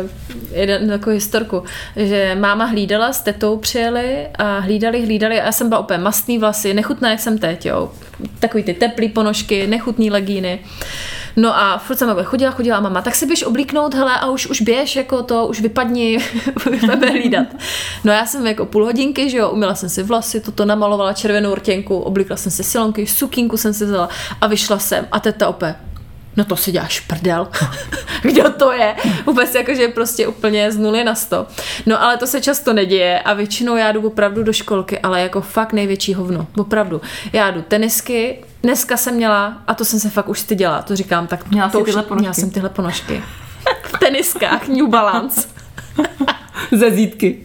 jeden 0.53 0.89
takovou 0.89 1.15
historku, 1.15 1.63
že 1.97 2.37
máma 2.41 2.65
hlídala, 2.65 3.13
s 3.13 3.21
tetou 3.21 3.57
přijeli 3.57 4.27
a 4.39 4.59
hlídali, 4.59 5.05
hlídali 5.05 5.41
a 5.41 5.45
já 5.45 5.53
jsem 5.53 5.69
byla 5.69 5.81
úplně 5.81 5.99
mastný 5.99 6.39
vlasy, 6.39 6.75
nechutná, 6.75 7.11
jak 7.11 7.21
jsem 7.21 7.39
teď, 7.39 7.67
jo. 7.67 7.93
Takový 8.39 8.63
ty 8.63 8.75
teplý 8.75 9.09
ponožky, 9.09 9.67
nechutný 9.67 10.11
legíny. 10.11 10.61
No 11.39 11.57
a 11.59 11.79
furt 11.79 11.97
jsem 11.97 12.17
chodila, 12.25 12.51
chodila 12.51 12.77
a 12.77 12.81
mama, 12.81 13.03
tak 13.03 13.15
si 13.15 13.27
běž 13.27 13.43
oblíknout, 13.43 13.95
hele, 13.95 14.13
a 14.21 14.27
už, 14.27 14.47
už 14.47 14.63
běž, 14.63 14.97
jako 14.97 15.23
to, 15.23 15.47
už 15.47 15.61
vypadni, 15.61 16.19
budeme 16.81 17.07
hlídat. 17.11 17.47
No 18.05 18.13
já 18.13 18.27
jsem 18.27 18.47
jako 18.47 18.67
půl 18.67 18.85
hodinky, 18.85 19.31
že 19.31 19.39
jo, 19.39 19.51
umila 19.51 19.75
jsem 19.75 19.89
si 19.89 20.03
vlasy, 20.03 20.41
toto 20.41 20.65
namalovala 20.65 21.13
červenou 21.13 21.55
rtěnku, 21.55 21.99
oblíkla 21.99 22.37
jsem 22.39 22.53
si 22.53 22.65
silonky, 22.65 23.07
sukínku 23.07 23.57
jsem 23.57 23.75
si 23.75 23.85
vzala 23.85 24.09
a 24.41 24.47
vyšla 24.47 24.79
jsem 24.79 25.07
a 25.13 25.21
teta 25.21 25.49
opět, 25.49 25.77
no 26.37 26.45
to 26.45 26.57
si 26.57 26.73
děláš 26.73 27.01
prdel. 27.01 27.49
Kdo 28.23 28.51
to 28.51 28.73
je? 28.73 28.97
Vůbec 29.27 29.55
jakože 29.55 29.89
prostě 29.89 30.27
úplně 30.27 30.73
z 30.73 30.77
nuly 30.77 31.05
na 31.05 31.15
sto. 31.15 31.47
No 31.87 32.03
ale 32.03 32.17
to 32.17 32.27
se 32.27 32.41
často 32.41 32.73
neděje 32.73 33.21
a 33.21 33.35
většinou 33.35 33.77
já 33.77 33.93
jdu 33.93 34.07
opravdu 34.07 34.43
do 34.43 34.53
školky, 34.53 34.99
ale 34.99 35.21
jako 35.21 35.41
fakt 35.41 35.73
největší 35.73 36.15
hovno. 36.15 36.47
Opravdu. 36.57 37.01
Já 37.33 37.51
jdu 37.51 37.63
tenisky, 37.63 38.45
dneska 38.63 38.97
jsem 38.97 39.15
měla, 39.15 39.63
a 39.67 39.75
to 39.75 39.85
jsem 39.85 40.01
se 40.01 40.11
fakt 40.11 40.29
už 40.29 40.41
styděla, 40.41 40.83
to 40.83 40.97
říkám, 40.97 41.27
tak 41.27 41.51
Měla 41.51 41.69
to 41.69 41.81
už, 41.81 41.85
tyhle 41.85 42.03
ponožky? 42.03 42.21
Měla 42.21 42.35
jsem 42.35 42.51
tyhle 42.51 42.69
ponožky. 42.69 43.23
V 43.83 43.99
teniskách, 43.99 44.69
New 44.69 44.89
Balance. 44.89 45.49
Ze 46.73 46.91
zítky. 46.91 47.45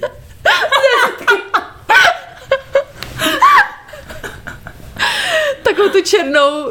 Takovou 5.74 5.90
tu 5.90 6.02
černou 6.02 6.68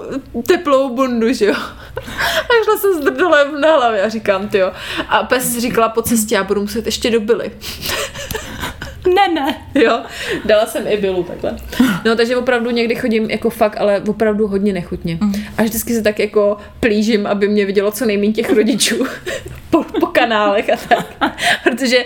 teplou 0.46 0.94
bundu, 0.94 1.32
že 1.32 1.46
jo. 1.46 1.54
A 2.38 2.64
šla 2.64 2.76
jsem 2.76 2.94
s 2.94 3.04
drdolem 3.04 3.60
na 3.60 3.76
hlavě 3.76 4.02
a 4.02 4.08
říkám, 4.08 4.48
ty 4.48 4.58
jo. 4.58 4.72
A 5.08 5.22
pes 5.22 5.58
říkala 5.58 5.88
po 5.88 6.02
cestě, 6.02 6.34
já 6.34 6.44
budu 6.44 6.60
muset 6.60 6.86
ještě 6.86 7.10
do 7.10 7.20
Billy. 7.20 7.52
Ne, 9.06 9.34
ne. 9.34 9.54
Jo, 9.74 10.00
dala 10.44 10.66
jsem 10.66 10.86
i 10.86 10.96
Billu 10.96 11.22
takhle. 11.22 11.56
No, 12.04 12.16
takže 12.16 12.36
opravdu 12.36 12.70
někdy 12.70 12.94
chodím 12.94 13.30
jako 13.30 13.50
fakt, 13.50 13.76
ale 13.80 14.02
opravdu 14.08 14.46
hodně 14.46 14.72
nechutně. 14.72 15.18
A 15.58 15.62
vždycky 15.62 15.94
se 15.94 16.02
tak 16.02 16.18
jako 16.18 16.56
plížím, 16.80 17.26
aby 17.26 17.48
mě 17.48 17.66
vidělo 17.66 17.90
co 17.90 18.06
nejméně 18.06 18.32
těch 18.32 18.50
rodičů 18.50 19.06
po, 19.70 19.84
po 20.00 20.06
kanálech 20.06 20.70
a 20.70 20.76
tak. 20.88 21.34
Protože 21.64 22.04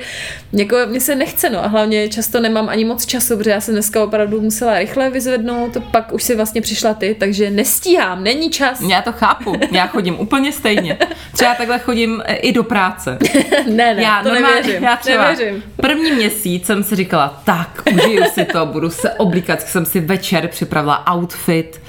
jako 0.52 0.76
mě 0.86 1.00
se 1.00 1.14
nechce, 1.14 1.50
no 1.50 1.64
a 1.64 1.66
hlavně 1.66 2.08
často 2.08 2.40
nemám 2.40 2.68
ani 2.68 2.84
moc 2.84 3.06
času, 3.06 3.36
protože 3.36 3.50
já 3.50 3.60
jsem 3.60 3.74
dneska 3.74 4.04
opravdu 4.04 4.40
musela 4.40 4.78
rychle 4.78 5.10
vyzvednout, 5.10 5.76
pak 5.90 6.12
už 6.12 6.22
si 6.22 6.36
vlastně 6.36 6.60
přišla 6.60 6.94
ty, 6.94 7.16
takže 7.18 7.50
nestíhám, 7.50 8.24
není 8.24 8.50
čas. 8.50 8.80
Já 8.80 9.02
to 9.02 9.12
chápu. 9.12 9.52
Já 9.72 9.86
chodím 9.86 10.20
úplně 10.20 10.52
stejně. 10.52 10.98
Třeba 11.32 11.54
takhle 11.54 11.78
chodím 11.78 12.22
e, 12.24 12.36
i 12.36 12.52
do 12.52 12.64
práce. 12.64 13.18
ne, 13.66 13.94
ne, 13.94 14.02
já 14.02 14.22
to 14.22 14.28
normálně, 14.28 14.56
nevěřím. 14.56 14.84
já 14.84 14.96
třeba 14.96 15.28
nevěřím. 15.30 15.62
první 15.76 16.12
měsíc 16.12 16.66
jsem 16.66 16.84
si 16.86 16.96
říkala, 16.96 17.40
tak, 17.44 17.82
užiju 17.94 18.24
si 18.34 18.44
to, 18.44 18.66
budu 18.66 18.90
se 18.90 19.10
oblíkat, 19.12 19.60
jsem 19.60 19.86
si 19.86 20.00
večer 20.00 20.48
připravila 20.48 21.04
outfit. 21.14 21.80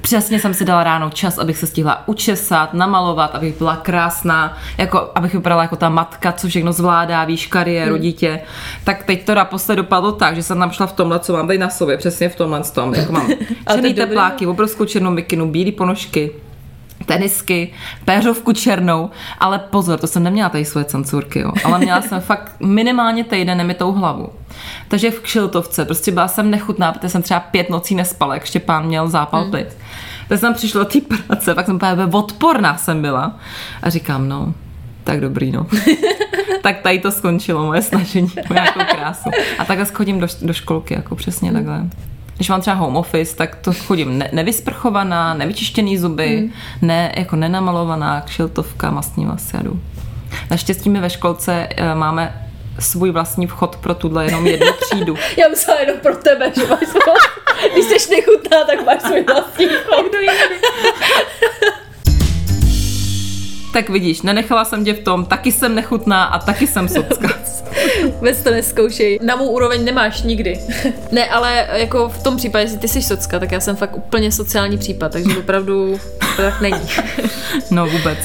Přesně 0.00 0.40
jsem 0.40 0.54
si 0.54 0.64
dala 0.64 0.84
ráno 0.84 1.10
čas, 1.10 1.38
abych 1.38 1.58
se 1.58 1.66
stihla 1.66 2.08
učesat, 2.08 2.74
namalovat, 2.74 3.34
abych 3.34 3.58
byla 3.58 3.76
krásná, 3.76 4.56
jako, 4.78 5.10
abych 5.14 5.34
vypadala 5.34 5.62
jako 5.62 5.76
ta 5.76 5.88
matka, 5.88 6.32
co 6.32 6.48
všechno 6.48 6.72
zvládá, 6.72 7.24
víš, 7.24 7.46
kariéru, 7.46 7.92
Hmm. 7.94 8.02
dítě. 8.02 8.40
Tak 8.84 9.04
teď 9.04 9.24
to 9.24 9.34
naposled 9.34 9.76
dopadlo 9.76 10.12
tak, 10.12 10.36
že 10.36 10.42
jsem 10.42 10.58
tam 10.58 10.70
šla 10.70 10.86
v 10.86 10.92
tomhle, 10.92 11.18
co 11.18 11.32
mám 11.32 11.46
tady 11.46 11.58
na 11.58 11.70
sobě, 11.70 11.96
přesně 11.96 12.28
v 12.28 12.36
tomhle 12.36 12.62
tom. 12.64 12.94
Jako 12.94 13.12
mám 13.12 13.26
černý 13.68 13.88
dobrý, 13.88 13.94
tepláky, 13.94 14.46
obrovskou 14.46 14.84
černou 14.84 15.10
mikinu, 15.10 15.50
bílé 15.50 15.72
ponožky, 15.72 16.30
tenisky, 17.04 17.72
péřovku 18.04 18.52
černou, 18.52 19.10
ale 19.38 19.58
pozor, 19.58 19.98
to 19.98 20.06
jsem 20.06 20.22
neměla 20.22 20.48
tady 20.48 20.64
svoje 20.64 20.84
cenzurky, 20.84 21.40
jo. 21.40 21.52
ale 21.64 21.78
měla 21.78 22.02
jsem 22.02 22.20
fakt 22.30 22.52
minimálně 22.60 23.24
týden 23.24 23.58
nemitou 23.58 23.92
hlavu. 23.92 24.28
Takže 24.88 25.10
v 25.10 25.20
kšiltovce, 25.20 25.84
prostě 25.84 26.12
byla 26.12 26.28
jsem 26.28 26.50
nechutná, 26.50 26.92
protože 26.92 27.08
jsem 27.08 27.22
třeba 27.22 27.40
pět 27.40 27.70
nocí 27.70 27.94
nespala, 27.94 28.34
jak 28.34 28.44
Štěpán 28.44 28.86
měl 28.86 29.08
zápal 29.08 29.50
plic. 29.50 29.68
Tak 30.28 30.38
jsem 30.38 30.54
přišla 30.54 30.84
do 30.84 30.90
té 30.90 30.98
práce, 31.00 31.54
pak 31.54 31.66
jsem 31.66 31.74
úplně 31.74 32.06
odporná 32.12 32.76
jsem 32.76 33.02
byla 33.02 33.36
a 33.82 33.90
říkám, 33.90 34.28
no, 34.28 34.54
tak 35.04 35.20
dobrý, 35.20 35.52
no. 35.52 35.66
tak 36.62 36.80
tady 36.80 36.98
to 36.98 37.10
skončilo, 37.10 37.66
moje 37.66 37.82
snažení 37.82 38.32
o 38.50 38.54
nějakou 38.54 38.80
krásu. 38.90 39.30
A 39.58 39.64
takhle 39.64 39.86
chodím 39.86 40.20
do, 40.20 40.26
do 40.42 40.52
školky, 40.52 40.94
jako 40.94 41.16
přesně 41.16 41.52
takhle. 41.52 41.88
Když 42.36 42.48
mám 42.48 42.60
třeba 42.60 42.76
home 42.76 42.96
office, 42.96 43.36
tak 43.36 43.56
to 43.56 43.72
chodím 43.72 44.18
ne, 44.18 44.28
nevysprchovaná, 44.32 45.34
nevyčištěný 45.34 45.98
zuby, 45.98 46.40
mm. 46.40 46.52
ne, 46.82 47.12
jako 47.16 47.36
nenamalovaná, 47.36 48.20
kšiltovka, 48.20 48.90
mastní 48.90 49.26
vlasy 49.26 49.56
a 49.56 49.62
jdu. 49.62 49.80
Naštěstí 50.50 50.90
my 50.90 51.00
ve 51.00 51.10
školce 51.10 51.68
e, 51.70 51.94
máme 51.94 52.48
svůj 52.78 53.10
vlastní 53.10 53.46
vchod 53.46 53.76
pro 53.76 53.94
tuhle 53.94 54.24
jenom 54.24 54.46
jednu 54.46 54.72
třídu. 54.80 55.16
Já 55.36 55.48
myslela 55.48 55.80
jenom 55.80 55.96
pro 56.00 56.16
tebe, 56.16 56.52
že 56.54 56.66
máš 56.66 56.88
svůj, 56.88 57.02
když 57.72 57.84
jsi 57.84 58.10
nechutná, 58.10 58.64
tak 58.66 58.86
máš 58.86 59.02
svůj 59.02 59.24
vlastní 59.24 59.66
chod. 59.66 60.06
Tak 63.72 63.88
vidíš, 63.88 64.22
nenechala 64.22 64.64
jsem 64.64 64.84
tě 64.84 64.94
v 64.94 65.04
tom, 65.04 65.24
taky 65.24 65.52
jsem 65.52 65.74
nechutná 65.74 66.24
a 66.24 66.38
taky 66.38 66.66
jsem 66.66 66.88
socka. 66.88 67.28
Vůbec 68.04 68.42
to 68.42 68.50
neskoušej. 68.50 69.18
Na 69.22 69.36
mou 69.36 69.48
úroveň 69.48 69.84
nemáš 69.84 70.22
nikdy. 70.22 70.60
ne, 71.12 71.28
ale 71.28 71.68
jako 71.72 72.08
v 72.08 72.22
tom 72.22 72.36
případě, 72.36 72.66
že 72.66 72.76
ty 72.76 72.88
jsi 72.88 73.02
socka, 73.02 73.38
tak 73.38 73.52
já 73.52 73.60
jsem 73.60 73.76
fakt 73.76 73.96
úplně 73.96 74.32
sociální 74.32 74.78
případ, 74.78 75.12
takže 75.12 75.38
opravdu 75.38 76.00
to 76.36 76.42
tak 76.42 76.60
není. 76.60 76.88
No 77.70 77.86
vůbec. 77.86 78.18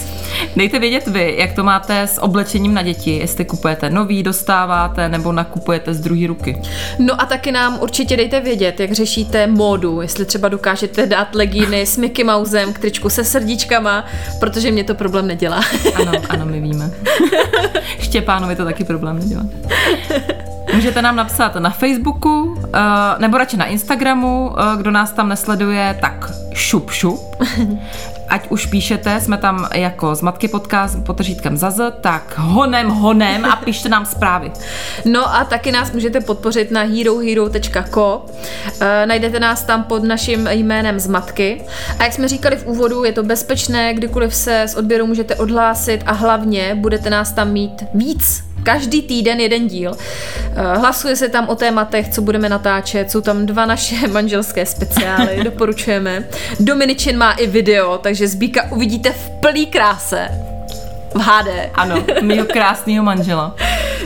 Dejte 0.56 0.80
vědět 0.80 1.08
vy, 1.08 1.36
jak 1.38 1.54
to 1.54 1.64
máte 1.64 2.02
s 2.02 2.22
oblečením 2.22 2.74
na 2.74 2.82
děti, 2.82 3.18
jestli 3.18 3.46
kupujete 3.46 3.90
nový, 3.90 4.24
dostáváte 4.24 5.10
nebo 5.10 5.32
nakupujete 5.32 5.94
z 5.94 6.00
druhé 6.00 6.28
ruky. 6.28 6.62
No 7.00 7.22
a 7.22 7.26
taky 7.26 7.52
nám 7.52 7.78
určitě 7.82 8.18
dejte 8.18 8.40
vědět, 8.40 8.80
jak 8.80 8.92
řešíte 8.92 9.48
módu, 9.48 10.02
jestli 10.02 10.26
třeba 10.26 10.50
dokážete 10.50 11.06
dát 11.06 11.36
legíny 11.36 11.86
s 11.86 11.98
Mickey 11.98 12.26
Mousem 12.26 12.74
k 12.74 12.80
tričku 12.80 13.10
se 13.10 13.24
srdíčkama, 13.24 14.06
protože 14.40 14.72
mě 14.72 14.84
to 14.84 14.96
problém 14.96 15.28
nedělá. 15.28 15.62
Ano, 15.96 16.12
ano, 16.30 16.46
my 16.46 16.62
víme. 16.62 16.92
Štěpánovi 18.00 18.56
to 18.56 18.66
taky 18.66 18.84
problém 18.84 19.20
nedělá. 19.20 19.44
Můžete 20.74 21.02
nám 21.02 21.16
napsat 21.16 21.56
na 21.56 21.70
Facebooku, 21.70 22.62
eh, 22.74 22.80
nebo 23.20 23.38
radši 23.38 23.58
na 23.58 23.66
Instagramu, 23.66 24.56
eh, 24.60 24.78
kdo 24.78 24.92
nás 24.92 25.12
tam 25.12 25.30
nesleduje, 25.30 25.98
tak 26.02 26.32
šup 26.54 26.92
šup. 26.92 27.36
Ať 28.30 28.48
už 28.50 28.66
píšete, 28.66 29.22
jsme 29.22 29.38
tam 29.38 29.70
jako 29.74 30.16
z 30.16 30.22
Matky 30.22 30.48
podcast 30.48 31.04
potržítkem 31.06 31.58
zaz, 31.58 31.80
tak 32.02 32.34
honem, 32.38 32.90
honem 32.90 33.46
a 33.46 33.56
píšte 33.56 33.90
nám 33.90 34.06
zprávy. 34.06 34.52
No 35.06 35.36
a 35.36 35.46
taky 35.46 35.72
nás 35.72 35.92
můžete 35.92 36.22
podpořit 36.22 36.72
na 36.72 36.82
herohero.co. 36.82 38.26
E, 38.82 39.06
najdete 39.06 39.40
nás 39.40 39.64
tam 39.64 39.84
pod 39.84 40.04
naším 40.04 40.48
jménem 40.48 41.00
z 41.00 41.08
matky. 41.08 41.62
A 42.00 42.04
jak 42.04 42.14
jsme 42.14 42.28
říkali 42.28 42.56
v 42.56 42.66
úvodu, 42.68 43.04
je 43.04 43.12
to 43.12 43.24
bezpečné, 43.24 43.94
kdykoliv 43.94 44.36
se 44.36 44.64
z 44.68 44.76
odběru 44.76 45.08
můžete 45.08 45.36
odhlásit 45.36 46.02
a 46.06 46.12
hlavně 46.12 46.76
budete 46.76 47.10
nás 47.10 47.32
tam 47.32 47.52
mít 47.52 47.84
víc. 47.94 48.48
Každý 48.64 49.02
týden 49.02 49.40
jeden 49.40 49.68
díl. 49.68 49.92
E, 50.56 50.78
Hlasuje 50.78 51.16
se 51.16 51.30
tam 51.30 51.50
o 51.50 51.56
tématech, 51.56 52.10
co 52.10 52.22
budeme 52.22 52.50
natáčet. 52.50 53.12
Jsou 53.12 53.22
tam 53.22 53.46
dva 53.46 53.66
naše 53.66 54.08
manželské 54.12 54.66
speciály, 54.66 55.40
doporučujeme. 55.44 56.24
Dominičin 56.60 57.18
má 57.18 57.32
i 57.32 57.48
video, 57.48 57.98
takže 58.18 58.28
Zbíka 58.28 58.72
uvidíte 58.72 59.12
v 59.12 59.30
plný 59.30 59.66
kráse. 59.66 60.28
V 61.16 61.20
HD. 61.20 61.48
Ano, 61.76 62.04
mýho 62.22 62.46
krásného 62.46 63.04
manžela. 63.04 63.56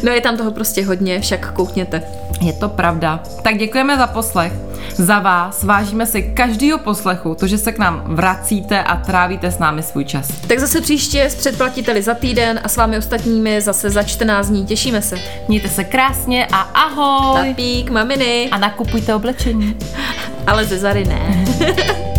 No 0.04 0.12
je 0.12 0.22
tam 0.22 0.38
toho 0.38 0.52
prostě 0.52 0.86
hodně, 0.86 1.22
však 1.22 1.54
koukněte. 1.54 2.04
Je 2.42 2.54
to 2.54 2.70
pravda. 2.70 3.24
Tak 3.42 3.58
děkujeme 3.58 3.98
za 3.98 4.08
poslech. 4.08 4.54
Za 4.96 5.20
vás 5.20 5.64
vážíme 5.64 6.06
si 6.06 6.24
každýho 6.24 6.78
poslechu, 6.78 7.36
to, 7.36 7.48
že 7.48 7.58
se 7.58 7.72
k 7.72 7.80
nám 7.80 8.04
vracíte 8.06 8.84
a 8.84 8.96
trávíte 8.96 9.52
s 9.52 9.60
námi 9.60 9.84
svůj 9.84 10.06
čas. 10.06 10.28
Tak 10.48 10.60
zase 10.60 10.82
příště 10.82 11.26
s 11.26 11.36
předplatiteli 11.36 12.02
za 12.02 12.14
týden 12.14 12.60
a 12.64 12.68
s 12.70 12.78
vámi 12.78 12.98
ostatními 12.98 13.62
zase 13.62 13.90
za 13.90 14.04
14 14.04 14.48
dní. 14.48 14.66
Těšíme 14.66 15.02
se. 15.02 15.16
Mějte 15.48 15.68
se 15.70 15.84
krásně 15.84 16.48
a 16.52 16.58
ahoj! 16.58 17.48
Tapík, 17.50 17.90
maminy, 17.90 18.50
A 18.52 18.58
nakupujte 18.58 19.16
oblečení. 19.16 19.78
ale 20.48 20.66
ze 20.66 20.78
Zary 20.78 21.06
ne. 21.06 21.46